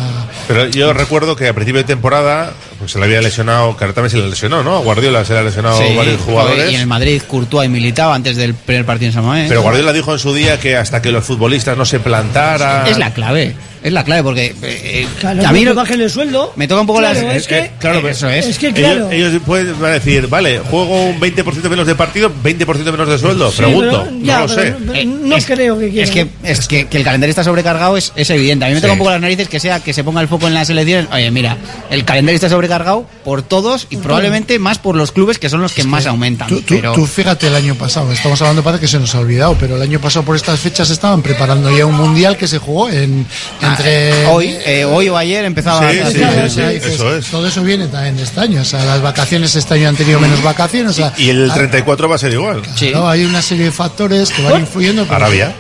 [0.48, 3.94] Pero yo recuerdo que a principio de temporada pues se le había lesionado, que ahora
[3.94, 4.76] también se le lesionó, ¿no?
[4.76, 6.70] A Guardiola se le ha lesionado Sí, varios jugadores.
[6.70, 9.48] Y en el Madrid, Courtois y militaba antes del primer partido en San Mamés.
[9.48, 12.86] Pero Guardiola dijo en su día que hasta que los futbolistas no se plantaran.
[12.86, 13.54] Es la clave.
[13.84, 16.52] Es la clave porque eh, eh, Claro, a mí que no- bajen el sueldo.
[16.56, 17.36] me toca un poco Claro, las.
[17.36, 18.46] es que- claro, pero eso es.
[18.46, 19.10] es que claro.
[19.10, 23.18] ellos pueden van a decir, vale, juego un 20% menos de partido, 20% menos de
[23.18, 23.50] sueldo.
[23.50, 24.84] Sí, Pregunto, pero- ya, no lo pero- sé.
[24.86, 26.08] pero no creo que quieran.
[26.08, 28.64] Es que, es que, que el calendario está sobrecargado es, es evidente.
[28.64, 30.46] A mí me toca un poco las narices que sea que se ponga el foco
[30.48, 31.06] en la selección.
[31.12, 31.58] Oye, mira,
[31.90, 35.72] el calendario está sobrecargado por todos y probablemente más por los clubes que son los
[35.74, 36.48] que más aumentan.
[36.48, 39.20] Tú, tú- pero tú fíjate el año pasado, estamos hablando, parece que se nos ha
[39.20, 42.56] olvidado, pero el año pasado por estas fechas estaban preparando ya un mundial que se
[42.56, 43.26] jugó en
[43.76, 46.18] entre hoy, eh, hoy o ayer empezaba Sí, a- sí,
[46.50, 47.26] sí, eso es.
[47.26, 48.60] Todo eso viene también de este año.
[48.60, 50.92] O sea, las vacaciones este año han tenido menos vacaciones.
[50.92, 52.62] O sea, Y el ah, 34 va a ser igual.
[52.76, 52.90] Sí.
[52.90, 55.04] claro, hay una serie de factores que van influyendo.
[55.04, 55.54] pero- Arabia.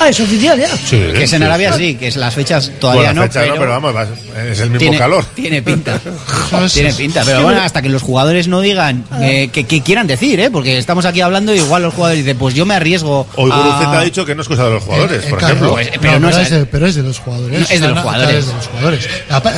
[0.00, 0.68] Ah, es oficial ya.
[0.68, 1.94] Sí, que es en Arabia sí.
[1.96, 4.06] que es las fechas todavía Bueno, no, fecha pero, no, pero vamos, va-
[4.48, 5.24] es el mismo tiene, calor.
[5.34, 5.98] tiene pinta.
[6.72, 10.38] Tiene pinta, pero bueno, hasta que los jugadores no digan eh, que, que quieran decir,
[10.40, 10.50] ¿eh?
[10.50, 13.26] porque estamos aquí hablando y igual los jugadores dicen, pues yo me arriesgo.
[13.36, 15.54] Hoy a- Guruceta ha dicho que no es cosa de los jugadores, Eh, por claro,
[15.54, 15.72] ejemplo.
[15.72, 17.58] pues, pero no pero, es- de, pero es de los jugadores.
[17.60, 18.34] No, es de los jugadores.
[18.36, 19.08] Es de los jugadores.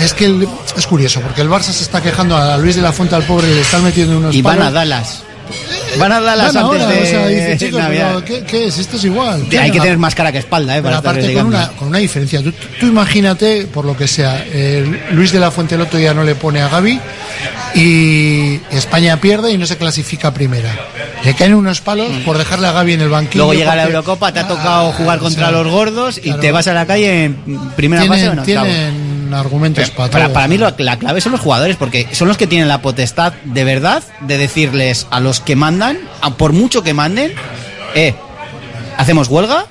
[0.03, 2.93] Es que el- es curioso, porque el Barça se está quejando a Luis de la
[2.93, 4.69] Fuente al pobre, le están metiendo unos y van palos.
[4.69, 5.23] a Dallas.
[5.99, 8.09] Van a darlas Van antes ahora, de o sea, dice, chicos, Navidad.
[8.15, 8.79] pero ¿qué, qué es?
[8.79, 9.47] Esto es igual.
[9.61, 10.83] Hay que tener más cara que espalda, ¿eh?
[10.83, 12.43] Para estar aparte con una, con una diferencia.
[12.43, 16.15] Tú, tú imagínate, por lo que sea, eh, Luis de la Fuente el otro día
[16.15, 17.01] no le pone a Gaby
[17.75, 20.71] y España pierde y no se clasifica primera.
[21.25, 23.45] Le caen unos palos por dejarle a Gaby en el banquillo.
[23.45, 26.23] Luego llega la porque- Eurocopa, te ha tocado jugar contra o sea, los gordos y
[26.23, 26.41] claro.
[26.41, 27.37] te vas a la calle en
[27.77, 29.10] primera fase o en Tienen.
[29.31, 30.35] Tienen argumentos para, Para, todo.
[30.35, 33.33] para mí lo- la clave son los jugadores, porque son los que tienen la potestad
[33.45, 37.33] de verdad de decirles a los que mandan, a por mucho que manden,
[37.95, 38.15] eh,
[38.97, 39.67] hacemos huelga,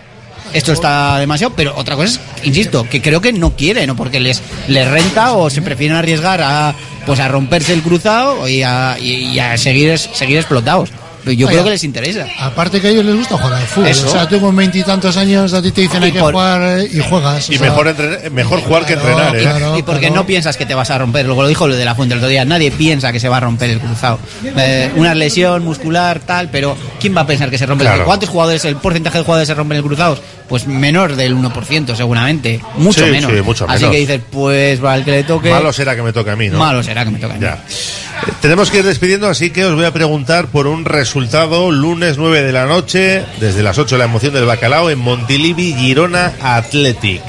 [0.54, 4.20] esto está demasiado, pero otra cosa es, insisto, que creo que no quieren, o porque
[4.20, 6.74] les, les renta o se prefieren arriesgar a
[7.06, 10.90] pues a romperse el cruzado y a, y- y a seguir, seguir explotados.
[11.26, 12.26] Yo creo que les interesa.
[12.40, 13.88] Aparte que a ellos les gusta jugar al fútbol.
[13.90, 14.08] Eso.
[14.08, 16.80] O sea, tú con veintitantos años a ti te dicen Y hay que por- jugar
[16.80, 17.50] eh, y juegas.
[17.50, 19.42] o Y sea, mejor, entrenar- mejor jugar que Claro, entrenar, ¿eh?
[19.42, 19.78] claro.
[19.78, 21.96] y porque no piensas que te vas a romper, luego lo dijo lo de la
[21.96, 24.20] fuente el otro día, nadie piensa que se va a romper el cruzado.
[24.44, 28.06] Eh, una lesión muscular, tal, pero ¿quién va a pensar que se rompe el cruzado?
[28.06, 30.18] ¿Cuántos jugadores, el porcentaje de jugadores se rompen el cruzado?
[30.50, 33.32] Pues menor del 1% seguramente, mucho Sí, menos.
[33.32, 35.52] sí, mucho Así que dices, pues para el que le toque...
[35.52, 36.58] Malo será que me toque a mí, ¿no?
[36.58, 37.42] Malo será que me toque a mí.
[37.44, 37.54] Ya.
[37.54, 42.18] Eh, Tenemos que ir despidiendo, así que os voy a preguntar por un resultado lunes
[42.18, 47.22] 9 de la noche, desde las 8 la emoción del bacalao en Montilivi, Girona Athletic.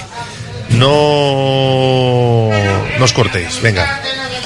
[0.78, 2.50] No,
[2.98, 4.00] no os cortéis, venga.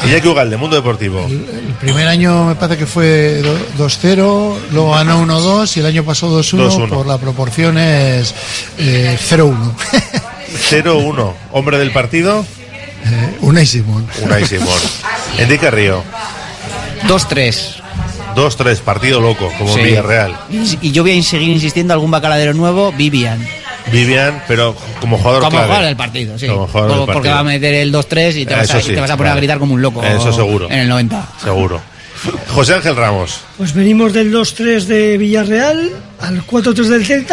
[0.07, 1.25] Iñaki Ugalde, Mundo Deportivo.
[1.27, 6.05] El primer año me parece que fue do- 2-0, luego ganó 1-2 y el año
[6.05, 6.89] pasado 2-1, 2-1.
[6.89, 8.35] por la proporción es
[8.79, 9.57] eh, 0-1.
[10.71, 11.33] 0-1.
[11.53, 12.45] Hombre del partido,
[13.07, 14.07] Eh, Unai Simón.
[14.23, 14.81] Unai Simón.
[15.39, 16.03] Enrique Río.
[17.07, 17.77] 2-3.
[18.35, 19.81] 2-3, partido loco, como Sí.
[19.83, 20.35] Villarreal.
[20.51, 23.47] Y, y yo voy a seguir insistiendo, algún bacaladero nuevo, Vivian.
[23.93, 25.67] Vivian, pero como jugador Como clave.
[25.67, 26.47] jugador del partido, sí.
[26.47, 27.35] Como jugador del Como- porque partido.
[27.35, 29.33] va a meter el 2-3 y te vas, a, y sí, te vas a poner
[29.33, 30.03] a gritar como un loco.
[30.03, 30.71] Eso seguro.
[30.71, 31.29] En el 90.
[31.43, 31.81] Seguro.
[32.49, 33.41] José Ángel Ramos.
[33.59, 35.91] Pues venimos del 2-3 de Villarreal
[36.21, 37.23] al 4-3 del Celta.